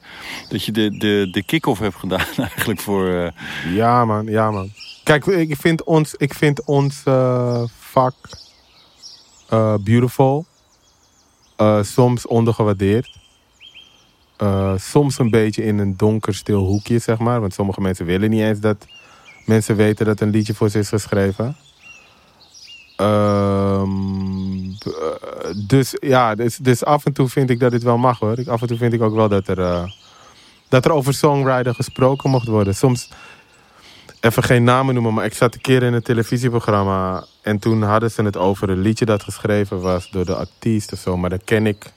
dat 0.48 0.64
je 0.64 0.72
de, 0.72 0.96
de, 0.96 1.28
de 1.30 1.42
kick-off 1.44 1.80
hebt 1.80 1.94
gedaan 1.96 2.26
eigenlijk 2.48 2.80
voor... 2.80 3.08
eh, 3.08 3.30
Ja, 3.74 4.04
man. 4.04 4.26
Ja, 4.26 4.50
man. 4.50 4.70
Kijk, 5.04 5.26
ik 5.26 5.56
vind 5.56 5.84
ons, 5.84 6.14
ik 6.14 6.34
vind 6.34 6.64
ons 6.64 7.02
eh, 7.04 7.62
vak 7.78 8.14
eh, 9.48 9.74
beautiful. 9.80 10.46
Soms 11.80 12.26
ondergewaardeerd. 12.26 13.18
Soms 14.76 15.18
een 15.18 15.30
beetje 15.30 15.64
in 15.64 15.78
een 15.78 15.96
donker, 15.96 16.34
stil 16.34 16.64
hoekje, 16.64 16.98
zeg 16.98 17.18
maar. 17.18 17.40
Want 17.40 17.54
sommige 17.54 17.80
mensen 17.80 18.06
willen 18.06 18.30
niet 18.30 18.40
eens 18.42 18.60
dat 18.60 18.86
mensen 19.46 19.76
weten 19.76 20.06
dat 20.06 20.20
een 20.20 20.30
liedje 20.30 20.54
voor 20.54 20.68
ze 20.68 20.78
is 20.78 20.88
geschreven. 20.88 21.56
Ehm, 22.96 24.70
eh, 24.84 25.54
dus 25.66 25.96
ja, 26.00 26.34
dus, 26.34 26.56
dus 26.56 26.84
af 26.84 27.04
en 27.04 27.12
toe 27.12 27.28
vind 27.28 27.50
ik 27.50 27.60
dat 27.60 27.70
dit 27.70 27.82
wel 27.82 27.98
mag 27.98 28.18
hoor. 28.18 28.38
Ik, 28.38 28.48
af 28.48 28.60
en 28.60 28.66
toe 28.66 28.76
vind 28.76 28.92
ik 28.92 29.02
ook 29.02 29.14
wel 29.14 29.28
dat 29.28 29.48
er, 29.48 29.60
eh, 29.60 29.84
dat 30.68 30.84
er 30.84 30.92
over 30.92 31.14
songwriter 31.14 31.74
gesproken 31.74 32.30
mocht 32.30 32.46
worden. 32.46 32.74
Soms, 32.74 33.08
even 34.20 34.42
geen 34.42 34.64
namen 34.64 34.94
noemen, 34.94 35.14
maar 35.14 35.24
ik 35.24 35.34
zat 35.34 35.54
een 35.54 35.60
keer 35.60 35.82
in 35.82 35.92
een 35.92 36.02
televisieprogramma. 36.02 37.24
En 37.42 37.58
toen 37.58 37.82
hadden 37.82 38.10
ze 38.10 38.22
het 38.22 38.36
over 38.36 38.70
een 38.70 38.80
liedje 38.80 39.04
dat 39.04 39.22
geschreven 39.22 39.80
was 39.80 40.10
door 40.10 40.24
de 40.24 40.34
artiest 40.34 40.92
of 40.92 40.98
zo. 40.98 41.16
Maar 41.16 41.30
dan 41.30 41.44
ken 41.44 41.66
ik, 41.66 41.92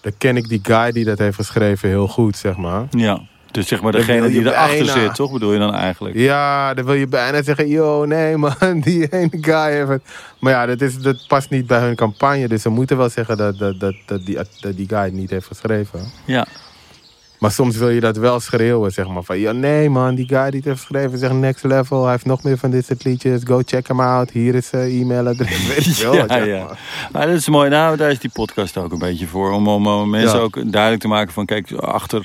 dan 0.00 0.12
ken 0.18 0.36
ik 0.36 0.48
die 0.48 0.60
guy 0.62 0.92
die 0.92 1.04
dat 1.04 1.18
heeft 1.18 1.36
geschreven 1.36 1.88
heel 1.88 2.08
goed, 2.08 2.36
zeg 2.36 2.56
maar. 2.56 2.86
ja, 2.90 3.22
dus 3.56 3.68
zeg 3.68 3.82
maar 3.82 3.92
degene 3.92 4.28
die 4.28 4.40
erachter 4.40 4.84
bijna- 4.86 4.92
zit, 5.00 5.14
toch? 5.14 5.32
Bedoel 5.32 5.52
je 5.52 5.58
dan 5.58 5.74
eigenlijk? 5.74 6.16
Ja, 6.16 6.74
dan 6.74 6.84
wil 6.84 6.94
je 6.94 7.06
bijna 7.06 7.42
zeggen, 7.42 7.68
yo, 7.68 8.04
nee 8.04 8.36
man, 8.36 8.54
die 8.84 9.08
ene 9.12 9.38
guy 9.40 9.70
heeft 9.72 9.88
het. 9.88 10.02
Maar 10.38 10.52
ja, 10.52 10.66
dat, 10.66 10.80
is, 10.80 10.98
dat 10.98 11.24
past 11.28 11.50
niet 11.50 11.66
bij 11.66 11.80
hun 11.80 11.94
campagne. 11.94 12.48
Dus 12.48 12.62
ze 12.62 12.68
moeten 12.68 12.96
wel 12.96 13.08
zeggen 13.08 13.36
dat, 13.36 13.58
dat, 13.58 13.80
dat, 13.80 13.94
dat, 14.06 14.26
die, 14.26 14.34
dat 14.60 14.76
die 14.76 14.88
guy 14.88 14.98
het 15.04 15.12
niet 15.12 15.30
heeft 15.30 15.46
geschreven. 15.46 16.00
Ja, 16.24 16.46
Maar 17.38 17.50
soms 17.50 17.76
wil 17.76 17.88
je 17.88 18.00
dat 18.00 18.16
wel 18.16 18.40
schreeuwen, 18.40 18.92
zeg 18.92 19.08
maar. 19.08 19.22
Van, 19.22 19.38
ja, 19.38 19.52
nee 19.52 19.90
man, 19.90 20.14
die 20.14 20.28
guy 20.28 20.50
die 20.50 20.60
het 20.60 20.64
heeft 20.64 20.80
geschreven 20.80 21.18
zegt 21.18 21.32
next 21.32 21.64
level. 21.64 22.02
Hij 22.02 22.12
heeft 22.12 22.24
nog 22.24 22.42
meer 22.42 22.58
van 22.58 22.70
dit 22.70 22.86
soort 22.86 23.04
liedjes. 23.04 23.40
Go 23.44 23.60
check 23.64 23.88
hem 23.88 24.00
out. 24.00 24.30
Hier 24.30 24.54
is 24.54 24.66
zijn 24.66 24.90
e-mailadres. 24.90 25.66
Weet 25.74 25.96
je 25.96 26.02
wel, 26.02 26.14
ja, 26.14 26.26
zeg 26.28 26.46
ja. 26.46 26.64
maar. 26.64 26.78
Maar 27.12 27.26
dat 27.26 27.36
is 27.36 27.48
mooi. 27.48 27.70
Nou, 27.70 27.96
daar 27.96 28.10
is 28.10 28.18
die 28.18 28.30
podcast 28.30 28.76
ook 28.76 28.92
een 28.92 28.98
beetje 28.98 29.26
voor. 29.26 29.50
Om, 29.52 29.68
om, 29.68 29.86
om 29.86 30.10
mensen 30.10 30.38
Ja. 30.38 30.44
ook 30.44 30.72
duidelijk 30.72 31.02
te 31.02 31.08
maken 31.08 31.32
van, 31.32 31.46
kijk, 31.46 31.72
achter... 31.72 32.24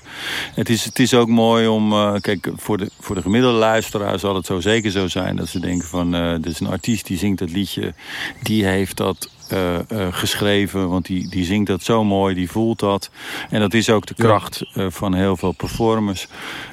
Het 0.55 0.69
is, 0.69 0.85
het 0.85 0.99
is 0.99 1.13
ook 1.13 1.27
mooi 1.27 1.67
om, 1.67 1.91
eh, 1.91 2.13
kijk, 2.21 2.49
voor 2.55 2.77
de, 2.77 2.89
voor 2.99 3.15
de 3.15 3.21
gemiddelde 3.21 3.57
luisteraar 3.57 4.19
zal 4.19 4.35
het 4.35 4.45
zo 4.45 4.59
zeker 4.59 4.91
zo 4.91 5.07
zijn... 5.07 5.35
dat 5.35 5.47
ze 5.47 5.59
denken 5.59 5.87
van, 5.87 6.15
eh 6.15 6.31
dit 6.31 6.45
is 6.45 6.59
een 6.59 6.67
artiest 6.67 7.05
die 7.07 7.17
zingt 7.17 7.39
dat 7.39 7.51
liedje. 7.51 7.93
Die 8.41 8.65
heeft 8.65 8.97
dat 8.97 9.29
eh, 9.51 9.75
eh, 9.75 10.13
geschreven, 10.13 10.89
want 10.89 11.05
die, 11.05 11.29
die 11.29 11.45
zingt 11.45 11.67
dat 11.67 11.81
zo 11.81 12.03
mooi, 12.03 12.35
die 12.35 12.51
voelt 12.51 12.79
dat. 12.79 13.09
En 13.49 13.59
dat 13.59 13.73
is 13.73 13.89
ook 13.89 14.05
de 14.05 14.13
kracht 14.13 14.63
eh, 14.73 14.85
van 14.89 15.13
heel 15.13 15.37
veel 15.37 15.51
performers. 15.51 16.27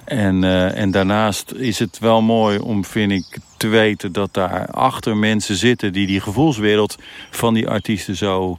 En, 0.09 0.45
eh, 0.45 0.79
en 0.79 0.91
daarnaast 0.91 1.53
is 1.53 1.79
het 1.79 1.99
wel 1.99 2.23
mooi 2.23 2.59
om, 2.59 2.85
vind 2.85 3.13
ik, 3.13 3.39
te 3.57 3.69
weten 3.69 4.13
dat 4.13 4.35
daar 4.35 4.67
achter 4.67 5.17
mensen 5.17 5.57
zitten 5.57 5.93
die 5.93 6.07
die 6.07 6.21
gevoelswereld 6.21 6.97
van 7.31 7.55
die 7.55 7.69
artiesten 7.69 8.17
zo 8.17 8.59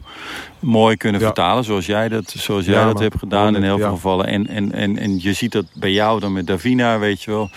mooi 0.59 0.97
kunnen 0.97 1.21
Ja. 1.21 1.25
vertalen. 1.27 1.63
Zoals 1.63 1.85
jij 1.85 2.09
dat, 2.09 2.33
zoals 2.37 2.65
jij 2.65 2.73
Ja, 2.75 2.85
dat 2.85 2.99
hebt 2.99 3.17
gedaan 3.19 3.55
in 3.55 3.63
heel 3.63 3.77
veel 3.77 3.85
Ja. 3.85 3.91
gevallen. 3.91 4.27
En, 4.27 4.47
en, 4.47 4.71
en, 4.71 4.97
en 4.97 5.19
je 5.21 5.33
ziet 5.33 5.51
dat 5.51 5.65
bij 5.73 5.91
jou 5.91 6.19
dan 6.19 6.33
met 6.33 6.47
Davina, 6.47 6.99
weet 6.99 7.23
je 7.23 7.31
wel. 7.31 7.49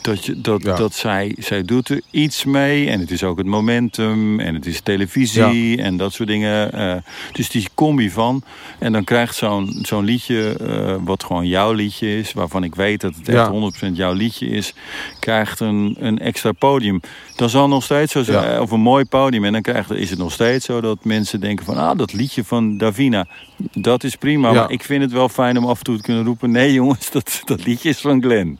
Dat, 0.00 0.24
je, 0.24 0.40
dat, 0.40 0.62
dat 0.62 0.94
zij, 0.94 1.34
zij 1.38 1.62
doet 1.62 1.88
er 1.88 2.00
iets 2.10 2.44
mee. 2.44 2.88
En 2.90 3.00
het 3.00 3.10
is 3.10 3.22
ook 3.24 3.38
het 3.38 3.46
momentum. 3.46 4.40
En 4.40 4.54
het 4.54 4.66
is 4.66 4.80
televisie. 4.80 5.82
En 5.82 5.96
dat 5.96 6.12
soort 6.12 6.28
dingen. 6.28 6.72
eh, 6.72 6.96
dus 7.32 7.48
die 7.50 7.68
combi 7.74 8.10
van. 8.10 8.42
En 8.78 8.92
dan 8.92 9.04
krijgt 9.04 9.34
zo'n 9.36 9.78
zo'n 9.82 10.04
liedje, 10.04 10.56
eh, 10.58 10.94
wat 11.04 11.24
gewoon 11.24 11.46
jouw 11.46 11.72
liedje 11.72 12.18
is. 12.18 12.32
Waarvan 12.32 12.64
ik 12.64 12.74
weet 12.74 13.00
dat 13.00 13.14
het 13.14 13.28
echt 13.30 13.50
Ja. 13.52 13.70
100% 13.90 13.92
jouw 13.96 14.12
liedje 14.12 14.46
is. 14.46 14.74
Krijgt 15.18 15.60
een, 15.60 15.96
een 15.98 16.18
extra 16.18 16.52
podium. 16.52 17.00
Dan 17.36 17.50
zal 17.50 17.68
nog 17.68 17.84
steeds 17.84 18.12
zo 18.12 18.22
zijn. 18.22 18.50
Ja. 18.52 18.60
Of 18.60 18.70
een 18.70 18.80
mooi 18.80 19.04
podium. 19.04 19.44
En 19.44 19.52
dan 19.52 19.62
krijgt, 19.62 19.90
is 19.90 20.10
het 20.10 20.18
nog 20.18 20.32
steeds 20.32 20.64
zo 20.64 20.80
dat 20.80 21.04
mensen 21.04 21.40
denken 21.40 21.64
van... 21.64 21.76
Ah, 21.76 21.98
dat 21.98 22.12
liedje 22.12 22.44
van 22.44 22.78
Davina. 22.78 23.26
Dat 23.72 24.04
is 24.04 24.16
prima. 24.16 24.52
Maar 24.52 24.70
ik 24.70 24.82
vind 24.84 25.02
het 25.02 25.12
wel 25.12 25.28
fijn 25.28 25.58
om 25.58 25.64
af 25.66 25.78
en 25.78 25.84
toe 25.84 25.96
te 25.96 26.02
kunnen 26.02 26.24
roepen... 26.24 26.50
Nee 26.50 26.72
jongens, 26.72 27.10
dat, 27.16 27.40
dat 27.44 27.64
liedje 27.64 27.88
is 27.88 28.00
van 28.00 28.22
Glenn. 28.22 28.58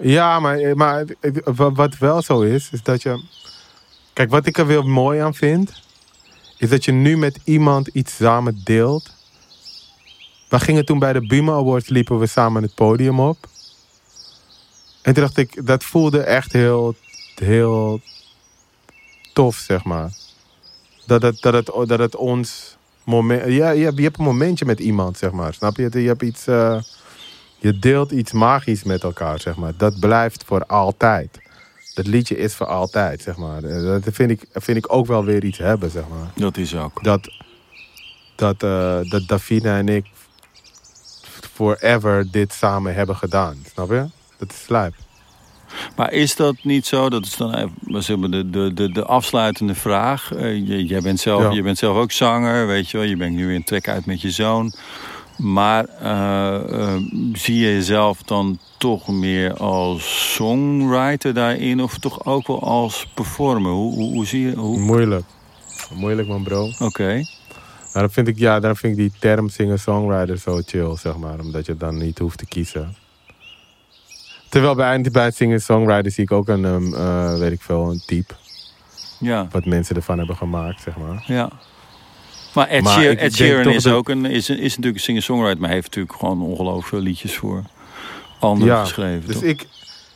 Ja, 0.00 0.40
maar, 0.40 0.76
maar 0.76 1.04
wa- 1.44 1.72
wat 1.72 1.98
wel 1.98 2.22
zo 2.22 2.40
is, 2.40 2.68
is 2.72 2.82
dat 2.82 3.02
je... 3.02 3.22
Kijk, 4.12 4.30
wat 4.30 4.46
ik 4.46 4.58
er 4.58 4.66
weer 4.66 4.84
mooi 4.84 5.20
aan 5.20 5.34
vind, 5.34 5.82
is 6.58 6.68
dat 6.68 6.84
je 6.84 6.92
nu 6.92 7.16
met 7.16 7.38
iemand 7.44 7.88
iets 7.88 8.16
samen 8.16 8.60
deelt. 8.64 9.14
We 10.48 10.60
gingen 10.60 10.84
toen 10.84 10.98
bij 10.98 11.12
de 11.12 11.26
Buma 11.26 11.52
Awards, 11.52 11.88
liepen 11.88 12.18
we 12.18 12.26
samen 12.26 12.62
het 12.62 12.74
podium 12.74 13.20
op. 13.20 13.36
En 15.02 15.12
toen 15.14 15.22
dacht 15.22 15.36
ik, 15.36 15.66
dat 15.66 15.84
voelde 15.84 16.20
echt 16.20 16.52
heel, 16.52 16.94
heel 17.34 18.00
tof, 19.32 19.56
zeg 19.56 19.84
maar. 19.84 20.10
Dat 21.06 21.22
het, 21.22 21.40
dat 21.40 21.52
het, 21.54 21.88
dat 21.88 21.98
het 21.98 22.16
ons 22.16 22.76
moment... 23.04 23.52
Ja, 23.52 23.70
je 23.70 23.84
hebt, 23.84 23.96
je 23.96 24.02
hebt 24.02 24.18
een 24.18 24.24
momentje 24.24 24.64
met 24.64 24.80
iemand, 24.80 25.18
zeg 25.18 25.30
maar. 25.30 25.54
Snap 25.54 25.76
je? 25.76 25.88
Je 26.02 26.08
hebt 26.08 26.22
iets... 26.22 26.46
eh, 26.46 26.80
je 27.58 27.78
deelt 27.78 28.10
iets 28.10 28.32
magisch 28.32 28.82
met 28.82 29.02
elkaar, 29.02 29.40
zeg 29.40 29.56
maar. 29.56 29.72
Dat 29.76 30.00
blijft 30.00 30.44
voor 30.44 30.66
altijd. 30.66 31.40
Dat 31.94 32.06
liedje 32.06 32.36
is 32.36 32.54
voor 32.54 32.66
altijd, 32.66 33.22
zeg 33.22 33.36
maar. 33.36 33.64
Eh, 33.64 33.82
Dat 33.82 34.14
vind 34.14 34.30
ik, 34.30 34.46
vind 34.52 34.76
ik 34.76 34.92
ook 34.92 35.06
wel 35.06 35.24
weer 35.24 35.44
iets 35.44 35.58
hebben, 35.58 35.90
zeg 35.90 36.08
maar. 36.08 36.30
Dat 36.34 36.56
is 36.56 36.76
ook. 36.76 37.04
Dat, 37.04 37.28
dat, 38.36 38.62
eh, 38.62 39.00
dat 39.10 39.26
Davina 39.26 39.78
en 39.78 39.88
ik 39.88 40.06
forever 41.54 42.30
dit 42.30 42.52
samen 42.52 42.94
hebben 42.94 43.16
gedaan. 43.16 43.64
Snap 43.72 43.90
je? 43.90 44.06
Dat 44.42 44.50
is 44.52 44.62
slijp. 44.64 44.94
Maar 45.96 46.12
is 46.12 46.36
dat 46.36 46.56
niet 46.62 46.86
zo? 46.86 47.08
Dat 47.10 47.24
is 47.24 47.36
dan 47.36 47.54
even 47.54 48.02
zeg 48.02 48.16
maar, 48.16 48.30
de, 48.30 48.50
de, 48.50 48.72
de, 48.74 48.92
de 48.92 49.04
afsluitende 49.04 49.74
vraag. 49.74 50.30
Je, 50.38 50.84
jij 50.86 51.00
bent 51.00 51.20
zelf, 51.20 51.42
Ja. 51.42 51.50
je 51.50 51.62
bent 51.62 51.78
zelf 51.78 51.96
ook 51.96 52.12
zanger, 52.12 52.66
weet 52.66 52.90
je 52.90 52.96
wel. 52.98 53.06
Je 53.06 53.16
bent 53.16 53.34
nu 53.36 53.54
in 53.54 53.64
trek 53.64 53.88
uit 53.88 54.06
met 54.06 54.20
je 54.20 54.30
zoon. 54.30 54.74
Maar 55.38 55.84
eh, 56.00 56.54
eh, 56.94 57.00
zie 57.32 57.54
je 57.56 57.72
jezelf 57.72 58.22
dan 58.22 58.58
toch 58.78 59.08
meer 59.08 59.54
als 59.56 60.32
songwriter 60.34 61.34
daarin? 61.34 61.82
Of 61.82 61.98
toch 61.98 62.24
ook 62.24 62.46
wel 62.46 62.62
als 62.62 63.06
performer? 63.14 63.70
Hoe, 63.72 63.94
hoe, 63.94 64.12
hoe 64.12 64.26
zie 64.26 64.40
je... 64.46 64.54
hoe- 64.56 64.78
Moeilijk. 64.78 65.24
Moeilijk, 65.94 66.28
man, 66.28 66.42
bro. 66.42 66.68
Oké. 66.78 67.22
Dan 67.92 68.10
vind 68.10 68.28
ik, 68.28 68.38
ja, 68.38 68.60
dan 68.60 68.76
vind 68.76 68.92
ik 68.92 68.98
die 68.98 69.12
term 69.20 69.48
singer-songwriter 69.48 70.38
zo 70.38 70.60
chill, 70.66 70.96
zeg 70.96 71.16
maar. 71.16 71.40
Omdat 71.40 71.66
je 71.66 71.76
dan 71.76 71.96
niet 71.98 72.18
hoeft 72.18 72.38
te 72.38 72.46
kiezen. 72.46 72.96
Terwijl 74.52 74.74
bij, 74.74 75.00
bij 75.12 75.30
singer-songwriter 75.30 76.12
zie 76.12 76.22
ik 76.24 76.32
ook 76.32 76.48
een, 76.48 76.64
um, 76.64 76.94
eh, 76.94 77.38
weet 77.38 77.52
ik 77.52 77.60
veel, 77.62 77.90
een 77.90 78.02
type. 78.06 78.34
Ja, 79.18 79.48
Wat 79.50 79.64
mensen 79.64 79.96
ervan 79.96 80.18
hebben 80.18 80.36
gemaakt, 80.36 80.80
zeg 80.82 80.96
maar. 80.96 81.24
ja. 81.26 81.50
Maar 82.54 82.68
Ed, 82.68 82.82
Maar 82.82 82.92
Sheer- 82.92 83.10
ik 83.10 83.16
Ed 83.20 83.20
denk 83.20 83.32
Sheeran 83.34 83.72
is, 83.72 83.82
dat- 83.82 83.92
ook 83.92 84.08
een, 84.08 84.24
is, 84.24 84.50
is 84.50 84.58
natuurlijk 84.58 84.94
een 84.94 85.00
singer-songwriter... 85.00 85.60
maar 85.60 85.70
heeft 85.70 85.86
natuurlijk 85.86 86.14
gewoon 86.18 86.42
ongelooflijk 86.42 86.86
veel 86.86 87.00
liedjes 87.00 87.36
voor 87.36 87.62
anderen 88.40 88.74
Ja, 88.74 88.80
geschreven. 88.82 89.26
Dus 89.26 89.34
toch? 89.34 89.44
ik, 89.44 89.66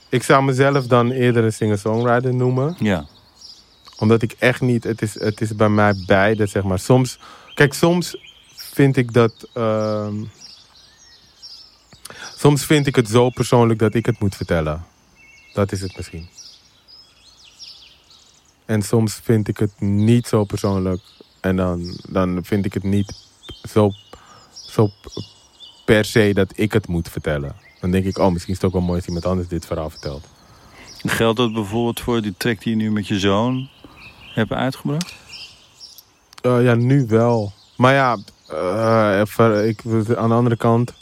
ik 0.09 0.23
zou 0.23 0.45
mezelf 0.45 0.87
dan 0.87 1.11
eerder 1.11 1.45
een 1.45 1.53
singer-songwriter 1.53 2.35
noemen. 2.35 2.77
Ja, 2.79 3.05
Omdat 3.99 4.23
ik 4.23 4.35
echt 4.39 4.61
niet, 4.61 4.85
het 4.85 5.03
is, 5.03 5.21
het 5.21 5.41
is 5.41 5.57
bij 5.57 5.69
mij 5.69 5.95
beide, 6.07 6.47
zeg 6.47 6.63
maar. 6.63 6.79
Soms, 6.79 7.19
kijk, 7.55 7.75
soms 7.75 8.17
vind 8.57 8.97
ik 8.97 9.13
dat. 9.13 9.33
ehm, 9.55 10.15
soms 12.37 12.65
vind 12.65 12.87
ik 12.87 12.97
het 12.97 13.09
zo 13.09 13.31
persoonlijk 13.31 13.79
dat 13.79 13.95
ik 13.95 14.07
het 14.07 14.21
moet 14.21 14.37
vertellen. 14.37 14.85
Dat 15.53 15.73
is 15.73 15.81
het 15.81 15.97
misschien. 15.97 16.29
En 18.65 18.83
soms 18.83 19.15
vind 19.23 19.49
ik 19.49 19.59
het 19.59 19.81
niet 19.81 20.27
zo 20.27 20.45
persoonlijk. 20.45 21.03
En 21.41 21.57
dan, 21.57 22.01
dan 22.09 22.45
vind 22.45 22.65
ik 22.65 22.75
het 22.75 22.83
niet 22.83 23.15
zo, 23.69 23.91
zo 24.53 24.91
per 25.85 26.05
se 26.05 26.31
dat 26.35 26.53
ik 26.55 26.73
het 26.73 26.87
moet 26.87 27.09
vertellen. 27.09 27.57
Dan 27.81 27.91
denk 27.91 28.05
ik, 28.05 28.19
oh, 28.19 28.33
misschien 28.33 28.53
is 28.55 28.61
het 28.61 28.67
ook 28.67 28.77
wel 28.77 28.87
mooi 28.87 28.99
als 28.99 29.07
iemand 29.07 29.27
anders 29.27 29.49
dit 29.49 29.67
verhaal 29.67 29.91
vertelt. 29.91 30.27
Geldt 31.03 31.39
dat 31.39 31.53
bijvoorbeeld 31.53 32.01
voor 32.01 32.23
die 32.23 32.35
track 32.37 32.63
die 32.63 32.77
je 32.77 32.83
nu 32.83 32.91
met 32.91 33.07
je 33.07 33.19
zoon 33.19 33.69
hebt 34.35 34.53
uitgebracht? 34.53 35.15
Eh, 36.43 36.65
ja, 36.65 36.75
nu 36.75 37.07
wel. 37.07 37.53
Maar 37.77 37.95
ja, 37.95 38.19
eh, 38.49 39.21
even, 39.21 39.69
ik, 39.69 39.81
aan 40.17 40.29
de 40.29 40.35
andere 40.35 40.57
kant 40.57 40.93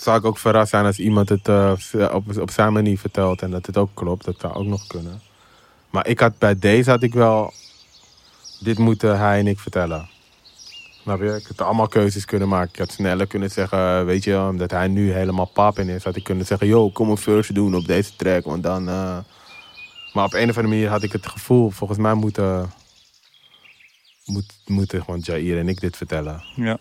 zou 0.00 0.18
ik 0.18 0.24
ook 0.24 0.38
verrast 0.38 0.70
zijn 0.70 0.84
als 0.84 0.98
iemand 0.98 1.28
het 1.28 1.48
eh, 1.48 1.72
op, 2.12 2.38
op 2.38 2.50
zijn 2.50 2.72
manier 2.72 2.98
vertelt 2.98 3.42
en 3.42 3.50
dat 3.50 3.66
het 3.66 3.76
ook 3.76 3.90
klopt. 3.94 4.24
Dat 4.24 4.40
zou 4.40 4.54
ook 4.54 4.66
nog 4.66 4.86
kunnen. 4.86 5.20
Maar 5.90 6.06
ik 6.06 6.20
had 6.20 6.38
bij 6.38 6.58
deze 6.58 6.90
had 6.90 7.02
ik 7.02 7.14
wel, 7.14 7.52
dit 8.60 8.78
moeten 8.78 9.18
hij 9.18 9.38
en 9.38 9.46
ik 9.46 9.58
vertellen. 9.58 10.08
Snap 11.02 11.20
je? 11.20 11.36
Ik 11.36 11.46
had 11.46 11.66
allemaal 11.66 11.88
keuzes 11.88 12.24
kunnen 12.24 12.48
maken. 12.48 12.72
Ik 12.72 12.78
had 12.78 12.90
sneller 12.92 13.26
kunnen 13.26 13.50
zeggen, 13.50 14.06
weet 14.06 14.24
je, 14.24 14.38
omdat 14.38 14.70
hij 14.70 14.88
nu 14.88 15.12
helemaal 15.12 15.46
pap 15.46 15.78
in 15.78 15.88
is, 15.88 16.04
had 16.04 16.16
ik 16.16 16.24
kunnen 16.24 16.46
zeggen, 16.46 16.66
yo, 16.66 16.90
kom 16.90 17.10
een 17.10 17.16
verse 17.16 17.52
doen 17.52 17.74
op 17.74 17.86
deze 17.86 18.16
track, 18.16 18.44
want 18.44 18.62
dan... 18.62 18.88
eh, 18.88 19.18
Maar 20.12 20.24
op 20.24 20.32
een 20.32 20.48
of 20.50 20.56
andere 20.56 20.66
manier 20.74 20.88
had 20.88 21.02
ik 21.02 21.12
het 21.12 21.26
gevoel, 21.26 21.70
volgens 21.70 21.98
mij 21.98 22.14
moeten 22.14 22.70
moet, 24.24 24.54
moeten 24.66 25.04
gewoon 25.04 25.20
Jair 25.20 25.58
en 25.58 25.68
ik 25.68 25.80
dit 25.80 25.96
vertellen. 25.96 26.42
Ja. 26.54 26.78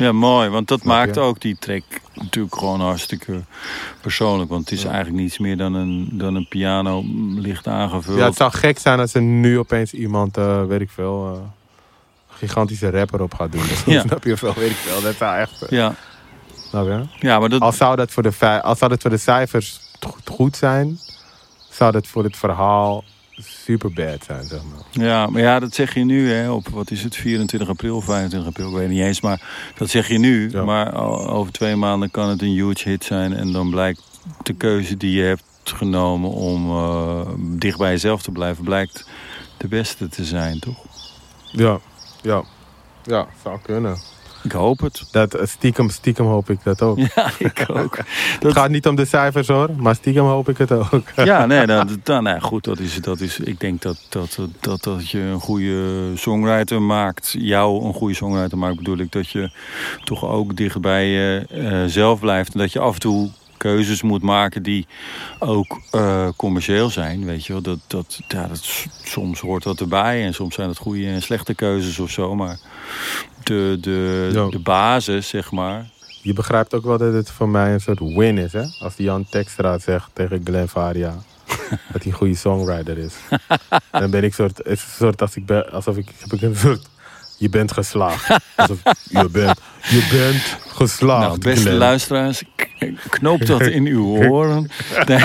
Ja, 0.00 0.12
mooi. 0.12 0.48
Want 0.48 0.68
dat 0.68 0.80
Snap 0.80 0.92
je? 0.92 0.98
maakt 1.06 1.18
ook 1.18 1.40
die 1.40 1.56
track 1.58 1.82
natuurlijk 2.14 2.54
gewoon 2.54 2.80
hartstikke 2.80 3.40
persoonlijk. 4.00 4.50
Want 4.50 4.70
het 4.70 4.78
is 4.78 4.82
Ja. 4.82 4.88
eigenlijk 4.90 5.22
niets 5.22 5.38
meer 5.38 5.56
dan 5.56 5.74
een, 5.74 6.08
dan 6.12 6.34
een 6.34 6.48
piano 6.48 7.02
licht 7.34 7.66
aangevuld. 7.66 8.18
Ja, 8.18 8.24
het 8.24 8.36
zou 8.36 8.52
gek 8.52 8.78
zijn 8.78 9.00
als 9.00 9.14
er 9.14 9.22
nu 9.22 9.58
opeens 9.58 9.92
iemand, 9.92 10.36
eh, 10.36 10.64
weet 10.64 10.80
ik 10.80 10.90
veel, 10.90 11.26
een 11.26 11.42
gigantische 12.28 12.90
rapper 12.90 13.22
op 13.22 13.34
gaat 13.34 13.52
doen. 13.52 13.62
Ja. 13.94 14.00
Snap 14.00 14.24
je 14.24 14.36
wel, 14.40 14.54
weet 14.54 14.70
ik 14.70 14.76
veel. 14.76 15.00
Dat 15.02 15.14
zou 15.16 15.36
echt, 15.38 15.62
eh, 15.62 15.68
ja. 15.78 15.94
snap 16.68 16.86
je? 16.86 17.02
ja, 17.26 17.38
maar 17.38 17.48
dat... 17.48 17.60
Als 17.60 17.76
zou 17.76 17.96
dat 17.96 18.10
voor 18.10 18.22
de, 18.22 18.62
als 18.62 18.78
zou 18.78 18.90
dat 18.90 19.00
voor 19.00 19.10
de 19.10 19.16
cijfers 19.16 19.80
go- 20.00 20.16
goed 20.34 20.56
zijn, 20.56 20.98
zou 21.70 21.92
dat 21.92 22.06
voor 22.06 22.24
het 22.24 22.36
verhaal 22.36 23.04
super 23.42 23.92
bad 23.92 24.24
zijn, 24.24 24.44
zeg 24.44 24.60
maar. 24.62 25.04
Ja, 25.04 25.26
maar 25.26 25.42
ja, 25.42 25.58
dat 25.58 25.74
zeg 25.74 25.94
je 25.94 26.04
nu, 26.04 26.32
hè, 26.32 26.50
op 26.50 26.68
wat 26.68 26.90
is 26.90 27.02
het, 27.02 27.16
24 27.16 27.68
april, 27.68 28.00
25 28.00 28.48
april, 28.48 28.68
ik 28.68 28.76
weet 28.76 28.88
niet 28.88 29.02
eens. 29.02 29.20
Maar 29.20 29.72
dat 29.74 29.90
zeg 29.90 30.08
je 30.08 30.18
nu. 30.18 30.50
Ja. 30.50 30.64
Maar 30.64 30.94
over 31.28 31.52
twee 31.52 31.76
maanden 31.76 32.10
kan 32.10 32.28
het 32.28 32.42
een 32.42 32.48
huge 32.48 32.88
hit 32.88 33.04
zijn. 33.04 33.34
En 33.34 33.52
dan 33.52 33.70
blijkt 33.70 34.02
de 34.42 34.52
keuze 34.52 34.96
die 34.96 35.12
je 35.12 35.22
hebt 35.22 35.42
genomen 35.64 36.30
om 36.30 36.70
eh, 36.70 37.28
dicht 37.38 37.78
bij 37.78 37.90
jezelf 37.90 38.22
te 38.22 38.30
blijven, 38.30 38.64
blijkt 38.64 39.06
de 39.56 39.68
beste 39.68 40.08
te 40.08 40.24
zijn, 40.24 40.58
toch? 40.58 40.78
Ja, 41.50 41.78
ja. 42.22 42.44
Ja, 43.02 43.26
zou 43.42 43.58
kunnen. 43.62 43.98
Ik 44.42 44.52
hoop 44.52 44.80
het. 44.80 45.08
Dat, 45.10 45.34
eh, 45.34 45.46
stiekem, 45.46 45.90
stiekem 45.90 46.26
hoop 46.26 46.50
ik 46.50 46.58
dat 46.62 46.82
ook. 46.82 46.98
Ja, 47.14 47.30
ik 47.38 47.64
ook. 47.68 47.98
Het 48.40 48.52
gaat 48.52 48.70
niet 48.70 48.86
om 48.86 48.96
de 48.96 49.04
cijfers 49.04 49.48
hoor, 49.48 49.70
maar 49.76 49.94
stiekem 49.94 50.24
hoop 50.24 50.48
ik 50.48 50.58
het 50.58 50.72
ook. 50.72 51.02
Ja, 51.24 51.46
nee, 51.46 51.66
dan, 51.66 52.00
dan, 52.02 52.22
nou, 52.22 52.40
goed, 52.40 52.64
dat 52.64 52.78
is, 52.78 53.00
dat 53.00 53.20
is, 53.20 53.38
ik 53.38 53.60
denk 53.60 53.82
dat, 53.82 54.06
dat, 54.08 54.38
dat, 54.60 54.82
dat 54.82 55.10
je 55.10 55.18
een 55.18 55.40
goede 55.40 56.12
songwriter 56.14 56.82
maakt. 56.82 57.34
Jou 57.38 57.84
een 57.84 57.94
goede 57.94 58.14
songwriter 58.14 58.58
maakt, 58.58 58.76
bedoel 58.76 58.98
ik. 58.98 59.12
Dat 59.12 59.28
je 59.28 59.50
toch 60.04 60.24
ook 60.24 60.56
dicht 60.56 60.80
bij 60.80 61.10
jezelf 61.48 62.20
blijft. 62.20 62.52
En 62.52 62.58
dat 62.58 62.72
je 62.72 62.78
af 62.78 62.94
en 62.94 63.00
toe 63.00 63.30
keuzes 63.60 64.02
moet 64.02 64.22
maken 64.22 64.62
die 64.62 64.86
ook 65.38 65.80
eh, 65.90 66.28
commercieel 66.36 66.90
zijn. 66.90 67.24
Weet 67.24 67.46
je 67.46 67.52
wel, 67.52 67.62
dat, 67.62 67.78
dat, 67.86 68.20
ja, 68.28 68.46
dat, 68.46 68.86
soms 69.02 69.40
hoort 69.40 69.62
dat 69.62 69.80
erbij. 69.80 70.24
En 70.24 70.34
soms 70.34 70.54
zijn 70.54 70.68
het 70.68 70.78
goede 70.78 71.06
en 71.06 71.22
slechte 71.22 71.54
keuzes 71.54 71.98
of 71.98 72.10
zo. 72.10 72.34
Maar 72.34 72.58
de, 73.42 73.78
de, 73.80 74.30
Ja. 74.32 74.48
de 74.48 74.58
basis, 74.58 75.28
zeg 75.28 75.50
maar. 75.50 75.86
Je 76.22 76.32
begrijpt 76.32 76.74
ook 76.74 76.84
wel 76.84 76.98
dat 76.98 77.12
het 77.12 77.30
voor 77.30 77.48
mij 77.48 77.72
een 77.72 77.80
soort 77.80 77.98
win 78.00 78.38
is, 78.38 78.52
hè? 78.52 78.62
Als 78.80 78.94
Jan 78.96 79.26
Tekstra 79.30 79.78
zegt 79.78 80.10
tegen 80.12 80.40
Glenn 80.44 80.68
Varia 80.68 81.14
dat 81.92 82.02
hij 82.02 82.06
een 82.06 82.12
goede 82.12 82.34
songwriter 82.36 82.98
is. 82.98 83.14
Dan 83.90 84.10
ben 84.10 84.24
ik 84.24 84.34
soort, 84.34 84.66
is 84.66 84.82
een 84.82 84.88
soort 84.98 85.20
als 85.22 85.36
ik 85.36 85.46
ben, 85.46 85.72
alsof 85.72 85.96
ik, 85.96 86.08
heb 86.18 86.32
ik 86.32 86.42
een 86.42 86.56
soort, 86.56 86.86
je 87.38 87.48
bent 87.48 87.72
geslaagd. 87.72 88.40
Alsof, 88.56 88.78
je 89.20 89.28
bent, 89.32 89.60
je 89.82 90.08
bent 90.10 90.56
geslaagd, 90.76 91.26
Nou, 91.26 91.38
beste 91.38 91.60
Glenn. 91.60 91.76
luisteraars, 91.78 92.42
knoop 93.08 93.46
dat 93.46 93.60
in 93.62 93.86
uw 93.86 94.06
oren. 94.28 94.70
Nee. 95.06 95.18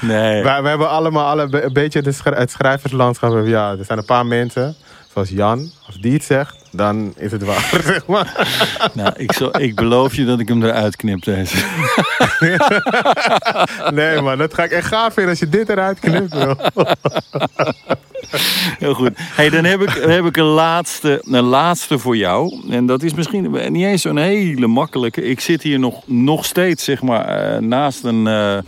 nee. 0.00 0.42
Wij, 0.42 0.62
wij 0.62 0.70
hebben 0.70 0.88
allemaal 0.90 1.26
alle, 1.26 1.62
een 1.64 1.72
beetje 1.72 2.00
het 2.24 2.50
schrijverslandschap. 2.50 3.46
Ja, 3.46 3.70
er 3.78 3.84
zijn 3.84 3.98
een 3.98 4.04
paar 4.04 4.26
mensen, 4.26 4.74
zoals 5.12 5.28
Jan. 5.28 5.70
Als 5.86 5.96
die 6.00 6.12
het 6.12 6.24
zegt, 6.24 6.56
dan 6.70 7.14
is 7.16 7.32
het 7.32 7.42
waar, 7.42 7.80
zeg 7.84 8.06
maar. 8.06 8.48
Nou, 8.94 9.12
ik, 9.16 9.32
zal, 9.32 9.60
ik 9.60 9.74
beloof 9.74 10.14
je 10.14 10.24
dat 10.24 10.40
ik 10.40 10.48
hem 10.48 10.62
eruit 10.62 10.96
knip 10.96 11.24
deze. 11.24 11.56
Nee, 13.90 14.20
man, 14.20 14.38
dat 14.38 14.54
ga 14.54 14.64
ik 14.64 14.70
echt 14.70 14.86
gaaf 14.86 15.12
vinden 15.12 15.30
als 15.30 15.40
je 15.40 15.48
dit 15.48 15.68
eruit 15.68 15.98
knipt, 15.98 16.28
bro. 16.28 16.54
Heel 18.78 18.94
goed. 18.94 19.10
Hey, 19.14 19.50
dan 19.50 19.64
heb 19.64 19.80
ik, 19.80 19.88
heb 19.88 20.24
ik 20.24 20.36
een, 20.36 20.44
laatste, 20.44 21.22
een 21.24 21.44
laatste 21.44 21.98
voor 21.98 22.16
jou. 22.16 22.62
En 22.70 22.86
dat 22.86 23.02
is 23.02 23.14
misschien 23.14 23.50
niet 23.72 23.84
eens 23.84 24.02
zo'n 24.02 24.16
hele 24.16 24.66
makkelijke. 24.66 25.22
Ik 25.22 25.40
zit 25.40 25.62
hier 25.62 25.78
nog, 25.78 26.02
nog 26.06 26.44
steeds, 26.44 26.84
zeg 26.84 27.02
maar, 27.02 27.24
eh, 27.24 27.60
naast 27.60 28.04
een, 28.04 28.26
uh, 28.26 28.58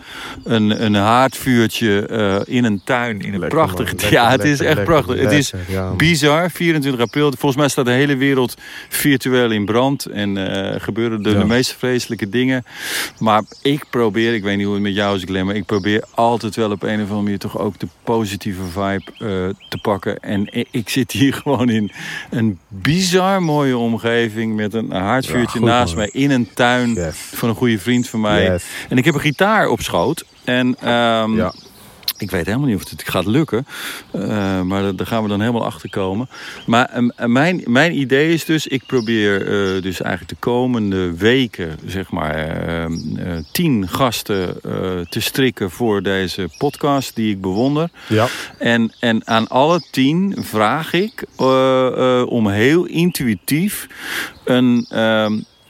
een, 0.45 0.85
een 0.85 0.95
haardvuurtje 0.95 2.09
uh, 2.11 2.55
in 2.57 2.65
een 2.65 2.81
tuin. 2.85 3.21
In 3.21 3.35
een 3.35 3.41
lekker. 3.41 3.59
Man, 3.59 3.87
ja, 4.11 4.31
het 4.31 4.45
is 4.45 4.61
echt 4.61 4.85
prachtig. 4.85 5.21
het 5.21 5.33
is 5.33 5.53
ja, 5.69 5.91
bizar. 5.91 6.51
24 6.51 7.01
april. 7.01 7.31
Volgens 7.31 7.57
mij 7.57 7.69
staat 7.69 7.85
de 7.85 7.91
hele 7.91 8.17
wereld 8.17 8.55
virtueel 8.89 9.51
in 9.51 9.65
brand. 9.65 10.07
En 10.07 10.37
gebeuren 10.81 11.25
er 11.25 11.33
ja. 11.33 11.39
de 11.39 11.45
meest 11.45 11.75
vreselijke 11.79 12.29
dingen. 12.29 12.65
Maar 13.19 13.43
ik 13.63 13.85
probeer, 13.91 14.35
ik 14.35 14.43
weet 14.43 14.57
niet 14.57 14.65
hoe 14.65 14.75
het 14.75 14.83
met 14.83 14.95
jou 14.95 15.17
is, 15.17 15.23
Glenn, 15.23 15.47
maar 15.47 15.55
ik 15.55 15.65
probeer 15.65 16.05
altijd 16.15 16.57
wel 16.57 16.71
op 16.71 16.83
een 16.83 16.95
of 16.95 17.01
andere 17.01 17.23
manier 17.23 17.39
toch 17.39 17.59
ook 17.59 17.79
de 17.79 17.89
positieve 18.05 18.63
vibe 18.63 19.03
te 19.69 19.79
pakken. 19.79 20.19
En 20.19 20.67
ik 20.71 20.89
zit 20.89 21.11
hier 21.11 21.35
gewoon 21.43 21.69
in 21.69 21.91
een 22.31 22.59
bizar 22.69 23.43
mooie 23.43 23.77
omgeving 23.77 24.57
met 24.57 24.75
een 24.75 24.91
haardvuurtje 24.91 25.59
ja, 25.59 25.65
naast 25.65 25.97
mij 25.97 26.09
in 26.13 26.31
een 26.31 26.49
tuin 26.55 26.95
yes. 26.95 27.17
van 27.17 27.49
een 27.49 27.55
goede 27.55 27.79
vriend 27.79 28.09
van 28.09 28.21
mij. 28.21 28.45
Yes. 28.45 28.65
En 28.89 28.97
ik 28.97 29.05
heb 29.05 29.15
een 29.15 29.21
gitaar 29.21 29.69
op 29.69 29.81
schoot. 29.81 30.25
En 30.45 30.67
um, 30.67 31.37
ja. 31.37 31.53
Ik 32.23 32.31
weet 32.31 32.47
helemaal 32.47 32.67
niet 32.67 32.77
of 32.77 32.91
het 32.91 33.09
gaat 33.09 33.27
lukken. 33.27 33.67
Uh, 34.15 34.61
maar 34.61 34.97
daar 34.97 35.07
gaan 35.07 35.23
we 35.23 35.29
dan 35.29 35.41
helemaal 35.41 35.65
achter 35.65 35.91
komen. 35.91 36.29
Maar 36.67 36.91
uh, 37.01 37.27
mijn, 37.27 37.63
mijn 37.67 37.99
idee 37.99 38.33
is 38.33 38.45
dus, 38.45 38.67
ik 38.67 38.87
probeer 38.87 39.41
uh, 39.41 39.83
dus 39.83 40.01
eigenlijk 40.01 40.29
de 40.29 40.51
komende 40.51 41.17
weken, 41.17 41.79
zeg 41.87 42.11
maar, 42.11 42.61
tien 43.53 43.89
gasten 43.89 44.61
te 45.09 45.21
strikken 45.21 45.71
voor 45.71 46.03
deze 46.03 46.49
podcast 46.59 47.15
die 47.17 47.31
ik 47.31 47.41
bewonder. 47.41 47.89
Ja. 48.09 48.27
En, 48.59 48.93
en 49.01 49.27
aan 49.27 49.49
alle 49.49 49.83
tien 49.91 50.37
vraag 50.39 50.93
ik 50.93 51.25
om 52.27 52.49
heel 52.49 52.85
intuïtief 52.85 53.87
een, 54.45 54.87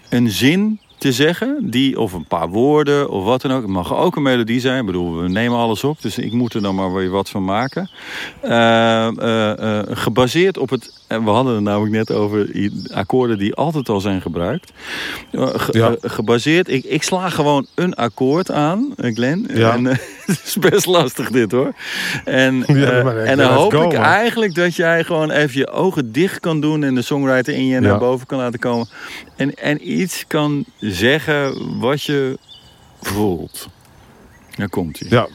een 0.09 0.31
zin 0.31 0.81
te 1.03 1.13
zeggen. 1.13 1.71
Die, 1.71 2.01
of 2.01 2.13
een 2.13 2.25
paar 2.25 2.49
woorden 2.49 3.11
of 3.11 3.25
wat 3.25 3.43
dan 3.43 3.53
ook. 3.53 3.63
Het 3.63 3.71
mag 3.71 3.97
ook 3.97 4.17
een 4.17 4.23
melodie 4.23 4.61
zijn. 4.61 4.81
Ik 4.81 4.87
bedoel, 4.87 5.23
we 5.23 5.29
nemen 5.29 5.59
alles 5.59 5.85
op. 5.85 6.03
Dus 6.03 6.19
ik 6.19 6.33
moet 6.33 6.55
er 6.55 6.63
dan 6.63 6.75
maar 6.75 6.93
weer 6.93 7.11
wat 7.11 7.31
van 7.31 7.45
maken. 7.45 7.91
Uh, 8.45 8.51
uh, 8.51 9.53
uh, 9.61 9.81
gebaseerd 9.87 10.59
op 10.59 10.71
het... 10.71 11.02
We 11.21 11.31
hadden 11.31 11.55
het 11.55 11.63
namelijk 11.63 11.93
net 11.93 12.13
over 12.13 12.51
akkoorden 12.93 13.39
die 13.39 13.55
altijd 13.55 13.89
al 13.89 14.01
zijn 14.01 14.21
gebruikt. 14.21 14.73
Ge, 15.33 15.79
ja. 15.79 15.97
gebaseerd... 16.01 16.69
Ik, 16.69 16.85
ik 16.85 17.03
sla 17.03 17.29
gewoon 17.29 17.67
een 17.75 17.95
akkoord 17.95 18.51
aan, 18.51 18.95
Glenn. 18.97 19.49
Ja. 19.55 19.73
En, 19.73 19.85
het 20.27 20.41
is 20.45 20.57
best 20.57 20.87
lastig 20.87 21.31
dit 21.31 21.53
hoor. 21.53 21.73
En, 22.25 22.65
ja, 22.67 23.15
en 23.15 23.37
dan 23.37 23.53
hoop 23.53 23.73
go, 23.73 23.83
ik 23.83 23.93
man. 23.93 24.03
eigenlijk 24.03 24.55
dat 24.55 24.75
jij 24.75 25.05
gewoon 25.05 25.31
even 25.31 25.59
je 25.59 25.71
ogen 25.71 26.13
dicht 26.13 26.41
kan 26.41 26.61
doen... 26.61 26.85
en 26.85 26.95
de 26.95 27.03
songwriter 27.03 27.55
in 27.55 27.67
je 27.67 27.81
naar 27.81 27.99
boven 27.99 28.27
kan 28.27 28.39
laten 28.39 28.61
komen. 28.61 28.89
En, 29.37 29.55
en 29.55 29.99
iets 29.99 30.25
kan 30.27 30.65
zeggen 30.79 31.55
wat 31.79 32.03
je 32.03 32.39
voelt. 33.01 33.69
Daar 34.57 34.69
komt 34.69 34.99
hij. 34.99 35.09
Ja. 35.11 35.29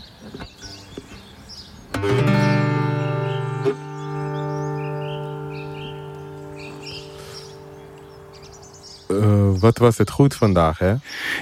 Wat 9.59 9.77
was 9.77 9.97
het 9.97 10.09
goed 10.09 10.35
vandaag, 10.35 10.77
hè? 10.77 10.93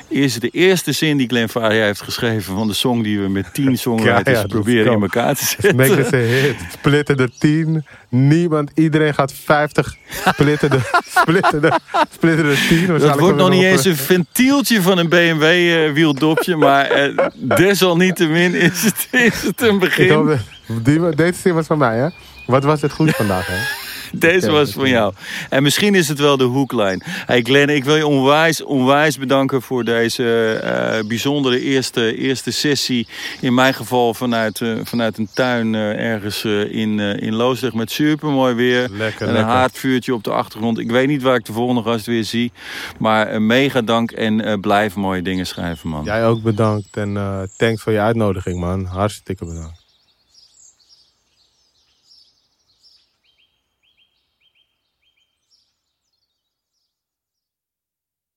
Is 0.07 0.39
de 0.39 0.49
eerste 0.49 0.91
zin 0.91 1.17
die 1.17 1.27
Glenn 1.27 1.49
Faria 1.49 1.83
heeft 1.83 2.01
geschreven 2.01 2.55
van 2.55 2.67
de 2.67 2.73
song 2.73 3.03
die 3.03 3.19
we 3.19 3.27
met 3.27 3.53
tien 3.53 3.77
songwriters 3.87 4.35
ja, 4.35 4.41
ja, 4.41 4.47
proberen 4.47 4.93
in 4.93 5.01
elkaar 5.01 5.35
te 5.35 5.45
zetten. 5.45 5.75
Make 5.75 5.95
this 5.95 6.13
a 6.13 6.17
hit. 6.17 6.55
Splitten 6.71 7.17
de 7.17 7.29
tien. 7.39 7.85
Niemand, 8.09 8.71
iedereen 8.73 9.13
gaat 9.13 9.33
50 9.33 9.95
splitten 10.25 10.69
de, 10.75 10.79
splitten 11.07 11.61
de, 11.61 11.79
splitten 12.11 12.45
de 12.45 12.65
10. 12.69 12.99
Dat 12.99 13.19
wordt 13.19 13.37
nog 13.37 13.49
niet 13.49 13.63
eens 13.63 13.85
een 13.85 13.95
ventieltje 13.95 14.81
van 14.81 14.97
een 14.97 15.09
BMW 15.09 15.43
uh, 15.43 15.93
wieldopje, 15.93 16.55
maar 16.55 17.09
uh, 17.09 17.17
desalniettemin 17.57 18.55
is 18.55 18.83
het, 18.83 19.07
is 19.11 19.43
het 19.43 19.61
een 19.61 19.79
begin. 19.79 20.11
Hoop, 20.11 20.37
die, 20.83 21.15
deze 21.15 21.39
zin 21.39 21.53
was 21.53 21.65
van 21.65 21.77
mij, 21.77 21.97
hè? 21.97 22.07
Wat 22.45 22.63
was 22.63 22.81
het 22.81 22.91
goed 22.91 23.15
vandaag, 23.15 23.47
hè? 23.47 23.84
Deze 24.27 24.51
was 24.51 24.71
van 24.71 24.89
jou. 24.89 25.13
En 25.49 25.63
misschien 25.63 25.95
is 25.95 26.07
het 26.07 26.19
wel 26.19 26.37
de 26.37 26.43
hoekline. 26.43 27.01
Hey 27.05 27.41
Glenn, 27.41 27.69
ik 27.69 27.83
wil 27.83 27.95
je 27.95 28.07
onwijs, 28.07 28.63
onwijs 28.63 29.17
bedanken 29.17 29.61
voor 29.61 29.83
deze 29.83 30.61
uh, 30.63 31.07
bijzondere 31.07 31.61
eerste, 31.61 32.17
eerste 32.17 32.51
sessie. 32.51 33.07
In 33.41 33.53
mijn 33.53 33.73
geval 33.73 34.13
vanuit, 34.13 34.59
uh, 34.59 34.79
vanuit 34.83 35.17
een 35.17 35.29
tuin 35.33 35.73
uh, 35.73 36.13
ergens 36.13 36.43
in, 36.45 36.99
in 36.99 37.33
Loosdrecht 37.33 37.75
met 37.75 37.91
supermooi 37.91 38.53
weer. 38.53 38.89
Lekker, 38.91 39.21
en 39.21 39.27
een 39.27 39.33
lekker. 39.33 39.53
haardvuurtje 39.53 40.13
op 40.13 40.23
de 40.23 40.31
achtergrond. 40.31 40.79
Ik 40.79 40.91
weet 40.91 41.07
niet 41.07 41.21
waar 41.21 41.35
ik 41.35 41.45
de 41.45 41.53
volgende 41.53 41.81
gast 41.81 42.05
weer 42.05 42.23
zie. 42.23 42.51
Maar 42.99 43.41
mega 43.41 43.81
dank 43.81 44.11
en 44.11 44.59
blijf 44.59 44.95
mooie 44.95 45.21
dingen 45.21 45.47
schrijven, 45.47 45.89
man. 45.89 46.03
Jij 46.03 46.25
ook 46.25 46.41
bedankt 46.41 46.97
en 46.97 47.13
thanks 47.57 47.81
voor 47.81 47.91
je 47.91 47.99
uitnodiging, 47.99 48.59
man. 48.59 48.85
Hartstikke 48.85 49.45
bedankt. 49.45 49.84